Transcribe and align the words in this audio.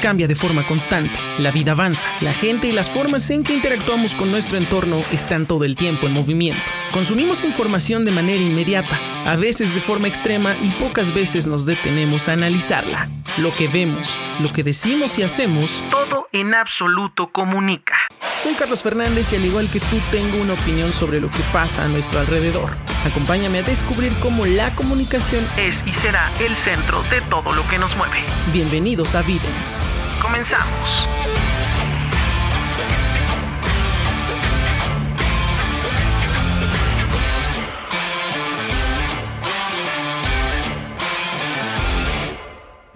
cambia 0.00 0.28
de 0.28 0.36
forma 0.36 0.62
constante, 0.62 1.18
la 1.38 1.50
vida 1.50 1.72
avanza, 1.72 2.06
la 2.20 2.32
gente 2.32 2.68
y 2.68 2.72
las 2.72 2.90
formas 2.90 3.28
en 3.30 3.42
que 3.42 3.54
interactuamos 3.54 4.14
con 4.14 4.30
nuestro 4.30 4.58
entorno 4.58 5.02
están 5.12 5.46
todo 5.46 5.64
el 5.64 5.76
tiempo 5.76 6.06
en 6.06 6.12
movimiento. 6.12 6.60
Consumimos 6.92 7.44
información 7.44 8.04
de 8.04 8.12
manera 8.12 8.42
inmediata, 8.42 8.98
a 9.24 9.36
veces 9.36 9.74
de 9.74 9.80
forma 9.80 10.08
extrema 10.08 10.54
y 10.62 10.70
pocas 10.82 11.12
veces 11.14 11.46
nos 11.46 11.66
detenemos 11.66 12.28
a 12.28 12.32
analizarla. 12.34 13.08
Lo 13.38 13.54
que 13.54 13.68
vemos, 13.68 14.16
lo 14.40 14.52
que 14.52 14.62
decimos 14.62 15.18
y 15.18 15.22
hacemos, 15.22 15.84
todo 15.90 16.28
en 16.32 16.54
absoluto 16.54 17.30
comunica. 17.32 17.96
Soy 18.42 18.54
Carlos 18.54 18.82
Fernández 18.82 19.32
y 19.32 19.36
al 19.36 19.44
igual 19.44 19.68
que 19.70 19.80
tú 19.80 19.98
tengo 20.10 20.38
una 20.42 20.54
opinión 20.54 20.92
sobre 20.92 21.20
lo 21.20 21.30
que 21.30 21.42
pasa 21.52 21.84
a 21.84 21.88
nuestro 21.88 22.20
alrededor. 22.20 22.95
Acompáñame 23.06 23.60
a 23.60 23.62
descubrir 23.62 24.12
cómo 24.18 24.46
la 24.46 24.74
comunicación 24.74 25.46
es 25.56 25.80
y 25.86 25.94
será 25.94 26.28
el 26.40 26.56
centro 26.56 27.04
de 27.04 27.20
todo 27.20 27.52
lo 27.52 27.66
que 27.68 27.78
nos 27.78 27.96
mueve. 27.96 28.24
Bienvenidos 28.52 29.14
a 29.14 29.22
Videns. 29.22 29.84
Comenzamos. 30.20 31.06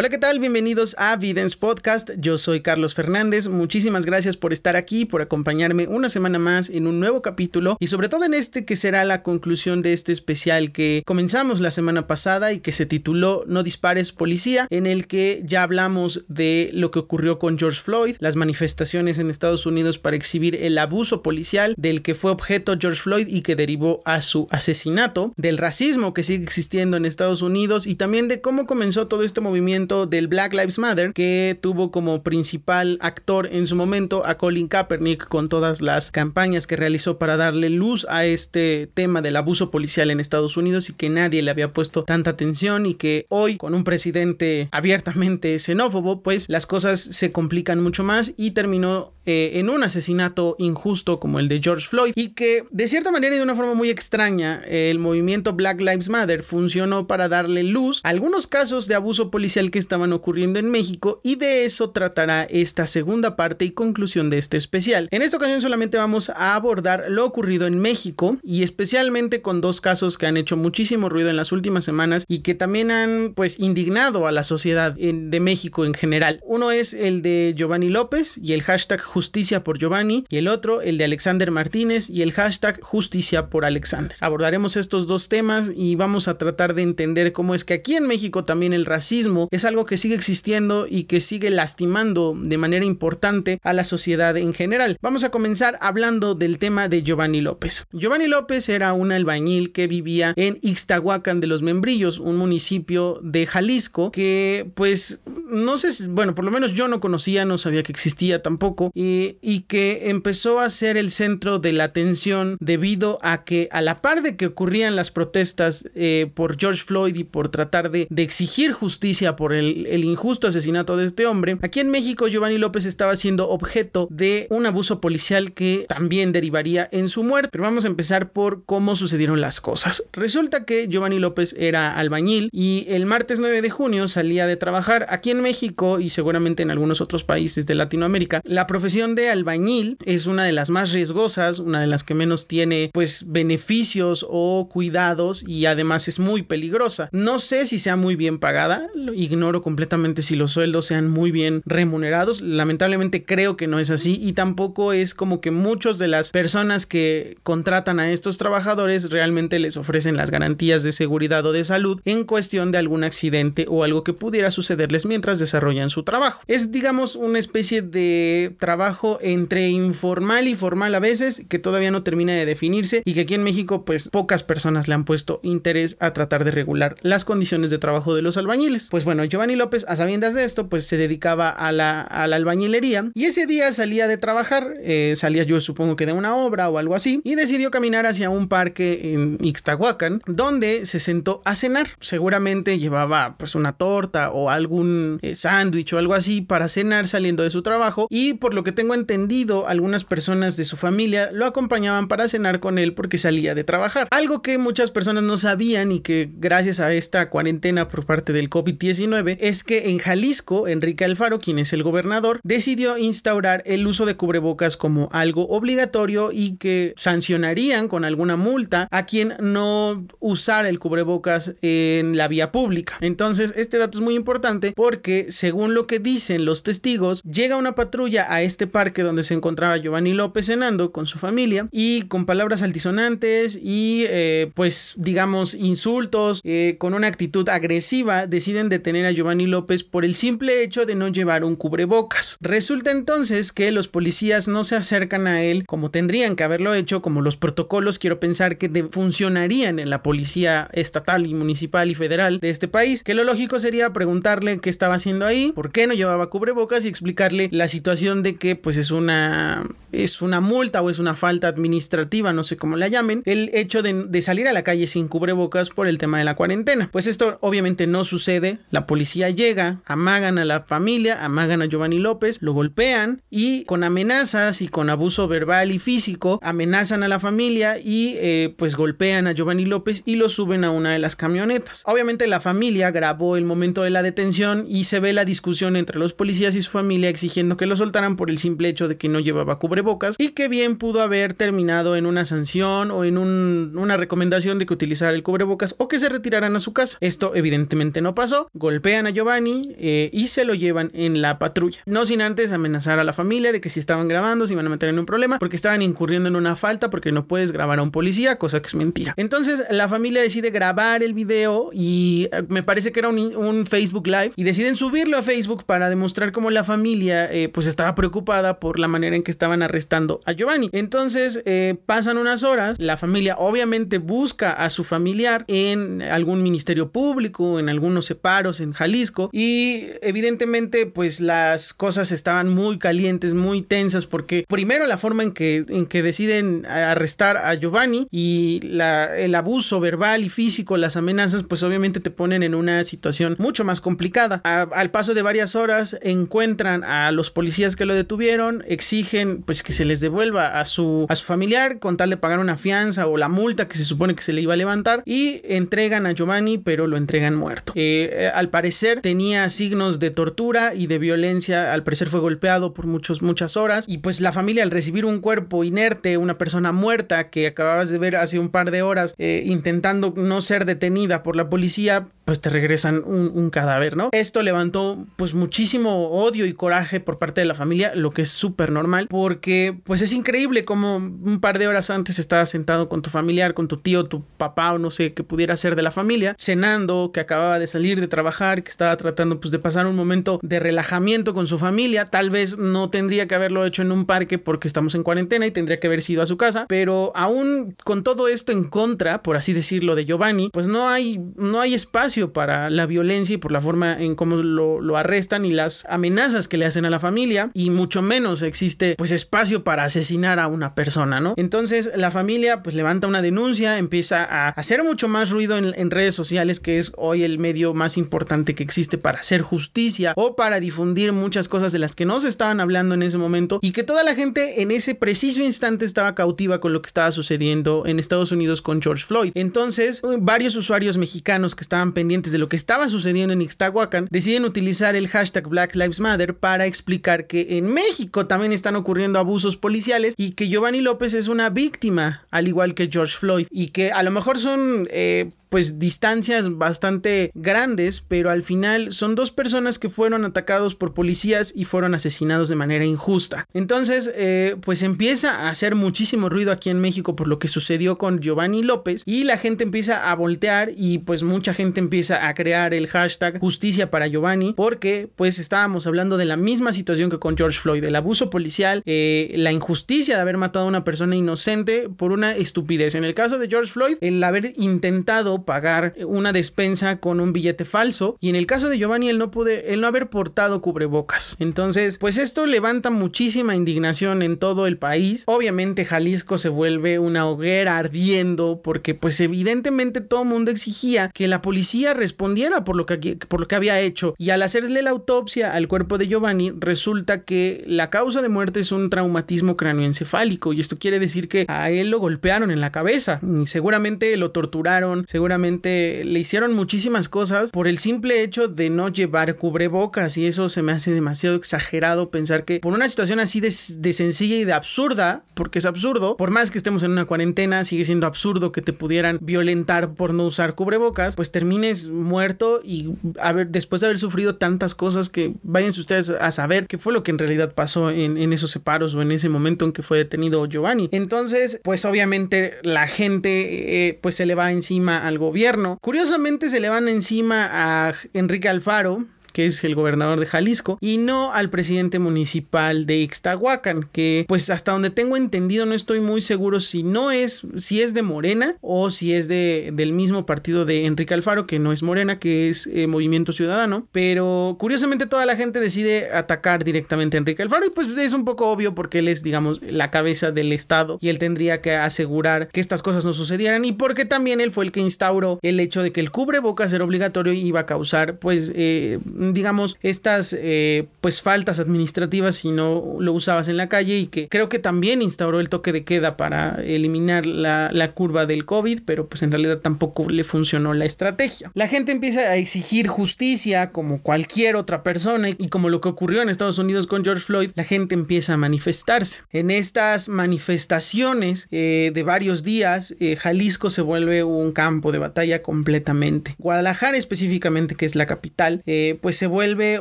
Hola, 0.01 0.09
¿qué 0.09 0.17
tal? 0.17 0.39
Bienvenidos 0.39 0.97
a 0.97 1.15
Videns 1.17 1.57
Podcast. 1.57 2.13
Yo 2.17 2.39
soy 2.39 2.63
Carlos 2.63 2.95
Fernández. 2.95 3.49
Muchísimas 3.49 4.07
gracias 4.07 4.39
por 4.39 4.55
estar 4.55 4.75
aquí, 4.75 5.05
por 5.05 5.21
acompañarme 5.21 5.89
una 5.89 6.09
semana 6.09 6.39
más 6.39 6.71
en 6.71 6.87
un 6.87 7.01
nuevo 7.01 7.21
capítulo 7.21 7.77
y 7.79 7.89
sobre 7.89 8.09
todo 8.09 8.25
en 8.25 8.33
este 8.33 8.65
que 8.65 8.77
será 8.77 9.05
la 9.05 9.23
conclusión 9.23 9.83
de 9.83 9.93
este 9.93 10.13
especial 10.13 10.73
que 10.73 11.03
comenzamos 11.05 11.61
la 11.61 11.71
semana 11.71 12.07
pasada 12.07 12.55
y 12.55 12.61
que 12.61 12.73
se 12.73 12.87
tituló 12.87 13.45
No 13.47 13.63
dispares 13.63 14.13
policía, 14.13 14.67
en 14.71 14.87
el 14.87 15.07
que 15.07 15.43
ya 15.45 15.65
hablamos 15.65 16.25
de 16.29 16.71
lo 16.73 16.91
que 16.91 17.01
ocurrió 17.01 17.39
con 17.39 17.59
George 17.59 17.83
Floyd, 17.83 18.17
las 18.21 18.37
manifestaciones 18.37 19.19
en 19.19 19.29
Estados 19.29 19.67
Unidos 19.67 19.99
para 19.99 20.17
exhibir 20.17 20.55
el 20.55 20.79
abuso 20.79 21.23
policial 21.23 21.75
del 21.77 22.01
que 22.01 22.15
fue 22.15 22.31
objeto 22.31 22.79
George 22.81 23.03
Floyd 23.03 23.27
y 23.29 23.43
que 23.43 23.55
derivó 23.55 24.01
a 24.07 24.23
su 24.23 24.49
asesinato, 24.51 25.35
del 25.37 25.59
racismo 25.59 26.15
que 26.15 26.23
sigue 26.23 26.45
existiendo 26.45 26.97
en 26.97 27.05
Estados 27.05 27.43
Unidos 27.43 27.87
y 27.87 27.97
también 27.97 28.29
de 28.29 28.41
cómo 28.41 28.65
comenzó 28.65 29.07
todo 29.07 29.25
este 29.25 29.43
movimiento 29.43 29.90
del 29.91 30.29
Black 30.29 30.53
Lives 30.53 30.79
Matter, 30.79 31.13
que 31.13 31.59
tuvo 31.61 31.91
como 31.91 32.23
principal 32.23 32.97
actor 33.01 33.49
en 33.51 33.67
su 33.67 33.75
momento 33.75 34.25
a 34.25 34.37
Colin 34.37 34.69
Kaepernick 34.69 35.27
con 35.27 35.49
todas 35.49 35.81
las 35.81 36.13
campañas 36.13 36.69
que 36.69 36.77
realizó 36.77 37.19
para 37.19 37.37
darle 37.37 37.71
luz 37.71 38.07
a 38.09 38.25
este 38.25 38.89
tema 38.95 39.21
del 39.21 39.35
abuso 39.35 39.73
policial 39.73 40.13
en 40.13 40.21
Estados 40.21 40.57
Unidos 40.57 40.91
y 40.91 40.93
que 40.93 41.09
nadie 41.09 41.43
le 41.43 41.51
había 41.51 41.73
puesto 41.73 42.05
tanta 42.05 42.31
atención 42.31 42.87
y 42.87 42.95
que 42.95 43.27
hoy 43.31 43.57
con 43.57 43.75
un 43.75 43.83
presidente 43.83 44.69
abiertamente 44.71 45.59
xenófobo, 45.59 46.23
pues 46.23 46.49
las 46.49 46.67
cosas 46.67 47.01
se 47.01 47.33
complican 47.33 47.83
mucho 47.83 48.05
más 48.05 48.33
y 48.37 48.53
terminó 48.53 49.13
eh, 49.27 49.53
en 49.55 49.71
un 49.71 49.83
asesinato 49.83 50.55
injusto 50.59 51.19
como 51.19 51.41
el 51.41 51.49
de 51.49 51.61
George 51.63 51.87
Floyd 51.89 52.13
y 52.15 52.31
que 52.31 52.65
de 52.71 52.89
cierta 52.89 53.11
manera 53.11 53.35
y 53.35 53.39
de 53.39 53.45
una 53.45 53.57
forma 53.57 53.75
muy 53.75 53.91
extraña 53.91 54.63
el 54.67 54.99
movimiento 54.99 55.53
Black 55.53 55.81
Lives 55.81 56.09
Matter 56.09 56.43
funcionó 56.43 57.07
para 57.07 57.29
darle 57.29 57.65
luz 57.65 58.01
a 58.05 58.09
algunos 58.09 58.47
casos 58.47 58.87
de 58.87 58.95
abuso 58.95 59.31
policial 59.31 59.71
que 59.71 59.80
estaban 59.81 60.13
ocurriendo 60.13 60.59
en 60.59 60.71
México 60.71 61.21
y 61.23 61.37
de 61.37 61.65
eso 61.65 61.91
tratará 61.91 62.45
esta 62.45 62.87
segunda 62.87 63.37
parte 63.37 63.65
y 63.65 63.71
conclusión 63.73 64.31
de 64.31 64.39
este 64.39 64.57
especial. 64.57 65.09
En 65.11 65.23
esta 65.23 65.37
ocasión 65.37 65.61
solamente 65.61 65.99
vamos 65.99 66.31
a 66.31 66.55
abordar 66.55 67.07
lo 67.09 67.25
ocurrido 67.25 67.67
en 67.67 67.79
México 67.79 68.39
y 68.43 68.63
especialmente 68.63 69.43
con 69.43 69.61
dos 69.61 69.81
casos 69.81 70.19
que 70.19 70.27
han 70.27 70.37
hecho 70.37 70.57
muchísimo 70.57 71.09
ruido 71.09 71.31
en 71.31 71.37
las 71.37 71.53
últimas 71.53 71.85
semanas 71.85 72.25
y 72.29 72.41
que 72.41 72.55
también 72.55 72.91
han 72.91 73.33
pues 73.35 73.59
indignado 73.59 74.27
a 74.27 74.33
la 74.33 74.45
sociedad 74.45 74.93
de 74.93 75.41
México 75.41 75.85
en 75.85 75.95
general. 75.95 76.41
Uno 76.45 76.71
es 76.71 76.95
el 76.95 77.23
de 77.23 77.55
Giovanni 77.57 77.89
López 77.89 78.39
y 78.39 78.53
el 78.53 78.63
hashtag 78.63 79.01
justicia 79.01 79.65
por 79.65 79.79
Giovanni 79.79 80.25
y 80.29 80.37
el 80.37 80.49
otro 80.49 80.83
el 80.83 80.99
de 80.99 81.05
Alexander 81.05 81.51
Martínez 81.51 82.11
y 82.11 82.23
el 82.23 82.33
hashtag 82.33 82.81
justicia 82.81 83.49
por 83.49 83.65
Alexander. 83.65 84.17
Abordaremos 84.21 84.77
estos 84.77 85.07
dos 85.07 85.29
temas 85.29 85.71
y 85.75 85.95
vamos 85.95 86.29
a 86.29 86.39
tratar 86.39 86.75
de 86.75 86.83
entender 86.83 87.33
cómo 87.33 87.55
es 87.55 87.65
que 87.65 87.75
aquí 87.75 87.97
en 87.97 88.07
México 88.07 88.45
también 88.45 88.73
el 88.73 88.87
racismo 88.87 89.49
es 89.51 89.60
algo 89.65 89.87
que 89.87 89.99
sigue 89.99 90.15
existiendo 90.15 90.87
y 90.89 91.05
que 91.05 91.21
sigue 91.21 91.51
lastimando 91.51 92.37
de 92.41 92.59
manera 92.59 92.85
importante 92.85 93.59
a 93.63 93.73
la 93.73 93.85
sociedad 93.85 94.37
en 94.37 94.55
general. 94.55 94.97
Vamos 95.01 95.25
a 95.25 95.31
comenzar 95.31 95.79
hablando 95.81 96.35
del 96.35 96.59
tema 96.59 96.89
de 96.89 97.03
Giovanni 97.03 97.41
López. 97.41 97.85
Giovanni 97.93 98.27
López 98.27 98.69
era 98.69 98.93
un 98.93 99.13
albañil 99.13 99.73
que 99.73 99.87
vivía 99.87 100.33
en 100.37 100.59
Ixtahuacan 100.63 101.41
de 101.41 101.47
los 101.47 101.63
Membrillos, 101.63 102.19
un 102.19 102.37
municipio 102.37 103.21
de 103.23 103.47
Jalisco 103.47 104.11
que 104.13 104.71
pues 104.75 105.21
no 105.51 105.79
sé, 105.79 106.07
bueno, 106.09 106.35
por 106.35 106.45
lo 106.45 106.51
menos 106.51 106.75
yo 106.75 106.89
no 106.89 107.01
conocía, 107.01 107.45
no 107.45 107.59
sabía 107.59 107.83
que 107.83 107.93
existía 107.93 108.43
tampoco 108.43 108.91
y, 108.95 109.37
y 109.43 109.63
que 109.63 110.11
empezó 110.11 110.61
a 110.61 110.71
ser 110.71 110.97
el 110.97 111.11
centro 111.11 111.59
de 111.59 111.73
la 111.73 111.85
atención 111.85 112.57
debido 112.61 113.19
a 113.23 113.45
que 113.45 113.69
a 113.73 113.81
la 113.81 114.01
par 114.01 114.23
de 114.23 114.37
que 114.37 114.47
ocurrían 114.47 114.97
las 114.97 115.11
protestas 115.11 115.85
eh, 115.95 116.31
por 116.35 116.59
George 116.59 116.83
Floyd 116.85 117.17
y 117.17 117.25
por 117.25 117.51
tratar 117.51 117.91
de, 117.91 118.07
de 118.11 118.23
exigir 118.23 118.73
justicia 118.73 119.37
por 119.37 119.50
el 119.53 119.81
el, 119.87 120.05
injusto 120.05 120.49
asesinato 120.49 120.97
de 120.97 121.07
este 121.07 121.27
hombre, 121.27 121.59
aquí 121.63 121.81
en 121.81 121.91
México 121.91 122.29
Giovanni 122.29 122.59
López 122.59 122.85
estaba 122.85 123.17
siendo 123.17 123.49
objeto 123.49 124.09
de 124.11 124.47
un 124.51 124.67
abuso 124.67 125.01
policial 125.01 125.53
que 125.53 125.87
también 125.89 126.33
derivaría 126.33 126.89
en 126.93 127.09
su 127.09 127.23
muerte. 127.23 127.51
Pero 127.53 127.65
vamos 127.65 127.85
a 127.85 127.89
empezar 127.89 128.33
por 128.33 128.65
cómo 128.65 128.97
sucedieron 128.97 129.41
las 129.41 129.61
cosas. 129.61 130.05
Resulta 130.13 130.65
que 130.65 130.89
Giovanni 130.89 131.19
López 131.19 131.55
era 131.59 131.93
albañil 131.97 132.49
y 132.53 132.87
el 132.89 133.07
martes 133.07 133.41
9 133.41 133.63
de 133.63 133.71
junio 133.71 134.09
salía 134.09 134.47
de 134.47 134.57
trabajar 134.57 135.07
aquí 135.09 135.31
en 135.31 135.43
México 135.43 136.01
y 136.01 136.11
seguramente 136.11 136.63
en 136.63 136.71
algunos 136.71 137.01
otros 137.01 137.25
países 137.25 137.67
de 137.67 137.75
Latinoamérica. 137.75 138.41
La 138.45 138.67
profesión 138.67 139.15
de 139.15 139.31
albañil 139.31 139.97
es 140.05 140.27
una 140.27 140.45
de 140.45 140.53
las 140.53 140.71
más 140.71 140.93
riesgosas, 140.93 141.59
una 141.59 141.81
de 141.81 141.87
las 141.87 142.05
que 142.05 142.15
menos 142.15 142.47
tiene 142.47 142.91
pues 142.93 143.25
beneficios 143.27 144.27
o 144.29 144.69
cuidados 144.71 145.45
y 145.47 145.67
además 145.67 146.09
es 146.09 146.19
muy 146.19 146.43
peligrosa. 146.43 147.09
No 147.13 147.39
sé 147.39 147.67
si 147.67 147.79
sea 147.79 147.97
muy 147.97 148.17
bien 148.17 148.39
pagada, 148.39 148.89
ignoro 149.15 149.40
completamente 149.63 150.23
si 150.23 150.37
los 150.37 150.53
sueldos 150.53 150.87
sean 150.87 151.09
muy 151.09 151.31
bien 151.31 151.63
remunerados. 151.65 152.41
Lamentablemente 152.41 153.25
creo 153.25 153.57
que 153.57 153.67
no 153.67 153.79
es 153.79 153.91
así 153.91 154.19
y 154.21 154.33
tampoco 154.33 154.93
es 154.93 155.15
como 155.15 155.41
que 155.41 155.51
muchos 155.51 155.99
de 155.99 156.09
las 156.09 156.31
personas 156.31 156.87
que 156.87 157.39
contratan 157.43 158.01
a 158.01 158.13
estos 158.13 158.39
trabajadores 158.39 159.11
realmente 159.11 159.59
les 159.59 159.77
ofrecen 159.77 160.17
las 160.17 160.31
garantías 160.31 160.83
de 160.83 160.93
seguridad 160.93 161.45
o 161.47 161.53
de 161.53 161.65
salud 161.65 162.01
en 162.05 162.25
cuestión 162.25 162.71
de 162.71 162.79
algún 162.79 163.03
accidente 163.03 163.67
o 163.69 163.83
algo 163.85 164.05
que 164.05 164.13
pudiera 164.13 164.51
sucederles 164.51 165.07
mientras 165.07 165.39
desarrollan 165.39 165.91
su 165.91 166.03
trabajo. 166.03 166.41
Es 166.47 166.71
digamos 166.71 167.17
una 167.17 167.39
especie 167.39 167.83
de 167.83 168.55
trabajo 168.59 169.19
entre 169.23 169.69
informal 169.69 170.49
y 170.49 170.55
formal 170.55 170.95
a 170.95 171.01
veces 171.01 171.43
que 171.49 171.59
todavía 171.59 171.91
no 171.91 172.03
termina 172.03 172.35
de 172.35 172.47
definirse 172.47 173.03
y 173.05 173.15
que 173.15 173.23
aquí 173.23 173.35
en 173.35 173.43
México 173.43 173.85
pues 173.85 174.09
pocas 174.11 174.43
personas 174.43 174.89
le 174.89 174.95
han 174.95 175.05
puesto 175.05 175.41
interés 175.43 175.97
a 176.01 176.13
tratar 176.13 176.45
de 176.45 176.51
regular 176.51 176.97
las 177.03 177.25
condiciones 177.25 177.71
de 177.71 177.79
trabajo 177.79 178.15
de 178.15 178.23
los 178.23 178.37
albañiles. 178.37 178.89
Pues 178.91 179.05
bueno, 179.05 179.25
Giovanni 179.31 179.55
López, 179.55 179.87
a 179.89 179.95
sabiendas 179.95 180.35
de 180.35 180.45
esto, 180.45 180.69
pues 180.69 180.87
se 180.87 180.97
dedicaba 180.97 181.49
a 181.49 181.71
la, 181.73 182.01
albañilería 182.03 183.11
y 183.15 183.27
ese 183.27 183.47
día 183.47 183.73
salía 183.73 184.09
de 184.09 184.19
trabajar, 184.19 184.75
eh, 184.83 185.15
salía 185.17 185.45
yo 185.45 185.61
supongo 185.61 185.95
que 185.97 186.05
de 186.05 186.13
una 186.13 186.35
obra 186.37 186.69
o 186.69 186.79
algo 186.79 186.95
así, 186.95 187.21
y 187.25 187.37
decidió 187.37 187.71
caminar 187.71 188.07
hacia 188.07 188.29
un 188.29 188.49
parque 188.49 189.15
en 189.15 189.39
Ixtahuacan, 189.41 190.23
donde 190.27 190.85
se 190.85 190.99
sentó 190.99 191.41
a 191.45 191.55
cenar. 191.55 191.89
Seguramente 192.01 192.79
llevaba 192.79 193.37
pues 193.39 193.55
una 193.55 193.73
torta 193.73 194.33
o 194.33 194.51
algún 194.51 195.19
eh, 195.23 195.37
sándwich 195.37 195.93
o 195.93 195.99
algo 195.99 196.15
así 196.15 196.41
para 196.41 196.69
cenar 196.69 197.07
saliendo 197.07 197.45
de 197.45 197.51
su 197.51 197.63
trabajo 197.63 198.09
y 198.11 198.35
por 198.35 198.53
lo 198.53 198.65
que 198.65 198.73
tengo 198.73 198.95
entendido, 198.95 199.69
algunas 199.69 200.05
personas 200.05 200.57
de 200.57 200.65
su 200.65 200.77
familia 200.77 201.31
lo 201.33 201.47
acompañaban 201.47 202.09
para 202.09 202.27
cenar 202.29 202.59
con 202.59 202.79
él 202.79 202.95
porque 202.95 203.19
salía 203.19 203.55
de 203.55 203.63
trabajar. 203.63 204.09
Algo 204.11 204.43
que 204.43 204.59
muchas 204.59 204.91
personas 204.91 205.23
no 205.23 205.39
sabían 205.39 205.93
y 205.93 206.01
que 206.01 206.29
gracias 206.33 206.81
a 206.81 206.93
esta 206.93 207.31
cuarentena 207.31 207.87
por 207.87 208.05
parte 208.05 208.33
del 208.33 208.51
COVID-19 208.51 209.20
es 209.27 209.65
que 209.65 209.91
en 209.91 209.99
Jalisco, 209.99 210.69
Enrique 210.69 211.05
Alfaro, 211.05 211.39
quien 211.39 211.59
es 211.59 211.73
el 211.73 211.83
gobernador, 211.83 212.41
decidió 212.43 212.99
instaurar 212.99 213.63
el 213.67 213.87
uso 213.87 214.07
de 214.07 214.17
cubrebocas 214.17 214.77
como 214.77 215.09
algo 215.13 215.49
obligatorio 215.49 216.31
y 216.33 216.57
que 216.57 216.95
sancionarían 216.97 217.89
con 217.89 218.05
alguna 218.05 218.37
multa 218.37 218.89
a 218.91 219.07
quien 219.07 219.35
no 219.41 220.07
usara 220.19 220.69
el 220.69 220.79
cubrebocas 220.79 221.55
en 221.63 222.17
la 222.17 222.29
vía 222.29 222.53
pública. 222.53 222.97
Entonces, 223.01 223.53
este 223.57 223.79
dato 223.79 223.99
es 223.99 224.05
muy 224.05 224.15
importante 224.15 224.73
porque, 224.75 225.27
según 225.31 225.75
lo 225.75 225.87
que 225.87 225.99
dicen 225.99 226.45
los 226.45 226.63
testigos, 226.63 227.23
llega 227.23 227.57
una 227.57 227.75
patrulla 227.75 228.27
a 228.33 228.43
este 228.43 228.67
parque 228.67 229.03
donde 229.03 229.23
se 229.23 229.35
encontraba 229.35 229.77
Giovanni 229.77 230.13
López 230.13 230.47
cenando 230.47 230.93
con 230.93 231.07
su 231.07 231.19
familia 231.19 231.69
y 231.71 232.03
con 232.03 232.27
palabras 232.27 232.63
altisonantes 232.63 233.59
y, 233.61 234.05
eh, 234.09 234.51
pues, 234.55 234.95
digamos, 234.97 235.55
insultos, 235.55 236.41
eh, 236.45 236.77
con 236.79 236.95
una 236.95 237.07
actitud 237.07 237.49
agresiva, 237.49 238.27
deciden 238.27 238.69
detener 238.69 239.07
a 239.07 239.10
a 239.11 239.13
Giovanni 239.13 239.47
López 239.47 239.85
por 239.85 240.05
el 240.05 240.15
simple 240.15 240.63
hecho 240.63 240.87
de 240.87 240.95
no 240.95 241.09
llevar 241.09 241.45
un 241.45 241.57
cubrebocas. 241.57 242.37
Resulta 242.41 242.91
entonces 242.91 243.53
que 243.53 243.71
los 243.71 243.89
policías 243.89 244.49
no 244.49 244.65
se 244.65 244.77
acercan 244.77 245.27
a 245.27 245.43
él 245.43 245.65
como 245.67 245.91
tendrían 245.91 246.37
que 246.37 246.45
haberlo 246.45 246.75
hecho, 246.75 247.03
como 247.03 247.21
los 247.21 247.37
protocolos 247.37 247.99
quiero 247.99 248.21
pensar 248.21 248.57
que 248.57 248.89
funcionarían 248.91 249.79
en 249.79 249.91
la 249.91 250.03
policía 250.03 250.69
estatal 250.73 251.27
y 251.27 251.35
municipal 251.35 251.91
y 251.91 251.95
federal 251.95 252.41
de 252.41 252.51
este 252.51 252.69
país, 252.69 253.03
que 253.03 253.15
lo 253.15 253.25
lógico 253.25 253.59
sería 253.59 253.93
preguntarle 253.93 254.61
qué 254.61 254.71
estaba 254.71 254.95
haciendo 254.95 255.27
ahí, 255.27 255.53
por 255.53 255.73
qué 255.73 255.87
no 255.87 255.95
llevaba 255.95 256.31
cubrebocas 256.31 256.85
y 256.85 256.89
explicarle 256.89 257.49
la 257.53 257.69
situación 257.69 258.23
de 258.23 258.37
que 258.37 258.57
pues 258.57 258.77
es 258.77 258.91
una 258.91 259.65
es 259.93 260.23
una 260.23 260.41
multa 260.41 260.83
o 260.83 260.91
es 260.91 260.99
una 261.01 261.17
falta 261.17 261.49
administrativa, 261.49 262.33
no 262.33 262.45
sé 262.45 262.57
cómo 262.57 262.77
la 262.77 262.89
llamen, 262.89 263.23
el 263.27 263.51
hecho 263.53 263.83
de, 263.83 264.05
de 264.05 264.23
salir 264.23 264.47
a 264.47 264.53
la 264.53 264.63
calle 264.63 264.87
sin 264.87 265.09
cubrebocas 265.09 265.71
por 265.71 265.89
el 265.89 265.99
tema 265.99 266.19
de 266.19 266.25
la 266.25 266.37
cuarentena. 266.37 266.89
Pues 266.93 267.07
esto 267.07 267.39
obviamente 267.41 267.87
no 267.87 268.05
sucede, 268.05 268.59
la 268.71 268.87
policía 268.87 269.00
llega, 269.05 269.81
amagan 269.85 270.39
a 270.39 270.45
la 270.45 270.63
familia, 270.63 271.25
amagan 271.25 271.63
a 271.63 271.67
Giovanni 271.67 271.99
López, 271.99 272.39
lo 272.41 272.53
golpean 272.53 273.23
y 273.31 273.65
con 273.65 273.85
amenazas 273.85 274.63
y 274.63 274.69
con 274.69 274.91
abuso 274.91 275.29
verbal 275.29 275.71
y 275.71 275.79
físico 275.79 276.39
amenazan 276.43 277.03
a 277.03 277.09
la 277.09 277.21
familia 277.21 277.79
y 277.79 278.15
eh, 278.17 278.55
pues 278.57 278.77
golpean 278.77 279.27
a 279.27 279.33
Giovanni 279.33 279.65
López 279.65 280.03
y 280.05 280.17
lo 280.17 280.29
suben 280.29 280.65
a 280.65 280.71
una 280.71 280.93
de 280.93 280.99
las 280.99 281.17
camionetas. 281.17 281.83
Obviamente 281.87 282.27
la 282.27 282.41
familia 282.41 282.91
grabó 282.91 283.37
el 283.37 283.45
momento 283.45 283.83
de 283.83 283.91
la 283.91 284.03
detención 284.03 284.65
y 284.69 284.85
se 284.85 285.01
ve 285.01 285.13
la 285.13 285.25
discusión 285.25 285.77
entre 285.77 285.99
los 285.99 286.13
policías 286.13 286.55
y 286.57 286.63
su 286.63 286.71
familia 286.71 287.09
exigiendo 287.09 287.57
que 287.57 287.67
lo 287.67 287.77
soltaran 287.77 288.17
por 288.17 288.31
el 288.31 288.39
simple 288.39 288.69
hecho 288.69 288.89
de 288.89 288.97
que 288.97 289.09
no 289.09 289.21
llevaba 289.21 289.59
cubrebocas 289.59 290.17
y 290.19 290.31
que 290.31 290.49
bien 290.49 290.77
pudo 290.77 291.03
haber 291.03 291.35
terminado 291.35 291.97
en 291.97 292.07
una 292.07 292.25
sanción 292.25 292.91
o 292.91 293.05
en 293.05 293.19
una 293.19 293.97
recomendación 293.97 294.59
de 294.59 294.67
que 294.67 294.75
utilizara 294.75 295.13
el 295.13 295.23
cubrebocas 295.23 295.75
o 295.79 295.89
que 295.89 295.99
se 295.99 296.09
retiraran 296.09 296.57
a 296.57 296.61
su 296.61 296.73
casa. 296.73 296.99
Esto 297.01 297.35
evidentemente 297.35 298.01
no 298.01 298.15
pasó, 298.15 298.49
golpean 298.91 299.07
a 299.07 299.11
Giovanni 299.11 299.77
eh, 299.79 300.11
y 300.13 300.27
se 300.27 300.45
lo 300.45 300.55
llevan 300.55 300.91
en 300.95 301.23
la 301.23 301.39
patrulla. 301.39 301.81
No 301.87 302.05
sin 302.05 302.21
antes 302.23 302.51
amenazar 302.51 302.99
a 302.99 303.05
la 303.05 303.13
familia 303.13 303.53
de 303.53 303.61
que 303.61 303.69
si 303.69 303.79
estaban 303.79 304.09
grabando 304.09 304.49
se 304.49 304.55
iban 304.55 304.67
a 304.67 304.69
meter 304.69 304.89
en 304.89 304.99
un 304.99 305.07
problema 305.07 305.39
porque 305.39 305.55
estaban 305.55 305.81
incurriendo 305.81 306.29
en 306.29 306.35
una 306.35 306.57
falta 306.57 306.91
porque 306.91 307.13
no 307.13 307.27
puedes 307.27 307.53
grabar 307.53 307.79
a 307.79 307.83
un 307.83 307.93
policía, 307.93 308.37
cosa 308.37 308.61
que 308.61 308.67
es 308.67 308.75
mentira. 308.75 309.15
Entonces 309.17 309.63
la 309.71 309.89
familia 309.89 310.23
decide 310.23 310.51
grabar 310.51 311.05
el 311.05 311.15
video 311.15 311.71
y 311.73 312.29
eh, 312.33 312.43
me 312.49 312.65
parece 312.65 312.91
que 312.91 312.99
era 312.99 313.09
un, 313.09 313.31
Facebook 313.67 314.07
Live 314.07 314.33
y 314.37 314.45
deciden 314.45 314.75
subirlo 314.75 315.19
a 315.19 315.23
Facebook 315.23 315.65
para 315.65 315.89
demostrar 315.89 316.33
cómo 316.33 316.51
la 316.51 316.65
familia 316.65 317.31
eh, 317.31 317.49
pues 317.49 317.67
estaba 317.67 317.95
preocupada 317.95 318.59
por 318.59 318.79
la 318.79 318.89
manera 318.89 319.15
en 319.15 319.23
que 319.23 319.31
estaban 319.31 319.63
arrestando 319.63 320.21
a 320.25 320.33
Giovanni. 320.33 320.71
Entonces 320.73 321.43
pasan 321.87 322.17
unas 322.17 322.43
horas, 322.43 322.79
la 322.79 322.97
familia 322.97 323.37
obviamente 323.39 323.99
busca 323.99 324.53
a 324.53 324.71
su 324.71 324.83
familiar 324.83 325.45
en 325.47 326.03
algún 326.03 326.43
ministerio 326.43 326.91
público, 326.91 327.59
en 327.61 327.69
algunos 327.69 328.07
separos 328.07 328.61
en 328.61 328.70
Jalisco 328.73 329.31
y 329.33 329.87
evidentemente 330.03 330.87
pues 330.87 331.21
las 331.21 331.73
cosas 331.75 332.13
estaban 332.13 332.49
muy 332.49 332.79
calientes, 332.79 333.35
muy 333.35 333.63
tensas 333.63 334.07
porque 334.07 334.45
primero 334.49 334.87
la 334.87 334.99
forma 334.99 335.23
en 335.23 335.33
que, 335.33 335.65
en 335.69 335.87
que 335.87 336.03
deciden 336.03 336.67
arrestar 336.67 337.37
a 337.37 337.55
Giovanni 337.55 338.07
y 338.11 338.61
la, 338.63 339.17
el 339.17 339.35
abuso 339.35 339.81
verbal 339.81 340.25
y 340.25 340.29
físico, 340.29 340.77
las 340.77 340.97
amenazas 340.97 341.43
pues 341.43 341.63
obviamente 341.63 342.01
te 342.01 342.11
ponen 342.11 342.43
en 342.43 342.55
una 342.55 342.85
situación 342.85 343.37
mucho 343.39 343.65
más 343.65 343.81
complicada. 343.81 344.41
al 344.45 344.91
paso 344.91 345.15
de 345.15 345.23
varias 345.23 345.55
horas 345.55 345.99
encuentran 346.03 346.85
a 346.85 347.11
los 347.13 347.31
policías 347.31 347.77
que 347.77 347.87
lo 347.87 347.95
detuvieron, 347.95 348.65
exigen 348.67 349.43
pues 349.43 349.63
que 349.63 349.73
se 349.73 349.85
les 349.85 350.01
devuelva 350.01 350.61
a 350.61 350.65
su, 350.65 351.07
a 351.09 351.17
su 351.17 351.25
familiar 351.25 351.79
con 351.79 351.97
tal 351.97 352.11
de 352.11 352.17
pagar 352.17 352.39
una 352.39 352.57
fianza 352.57 353.07
o 353.07 353.17
la 353.17 353.29
multa 353.29 353.69
que 353.69 353.79
se 353.79 353.85
supone 353.85 354.15
que 354.15 354.23
se 354.23 354.33
le 354.33 354.41
iba 354.41 354.55
a 354.55 354.57
levantar 354.57 355.03
y 355.05 355.41
entregan 355.45 356.07
a 356.07 356.13
Giovanni 356.13 356.59
pero 356.59 356.87
lo 356.87 356.97
entregan 356.97 357.35
muerto. 357.35 357.73
Eh, 357.77 358.11
eh, 358.13 358.31
al 358.33 358.49
parecer 358.49 358.60
tenía 359.03 359.49
signos 359.51 359.99
de 359.99 360.11
tortura 360.11 360.75
y 360.75 360.87
de 360.87 360.99
violencia, 360.99 361.73
al 361.73 361.83
parecer 361.83 362.09
fue 362.09 362.21
golpeado 362.21 362.75
por 362.75 362.87
muchos, 362.87 363.23
muchas 363.23 363.57
horas 363.57 363.85
y 363.89 363.99
pues 363.99 364.21
la 364.21 364.33
familia 364.33 364.63
al 364.63 364.71
recibir 364.71 365.05
un 365.05 365.21
cuerpo 365.21 365.65
inerte, 365.65 366.17
una 366.17 366.39
persona 366.39 366.73
muerta 366.73 367.31
que 367.31 367.47
acababas 367.47 367.91
de 367.91 367.99
ver 367.99 368.17
hace 368.17 368.39
un 368.39 368.51
par 368.51 368.71
de 368.71 368.83
horas 368.83 369.15
eh, 369.19 369.43
intentando 369.47 370.13
no 370.17 370.41
ser 370.41 370.65
detenida 370.65 371.23
por 371.23 371.37
la 371.37 371.49
policía, 371.49 372.09
pues 372.25 372.41
te 372.41 372.51
regresan 372.51 373.03
un, 373.05 373.51
cadáver, 373.51 373.97
¿no? 373.97 374.11
Esto 374.13 374.43
levantó 374.43 375.05
pues 375.17 375.35
muchísimo 375.35 376.11
odio 376.11 376.47
y 376.47 376.53
coraje 376.53 377.01
por 377.01 377.19
parte 377.19 377.41
de 377.41 377.45
la 377.45 377.57
familia, 377.57 377.93
lo 377.97 378.13
que 378.13 378.23
es 378.23 378.31
súper 378.31 378.71
normal, 378.71 379.09
porque 379.09 379.77
pues 379.83 380.01
es 380.01 380.13
increíble 380.13 380.65
como 380.65 380.97
un 380.97 381.41
par 381.41 381.59
de 381.59 381.67
horas 381.67 381.91
antes 381.91 382.19
estabas 382.21 382.51
sentado 382.51 382.89
con 382.89 383.03
tu 383.03 383.11
familiar, 383.11 383.55
con 383.55 383.67
tu 383.67 383.79
tío, 383.79 384.05
tu 384.05 384.23
papá 384.37 384.73
o 384.73 384.79
no 384.79 384.91
sé 384.91 385.13
qué 385.13 385.25
pudiera 385.25 385.57
ser 385.57 385.75
de 385.75 385.83
la 385.83 385.91
familia, 385.91 386.37
cenando, 386.39 387.11
que 387.13 387.21
acababa 387.21 387.59
de 387.59 387.67
salir 387.67 388.01
de 388.01 388.09
trabajar, 388.09 388.50
que 388.63 388.71
estaba 388.71 388.97
tratando 388.97 389.41
pues 389.41 389.53
de 389.53 389.59
pasar 389.59 389.87
un 389.87 389.97
momento 389.97 390.41
de 390.43 390.61
relajamiento 390.61 391.35
con 391.35 391.47
su 391.47 391.59
familia, 391.59 392.07
tal 392.07 392.31
vez 392.31 392.59
no 392.59 392.91
tendría 392.91 393.27
que 393.27 393.35
haberlo 393.35 393.65
hecho 393.65 393.83
en 393.83 393.93
un 393.93 394.07
parque 394.07 394.39
porque 394.39 394.69
estamos 394.69 394.95
en 394.95 395.03
cuarentena 395.03 395.47
y 395.47 395.51
tendría 395.51 395.81
que 395.81 395.87
haber 395.87 396.03
sido 396.03 396.23
a 396.23 396.27
su 396.27 396.37
casa, 396.37 396.67
pero 396.69 397.13
aún 397.15 397.77
con 397.85 398.03
todo 398.03 398.29
esto 398.29 398.53
en 398.53 398.65
contra, 398.65 399.23
por 399.23 399.37
así 399.37 399.53
decirlo, 399.53 399.95
de 399.95 400.05
Giovanni, 400.05 400.51
pues 400.53 400.67
no 400.67 400.89
hay, 400.89 401.21
no 401.37 401.61
hay 401.61 401.75
espacio 401.75 402.33
para 402.33 402.71
la 402.71 402.87
violencia 402.87 403.35
y 403.35 403.39
por 403.39 403.53
la 403.53 403.61
forma 403.61 404.01
en 404.01 404.15
cómo 404.15 404.37
lo, 404.37 404.97
arrestan 404.97 405.45
y 405.45 405.53
las 405.53 405.87
amenazas 405.89 406.49
que 406.49 406.59
le 406.59 406.67
hacen 406.67 406.85
a 406.85 406.91
la 406.91 406.99
familia 406.99 407.51
y 407.55 407.71
mucho 407.71 408.03
menos 408.03 408.43
existe 408.43 408.97
pues 408.99 409.13
espacio 409.13 409.65
para 409.65 409.85
asesinar 409.85 410.39
a 410.39 410.47
una 410.47 410.75
persona, 410.75 411.21
¿no? 411.21 411.35
Entonces 411.37 411.91
la 411.97 412.11
familia 412.11 412.63
pues 412.63 412.75
levanta 412.75 413.07
una 413.07 413.23
denuncia, 413.23 413.79
empieza 413.79 414.25
a 414.25 414.49
hacer 414.49 414.83
mucho 414.83 415.09
más 415.09 415.31
ruido 415.31 415.57
en 415.57 415.91
redes 415.91 416.15
sociales 416.15 416.61
que 416.61 416.79
es 416.79 416.93
hoy 416.97 417.23
el 417.23 417.39
medio 417.39 417.73
más 417.73 417.97
importante 417.97 418.40
que 418.45 418.63
existe 418.63 418.99
para 418.99 419.21
hacer 419.21 419.43
justicia 419.43 420.13
o 420.17 420.37
para 420.37 420.61
difundir 420.61 421.13
muchas 421.13 421.49
cosas 421.49 421.73
de 421.73 421.79
las 421.79 421.95
que 421.95 422.05
no 422.05 422.21
se 422.21 422.29
estaban 422.29 422.61
hablando 422.61 422.95
en 422.95 423.03
ese 423.03 423.19
momento 423.19 423.59
y 423.63 423.73
que 423.73 423.83
toda 423.83 424.03
la 424.03 424.15
gente 424.15 424.63
en 424.63 424.71
ese 424.71 424.95
preciso 424.95 425.43
instante 425.43 425.85
estaba 425.85 426.15
cautiva 426.15 426.61
con 426.61 426.73
lo 426.73 426.83
que 426.83 426.89
estaba 426.89 427.13
sucediendo 427.13 427.85
en 427.87 427.99
Estados 427.99 428.33
Unidos 428.33 428.63
con 428.63 428.83
George 428.83 429.05
Floyd. 429.05 429.33
Entonces 429.35 430.03
varios 430.19 430.57
usuarios 430.57 430.97
mexicanos 430.97 431.55
que 431.55 431.65
estaban 431.65 431.93
pendientes 431.93 432.33
de 432.33 432.39
lo 432.39 432.49
que 432.49 432.57
estaba 432.57 432.89
sucediendo 432.89 433.33
en 433.33 433.43
Ixtahuacan, 433.43 434.09
deciden 434.11 434.45
utilizar 434.45 434.97
el 434.97 435.09
hashtag 435.09 435.49
Black 435.49 435.75
Lives 435.75 436.01
Matter 436.01 436.35
para 436.37 436.67
explicar 436.67 437.27
que 437.27 437.59
en 437.59 437.73
México 437.73 438.27
también 438.27 438.53
están 438.53 438.77
ocurriendo 438.77 439.19
abusos 439.19 439.57
policiales 439.57 440.15
y 440.17 440.33
que 440.33 440.49
Giovanni 440.49 440.81
López 440.81 441.15
es 441.15 441.29
una 441.29 441.51
víctima, 441.51 442.27
al 442.31 442.49
igual 442.49 442.75
que 442.75 442.89
George 442.91 443.17
Floyd, 443.17 443.47
y 443.51 443.69
que 443.69 443.93
a 443.93 444.03
lo 444.03 444.11
mejor 444.11 444.39
son 444.39 444.89
eh, 444.91 445.31
pues 445.51 445.79
distancias 445.79 446.57
bastante 446.57 447.31
grandes, 447.35 448.01
pero 448.01 448.31
al 448.31 448.43
final 448.43 448.93
son 448.93 449.17
dos 449.17 449.31
personas 449.31 449.79
que 449.79 449.91
fueron 449.91 450.25
atacados 450.25 450.75
por 450.75 450.95
policías 450.95 451.53
y 451.55 451.65
fueron 451.65 451.95
asesinados 451.95 452.49
de 452.49 452.55
manera 452.55 452.85
injusta. 452.85 453.47
Entonces, 453.53 454.11
eh, 454.15 454.57
pues 454.63 454.83
empieza 454.83 455.43
a 455.43 455.49
hacer 455.51 455.75
muchísimo 455.75 456.29
ruido 456.29 456.53
aquí 456.53 456.71
en 456.71 456.81
México 456.81 457.17
por 457.17 457.29
lo 457.29 457.39
que 457.39 457.49
sucedió 457.49 457.99
con 457.99 458.21
Giovanni 458.21 458.63
López 458.63 459.03
y 459.05 459.25
la 459.25 459.39
gente 459.39 459.65
empieza 459.65 460.11
a 460.11 460.15
voltear 460.15 460.71
y 460.77 460.99
pues 460.99 461.23
mucha 461.25 461.53
gente 461.53 461.81
empieza 461.81 462.29
a 462.29 462.35
crear 462.35 462.73
el 462.73 462.87
hashtag 462.87 463.41
justicia 463.41 463.91
para 463.91 464.07
Giovanni 464.07 464.55
porque 464.57 465.11
pues 465.17 465.39
estábamos 465.39 465.87
hablando 465.87 466.17
de 466.17 466.27
la 466.27 466.37
misma 466.37 466.73
situación 466.73 467.11
que 467.11 467.19
con 467.19 467.37
George 467.37 467.59
Floyd, 467.59 467.83
el 467.83 467.97
abuso 467.97 468.31
policial, 468.31 468.83
eh, 468.87 469.33
la 469.37 469.51
injusticia 469.51 470.15
de 470.15 470.23
haber 470.23 470.37
matado 470.37 470.65
a 470.65 470.69
una 470.69 470.85
persona 470.85 471.17
inocente 471.17 471.89
por 471.89 472.13
una 472.13 472.37
estupidez. 472.37 472.95
En 472.95 473.05
el 473.05 473.15
caso 473.15 473.39
de 473.39 473.49
George 473.49 473.73
Floyd, 473.73 473.97
el 474.01 474.23
haber 474.23 474.53
intentado 474.57 475.40
pagar 475.45 475.95
una 476.07 476.33
despensa 476.33 477.01
con 477.01 477.21
un 477.21 477.33
billete 477.33 477.65
falso 477.65 478.17
y 478.21 478.29
en 478.29 478.37
el 478.37 478.47
caso 478.47 478.69
de 478.69 478.79
Giovanni 478.79 479.09
él 479.09 479.19
no 479.19 479.31
pude, 479.31 479.73
él 479.73 479.81
no 479.81 479.87
haber 479.87 480.11
portado 480.11 480.61
cubrebocas. 480.61 481.37
Entonces, 481.39 481.99
pues 481.99 482.17
esto 482.17 482.47
levanta 482.47 482.91
muchísima 482.91 483.57
indignación 483.57 484.23
en 484.23 484.39
todo 484.39 484.67
el 484.67 484.79
país. 484.79 485.25
Obviamente 485.27 485.85
Jalisco 485.85 486.39
se 486.39 486.49
vuelve 486.49 486.99
una 486.99 487.27
hoguera 487.27 487.79
ardiendo 487.79 488.61
porque 488.63 488.95
pues 488.95 489.21
evidentemente 489.21 490.01
todo 490.01 490.25
mundo 490.25 490.51
exigía 490.51 491.11
que 491.13 491.29
la 491.29 491.43
policía 491.43 491.95
respondiera 491.95 492.65
por 492.65 492.77
lo 492.77 492.87
que, 492.87 493.19
por 493.29 493.41
lo 493.41 493.49
que 493.49 493.55
había 493.55 493.81
hecho 493.81 494.15
y 494.19 494.31
al 494.31 494.43
hacerle 494.43 494.83
la 494.83 494.91
autopsia 494.91 495.53
al 495.53 495.69
cuerpo 495.69 495.99
de 495.99 496.09
Giovanni 496.09 496.53
resulta 496.57 497.25
que 497.25 497.65
la 497.67 497.91
causa 497.91 498.23
de 498.23 498.29
muerte 498.29 498.61
es 498.61 498.73
un 498.73 498.91
traumatismo 498.91 499.57
cráneoencefálico 499.57 500.53
y 500.53 500.61
esto 500.61 500.79
quiere 500.79 500.99
decir 500.99 501.29
que 501.29 501.45
a 501.49 501.71
él 501.71 501.91
lo 501.91 501.99
golpearon 501.99 502.51
en 502.51 502.61
la 502.61 502.73
cabeza 502.73 503.21
y 503.23 503.47
seguramente 503.47 504.17
lo 504.17 504.31
torturaron, 504.31 505.07
seguramente 505.31 506.03
le 506.05 506.19
hicieron 506.19 506.55
muchísimas 506.55 507.09
cosas 507.09 507.53
por 507.53 507.69
el 507.69 507.79
simple 507.79 508.25
hecho 508.25 508.49
de 508.49 508.69
no 508.69 508.89
llevar 508.89 509.37
cubrebocas 509.37 510.17
y 510.17 510.27
eso 510.27 510.49
se 510.49 510.61
me 510.61 510.73
hace 510.73 510.91
demasiado 510.91 511.37
exagerado 511.37 512.11
pensar 512.11 512.45
que 512.45 512.59
por 512.59 512.75
una 512.75 512.89
situación 512.89 513.21
así 513.21 513.39
de, 513.39 513.53
sencilla 513.53 514.35
y 514.35 514.45
de 514.45 514.53
absurda, 514.53 515.23
porque 515.35 515.61
es 515.61 515.67
absurdo, 515.67 516.17
por 516.17 516.33
más 516.33 516.51
que 516.51 516.59
estemos 516.59 516.83
en 516.83 516.91
una 516.91 517.05
cuarentena, 517.05 517.63
sigue 517.63 517.85
siendo 517.85 518.09
absurdo 518.09 518.51
que 518.51 518.61
te 518.61 518.73
pudieran 518.73 519.19
violentar 519.21 519.95
por 519.95 520.15
no 520.15 520.27
usar 520.27 520.57
cubrebocas, 520.57 521.15
pues 521.15 521.31
termines 521.31 521.87
muerto 521.87 522.61
y 522.65 522.89
a 523.21 523.33
ver, 523.33 523.51
después 523.51 523.81
de 523.83 523.87
haber 523.87 524.01
sufrido 524.01 524.35
tantas 524.35 524.75
cosas 524.75 525.11
que 525.11 525.35
vayan 525.45 525.69
ustedes 525.69 526.11
a 526.11 526.33
saber 526.33 526.67
qué 526.67 526.77
fue 526.77 526.93
lo 526.93 527.05
que 527.05 527.13
en 527.13 527.19
realidad 527.19 527.55
pasó 527.55 527.91
en, 527.91 528.17
en 528.17 528.33
esos 528.33 528.51
separos 528.51 528.97
o 528.97 529.03
en 529.03 529.13
ese 529.13 529.29
momento 529.29 529.65
en 529.65 529.71
que 529.71 529.85
fue 529.85 529.99
detenido 529.99 530.45
Giovanni. 530.47 530.89
Entonces, 530.91 531.61
pues 531.63 531.85
obviamente 531.85 532.55
la 532.65 532.89
gente 532.89 533.87
eh, 533.87 533.99
pues 534.01 534.17
se 534.17 534.27
le 534.27 534.35
va 534.35 534.51
encima 534.51 535.07
al 535.07 535.20
gobierno. 535.21 535.79
Curiosamente 535.81 536.49
se 536.49 536.59
le 536.59 536.69
van 536.69 536.89
encima 536.89 537.49
a 537.53 537.95
Enrique 538.13 538.49
Alfaro, 538.49 539.07
que 539.33 539.47
es 539.47 539.63
el 539.65 539.75
gobernador 539.75 540.21
de 540.21 540.27
Jalisco, 540.27 540.79
y 540.81 540.99
no 540.99 541.33
al 541.33 541.51
presidente 541.51 541.99
municipal 541.99 542.87
de 542.87 542.99
Ixtahuacan, 542.99 543.89
que 543.93 544.25
pues 544.29 544.51
hasta 544.51 544.73
donde 544.73 544.91
tengo 544.91 545.17
entendido 545.17 545.67
no 545.67 545.75
estoy 545.75 546.01
muy 546.01 546.21
seguro 546.21 546.61
si 546.61 546.83
no 546.83 547.11
es, 547.11 547.43
si 547.57 547.83
es 547.83 547.95
de 547.95 548.03
Morena 548.03 548.57
o 548.61 548.91
si 548.91 549.15
es 549.15 549.29
de, 549.29 549.71
del 549.73 549.93
mismo 549.93 550.27
partido 550.27 550.65
de 550.65 550.87
Enrique 550.87 551.15
Alfaro, 551.15 551.47
que 551.47 551.59
no 551.59 551.73
es 551.73 551.83
Morena, 551.83 552.19
que 552.19 552.49
es 552.49 552.69
eh, 552.73 552.87
Movimiento 552.87 553.33
Ciudadano, 553.33 553.87
pero 553.93 554.57
curiosamente 554.59 555.07
toda 555.07 555.27
la 555.27 555.37
gente 555.37 555.61
decide 555.61 556.13
atacar 556.13 556.65
directamente 556.65 557.17
a 557.17 557.19
Enrique 557.19 557.43
Alfaro 557.43 557.67
y 557.67 557.71
pues 557.71 557.91
es 557.91 558.13
un 558.13 558.25
poco 558.25 558.51
obvio 558.51 558.75
porque 558.75 559.01
él 559.01 559.09
es, 559.09 559.23
digamos, 559.23 559.61
la 559.63 559.91
cabeza 559.91 560.33
del 560.33 560.53
Estado 560.53 560.99
y 561.01 561.09
él 561.09 561.19
tendría 561.19 561.61
que 561.61 561.75
asegurar 561.75 562.49
que 562.49 562.61
estas 562.61 562.83
cosas 562.83 563.05
no 563.05 563.13
sucedieran 563.13 563.65
y 563.65 563.73
porque 563.73 564.05
también 564.05 564.41
él 564.41 564.51
fue 564.51 564.65
el 564.65 564.73
que 564.73 564.81
instauró 564.81 565.39
el 565.43 565.61
hecho 565.61 565.83
de 565.83 565.93
que 565.93 566.01
el 566.01 566.11
cubrebocas 566.11 566.73
era 566.73 566.85
obligatorio 566.85 567.33
y 567.33 567.41
iba 567.41 567.61
a 567.61 567.67
causar 567.67 568.19
pues 568.19 568.53
eh, 568.55 568.99
digamos, 569.21 569.77
estas 569.83 570.35
eh, 570.39 570.87
pues 571.01 571.21
faltas 571.21 571.59
administrativas 571.59 572.37
si 572.37 572.51
no 572.51 572.97
lo 572.99 573.13
usabas 573.13 573.49
en 573.49 573.57
la 573.59 573.69
calle 573.69 573.99
y 573.99 574.07
que 574.07 574.29
creo 574.29 574.49
que 574.49 574.59
también 574.59 575.03
instauró 575.03 575.41
el 575.41 575.51
toque 575.51 575.73
de 575.73 575.85
queda 575.85 576.17
para 576.17 576.63
eliminar 576.65 577.27
la, 577.27 577.71
la 577.73 577.93
curva 577.93 578.25
del 578.25 578.47
COVID, 578.47 578.81
pero 578.85 579.09
pues 579.09 579.23
en 579.23 579.31
realidad 579.31 579.59
tampoco 579.59 580.09
le 580.09 580.25
funcionó 580.25 580.73
la 580.73 580.87
estrategia. 580.87 581.51
La 581.55 581.69
gente 581.69 581.93
empieza 581.93 582.21
a 582.21 582.37
exigir 582.37 582.89
justicia 582.89 583.71
como 583.71 584.03
cualquier 584.03 584.57
otra 584.57 584.83
persona 584.83 585.29
y 585.29 585.49
como 585.49 585.69
lo 585.69 585.81
que 585.81 585.89
ocurrió 585.89 586.23
en 586.23 586.31
Estados 586.31 586.59
Unidos 586.59 586.87
con 586.87 587.05
George 587.05 587.23
Floyd, 587.23 587.51
la 587.55 587.65
gente 587.65 587.95
empieza 587.95 588.35
a 588.35 588.37
manifestarse. 588.39 589.21
En 589.33 589.51
estas 589.51 590.09
manifestaciones 590.09 591.47
eh, 591.51 591.91
de 591.93 592.03
varios 592.03 592.43
días, 592.43 592.95
eh, 593.01 593.17
Jalisco 593.17 593.69
se 593.69 593.83
vuelve 593.83 594.25
un 594.25 594.53
campo 594.53 594.93
de 594.93 594.99
batalla 594.99 595.43
completamente. 595.43 596.37
Guadalajara 596.39 596.97
específicamente, 596.97 597.75
que 597.75 597.85
es 597.85 597.95
la 597.95 598.07
capital, 598.07 598.63
pues 599.01 599.10
pues 599.11 599.19
se 599.19 599.27
vuelve 599.27 599.81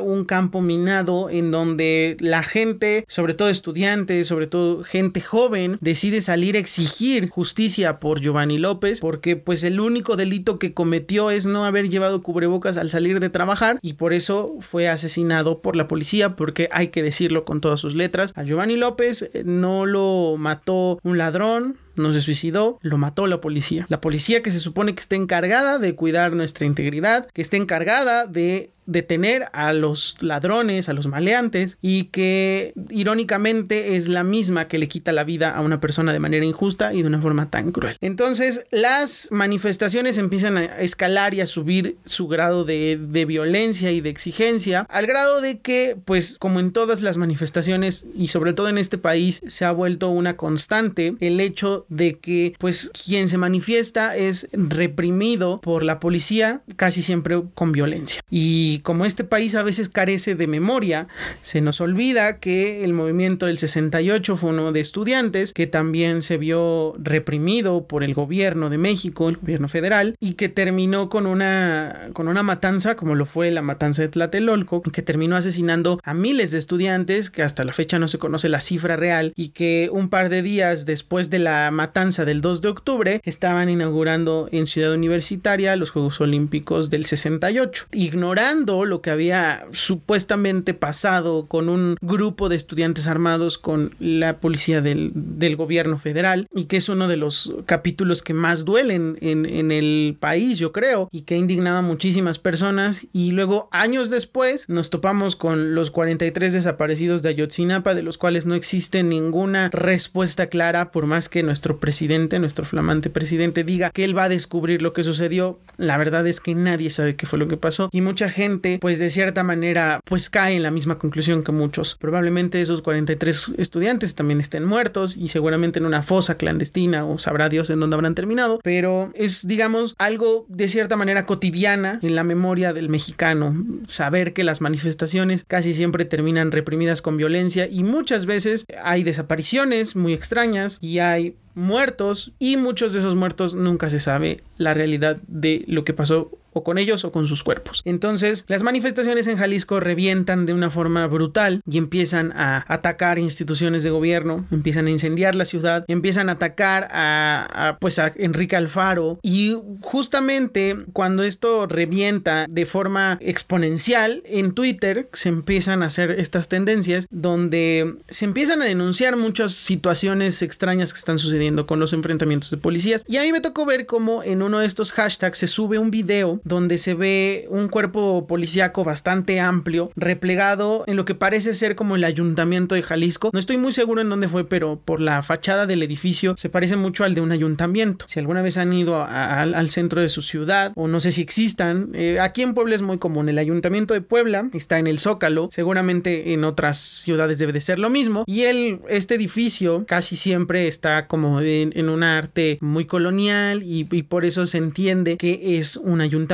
un 0.00 0.24
campo 0.24 0.60
minado 0.60 1.30
en 1.30 1.52
donde 1.52 2.16
la 2.18 2.42
gente, 2.42 3.04
sobre 3.06 3.32
todo 3.32 3.48
estudiantes, 3.48 4.26
sobre 4.26 4.48
todo 4.48 4.82
gente 4.82 5.20
joven, 5.20 5.78
decide 5.80 6.20
salir 6.20 6.56
a 6.56 6.58
exigir 6.58 7.28
justicia 7.28 8.00
por 8.00 8.20
Giovanni 8.20 8.58
López 8.58 8.98
porque 8.98 9.36
pues 9.36 9.62
el 9.62 9.78
único 9.78 10.16
delito 10.16 10.58
que 10.58 10.74
cometió 10.74 11.30
es 11.30 11.46
no 11.46 11.64
haber 11.64 11.90
llevado 11.90 12.22
cubrebocas 12.22 12.76
al 12.76 12.90
salir 12.90 13.20
de 13.20 13.30
trabajar 13.30 13.78
y 13.82 13.92
por 13.92 14.12
eso 14.12 14.56
fue 14.58 14.88
asesinado 14.88 15.60
por 15.60 15.76
la 15.76 15.86
policía 15.86 16.34
porque 16.34 16.68
hay 16.72 16.88
que 16.88 17.04
decirlo 17.04 17.44
con 17.44 17.60
todas 17.60 17.78
sus 17.78 17.94
letras. 17.94 18.32
A 18.34 18.42
Giovanni 18.42 18.74
López 18.74 19.30
eh, 19.32 19.44
no 19.46 19.86
lo 19.86 20.34
mató 20.38 20.98
un 21.04 21.18
ladrón, 21.18 21.76
no 21.96 22.12
se 22.12 22.20
suicidó, 22.20 22.78
lo 22.82 22.98
mató 22.98 23.26
la 23.26 23.40
policía. 23.40 23.86
La 23.88 24.00
policía 24.00 24.42
que 24.42 24.50
se 24.50 24.60
supone 24.60 24.94
que 24.94 25.02
está 25.02 25.16
encargada 25.16 25.78
de 25.78 25.94
cuidar 25.94 26.34
nuestra 26.34 26.66
integridad, 26.66 27.28
que 27.32 27.42
está 27.42 27.56
encargada 27.56 28.26
de 28.26 28.70
detener 28.90 29.46
a 29.52 29.72
los 29.72 30.16
ladrones, 30.20 30.88
a 30.88 30.92
los 30.92 31.06
maleantes 31.06 31.78
y 31.80 32.04
que 32.04 32.74
irónicamente 32.90 33.96
es 33.96 34.08
la 34.08 34.24
misma 34.24 34.68
que 34.68 34.78
le 34.78 34.88
quita 34.88 35.12
la 35.12 35.24
vida 35.24 35.50
a 35.50 35.60
una 35.60 35.80
persona 35.80 36.12
de 36.12 36.18
manera 36.18 36.44
injusta 36.44 36.92
y 36.92 37.02
de 37.02 37.08
una 37.08 37.20
forma 37.20 37.50
tan 37.50 37.72
cruel. 37.72 37.96
Entonces 38.00 38.62
las 38.70 39.28
manifestaciones 39.30 40.18
empiezan 40.18 40.56
a 40.56 40.64
escalar 40.80 41.34
y 41.34 41.40
a 41.40 41.46
subir 41.46 41.96
su 42.04 42.28
grado 42.28 42.64
de, 42.64 42.98
de 43.00 43.24
violencia 43.24 43.92
y 43.92 44.00
de 44.00 44.10
exigencia 44.10 44.86
al 44.88 45.06
grado 45.06 45.40
de 45.40 45.60
que 45.60 45.96
pues 46.04 46.36
como 46.38 46.60
en 46.60 46.72
todas 46.72 47.02
las 47.02 47.16
manifestaciones 47.16 48.06
y 48.16 48.28
sobre 48.28 48.52
todo 48.52 48.68
en 48.68 48.78
este 48.78 48.98
país 48.98 49.40
se 49.46 49.64
ha 49.64 49.72
vuelto 49.72 50.08
una 50.08 50.36
constante 50.36 51.14
el 51.20 51.40
hecho 51.40 51.86
de 51.88 52.18
que 52.18 52.54
pues 52.58 52.90
quien 53.04 53.28
se 53.28 53.38
manifiesta 53.38 54.16
es 54.16 54.48
reprimido 54.52 55.60
por 55.60 55.84
la 55.84 56.00
policía 56.00 56.62
casi 56.76 57.02
siempre 57.02 57.42
con 57.54 57.72
violencia. 57.72 58.22
Y 58.30 58.79
como 58.82 59.04
este 59.04 59.24
país 59.24 59.54
a 59.54 59.62
veces 59.62 59.88
carece 59.88 60.34
de 60.34 60.46
memoria, 60.46 61.08
se 61.42 61.60
nos 61.60 61.80
olvida 61.80 62.38
que 62.38 62.84
el 62.84 62.92
movimiento 62.92 63.46
del 63.46 63.58
68 63.58 64.36
fue 64.36 64.50
uno 64.50 64.72
de 64.72 64.80
estudiantes 64.80 65.52
que 65.52 65.66
también 65.66 66.22
se 66.22 66.38
vio 66.38 66.94
reprimido 66.98 67.84
por 67.84 68.04
el 68.04 68.14
gobierno 68.14 68.70
de 68.70 68.78
México, 68.78 69.28
el 69.28 69.36
gobierno 69.36 69.68
federal, 69.68 70.16
y 70.20 70.34
que 70.34 70.48
terminó 70.48 71.08
con 71.08 71.26
una, 71.26 72.10
con 72.12 72.28
una 72.28 72.42
matanza 72.42 72.96
como 72.96 73.14
lo 73.14 73.26
fue 73.26 73.50
la 73.50 73.62
matanza 73.62 74.02
de 74.02 74.08
Tlatelolco, 74.08 74.82
que 74.82 75.02
terminó 75.02 75.36
asesinando 75.36 76.00
a 76.02 76.14
miles 76.14 76.50
de 76.50 76.58
estudiantes, 76.58 77.30
que 77.30 77.42
hasta 77.42 77.64
la 77.64 77.72
fecha 77.72 77.98
no 77.98 78.08
se 78.08 78.18
conoce 78.18 78.48
la 78.48 78.60
cifra 78.60 78.96
real, 78.96 79.32
y 79.36 79.48
que 79.48 79.88
un 79.92 80.08
par 80.08 80.28
de 80.28 80.42
días 80.42 80.86
después 80.86 81.30
de 81.30 81.38
la 81.38 81.70
matanza 81.70 82.24
del 82.24 82.40
2 82.40 82.62
de 82.62 82.68
octubre 82.68 83.20
estaban 83.24 83.68
inaugurando 83.68 84.48
en 84.52 84.66
Ciudad 84.66 84.92
Universitaria 84.92 85.76
los 85.76 85.90
Juegos 85.90 86.20
Olímpicos 86.20 86.90
del 86.90 87.06
68, 87.06 87.86
ignorando 87.92 88.69
lo 88.84 89.00
que 89.02 89.10
había 89.10 89.66
supuestamente 89.72 90.74
pasado 90.74 91.46
con 91.46 91.68
un 91.68 91.96
grupo 92.00 92.48
de 92.48 92.56
estudiantes 92.56 93.06
armados 93.06 93.58
con 93.58 93.94
la 93.98 94.38
policía 94.38 94.80
del, 94.80 95.12
gobierno 95.56 95.98
federal 95.98 96.46
y 96.54 96.64
que 96.64 96.76
es 96.76 96.88
uno 96.88 97.08
de 97.08 97.16
los 97.16 97.52
capítulos 97.66 98.22
que 98.22 98.34
más 98.34 98.64
duelen 98.64 99.18
en, 99.20 99.46
en 99.46 99.72
el 99.72 100.16
país, 100.18 100.58
yo 100.58 100.70
creo, 100.70 101.08
y 101.10 101.22
que 101.22 101.34
ha 101.34 101.38
indignado 101.38 101.78
a 101.78 101.82
muchísimas 101.82 102.38
personas 102.38 103.06
y 103.12 103.32
luego 103.32 103.68
años 103.72 104.10
después 104.10 104.68
nos 104.68 104.90
topamos 104.90 105.34
con 105.34 105.74
los 105.74 105.90
43 105.90 106.52
desaparecidos 106.52 107.22
de 107.22 107.30
Ayotzinapa 107.30 107.94
de 107.94 108.02
los 108.02 108.16
cuales 108.16 108.46
no 108.46 108.54
existe 108.54 109.02
ninguna 109.02 109.70
respuesta 109.72 110.46
clara 110.46 110.90
por 110.90 111.06
más 111.06 111.28
que 111.28 111.42
nuestro 111.42 111.78
presidente, 111.78 112.38
nuestro 112.38 112.64
flamante 112.64 113.10
presidente, 113.10 113.64
diga 113.64 113.90
que 113.90 114.04
él 114.04 114.16
va 114.16 114.24
a 114.24 114.28
descubrir 114.28 114.82
lo 114.82 114.92
que 114.92 115.04
sucedió. 115.04 115.58
La 115.76 115.96
verdad 115.96 116.26
es 116.26 116.40
que 116.40 116.54
nadie 116.54 116.90
sabe 116.90 117.16
qué 117.16 117.26
fue 117.26 117.38
lo 117.38 117.48
que 117.48 117.56
pasó 117.56 117.88
y 117.92 118.00
mucha 118.00 118.28
gente, 118.28 118.49
pues 118.80 118.98
de 118.98 119.10
cierta 119.10 119.44
manera, 119.44 120.00
pues 120.04 120.30
cae 120.30 120.56
en 120.56 120.62
la 120.62 120.70
misma 120.70 120.98
conclusión 120.98 121.44
que 121.44 121.52
muchos. 121.52 121.96
Probablemente 122.00 122.60
esos 122.60 122.82
43 122.82 123.52
estudiantes 123.58 124.14
también 124.14 124.40
estén 124.40 124.64
muertos 124.64 125.16
y 125.16 125.28
seguramente 125.28 125.78
en 125.78 125.86
una 125.86 126.02
fosa 126.02 126.36
clandestina 126.36 127.04
o 127.04 127.18
sabrá 127.18 127.48
Dios 127.48 127.70
en 127.70 127.80
dónde 127.80 127.94
habrán 127.94 128.14
terminado, 128.14 128.60
pero 128.62 129.10
es, 129.14 129.46
digamos, 129.46 129.94
algo 129.98 130.46
de 130.48 130.68
cierta 130.68 130.96
manera 130.96 131.26
cotidiana 131.26 131.98
en 132.02 132.14
la 132.14 132.24
memoria 132.24 132.72
del 132.72 132.88
mexicano. 132.88 133.54
Saber 133.86 134.32
que 134.32 134.44
las 134.44 134.60
manifestaciones 134.60 135.44
casi 135.46 135.74
siempre 135.74 136.04
terminan 136.04 136.52
reprimidas 136.52 137.02
con 137.02 137.16
violencia 137.16 137.68
y 137.70 137.84
muchas 137.84 138.26
veces 138.26 138.66
hay 138.82 139.02
desapariciones 139.02 139.96
muy 139.96 140.12
extrañas 140.12 140.78
y 140.80 140.98
hay 140.98 141.36
muertos 141.54 142.32
y 142.38 142.56
muchos 142.56 142.92
de 142.92 143.00
esos 143.00 143.16
muertos 143.16 143.54
nunca 143.54 143.90
se 143.90 144.00
sabe 144.00 144.40
la 144.56 144.74
realidad 144.74 145.18
de 145.26 145.64
lo 145.66 145.84
que 145.84 145.92
pasó 145.92 146.30
o 146.52 146.64
con 146.64 146.78
ellos 146.78 147.04
o 147.04 147.12
con 147.12 147.26
sus 147.26 147.42
cuerpos. 147.42 147.82
Entonces, 147.84 148.44
las 148.48 148.62
manifestaciones 148.62 149.26
en 149.26 149.38
Jalisco 149.38 149.80
revientan 149.80 150.46
de 150.46 150.52
una 150.52 150.70
forma 150.70 151.06
brutal 151.06 151.62
y 151.70 151.78
empiezan 151.78 152.32
a 152.32 152.64
atacar 152.68 153.18
instituciones 153.18 153.82
de 153.82 153.90
gobierno, 153.90 154.46
empiezan 154.50 154.86
a 154.86 154.90
incendiar 154.90 155.34
la 155.34 155.44
ciudad, 155.44 155.84
empiezan 155.88 156.28
a 156.28 156.32
atacar 156.32 156.88
a, 156.90 157.78
pues 157.80 157.98
a 157.98 158.12
Enrique 158.16 158.56
Alfaro 158.56 159.18
y 159.22 159.56
justamente 159.80 160.76
cuando 160.92 161.22
esto 161.22 161.66
revienta 161.66 162.46
de 162.48 162.66
forma 162.66 163.18
exponencial 163.20 164.22
en 164.24 164.52
Twitter 164.52 165.08
se 165.12 165.28
empiezan 165.28 165.82
a 165.82 165.86
hacer 165.86 166.12
estas 166.12 166.48
tendencias 166.48 167.06
donde 167.10 167.96
se 168.08 168.24
empiezan 168.24 168.62
a 168.62 168.66
denunciar 168.66 169.16
muchas 169.16 169.52
situaciones 169.52 170.42
extrañas 170.42 170.92
que 170.92 170.98
están 170.98 171.18
sucediendo 171.18 171.66
con 171.66 171.80
los 171.80 171.92
enfrentamientos 171.92 172.50
de 172.50 172.56
policías 172.56 173.04
y 173.06 173.16
a 173.16 173.22
mí 173.22 173.32
me 173.32 173.40
tocó 173.40 173.66
ver 173.66 173.86
cómo 173.86 174.22
en 174.22 174.42
uno 174.42 174.60
de 174.60 174.66
estos 174.66 174.92
hashtags 174.92 175.38
se 175.38 175.46
sube 175.46 175.78
un 175.78 175.90
video 175.90 176.39
donde 176.44 176.78
se 176.78 176.94
ve 176.94 177.46
un 177.50 177.68
cuerpo 177.68 178.26
policíaco 178.26 178.84
bastante 178.84 179.40
amplio, 179.40 179.90
replegado 179.96 180.84
en 180.86 180.96
lo 180.96 181.04
que 181.04 181.14
parece 181.14 181.54
ser 181.54 181.76
como 181.76 181.96
el 181.96 182.04
ayuntamiento 182.04 182.74
de 182.74 182.82
Jalisco. 182.82 183.30
No 183.32 183.38
estoy 183.38 183.56
muy 183.56 183.72
seguro 183.72 184.00
en 184.00 184.08
dónde 184.08 184.28
fue, 184.28 184.48
pero 184.48 184.80
por 184.84 185.00
la 185.00 185.22
fachada 185.22 185.66
del 185.66 185.82
edificio 185.82 186.34
se 186.36 186.48
parece 186.48 186.76
mucho 186.76 187.04
al 187.04 187.14
de 187.14 187.20
un 187.20 187.32
ayuntamiento. 187.32 188.06
Si 188.08 188.18
alguna 188.18 188.42
vez 188.42 188.56
han 188.56 188.72
ido 188.72 189.02
al 189.02 189.70
centro 189.70 190.00
de 190.00 190.08
su 190.08 190.22
ciudad, 190.22 190.72
o 190.76 190.88
no 190.88 191.00
sé 191.00 191.12
si 191.12 191.20
existan, 191.20 191.90
eh, 191.94 192.18
aquí 192.20 192.42
en 192.42 192.54
Puebla 192.54 192.74
es 192.74 192.82
muy 192.82 192.98
común. 192.98 193.28
El 193.28 193.38
ayuntamiento 193.38 193.94
de 193.94 194.00
Puebla 194.00 194.48
está 194.52 194.78
en 194.78 194.86
el 194.86 194.98
Zócalo, 194.98 195.48
seguramente 195.52 196.32
en 196.32 196.44
otras 196.44 196.78
ciudades 196.78 197.38
debe 197.38 197.52
de 197.52 197.60
ser 197.60 197.78
lo 197.78 197.90
mismo. 197.90 198.24
Y 198.26 198.42
el, 198.42 198.80
este 198.88 199.14
edificio 199.14 199.84
casi 199.86 200.16
siempre 200.16 200.68
está 200.68 201.06
como 201.06 201.40
en, 201.40 201.88
un 201.90 202.02
arte 202.02 202.58
muy 202.60 202.84
colonial 202.84 203.62
y, 203.62 203.88
y 203.90 204.02
por 204.04 204.24
eso 204.24 204.46
se 204.46 204.58
entiende 204.58 205.16
que 205.16 205.58
es 205.58 205.76
un 205.76 206.00
ayuntamiento 206.00 206.29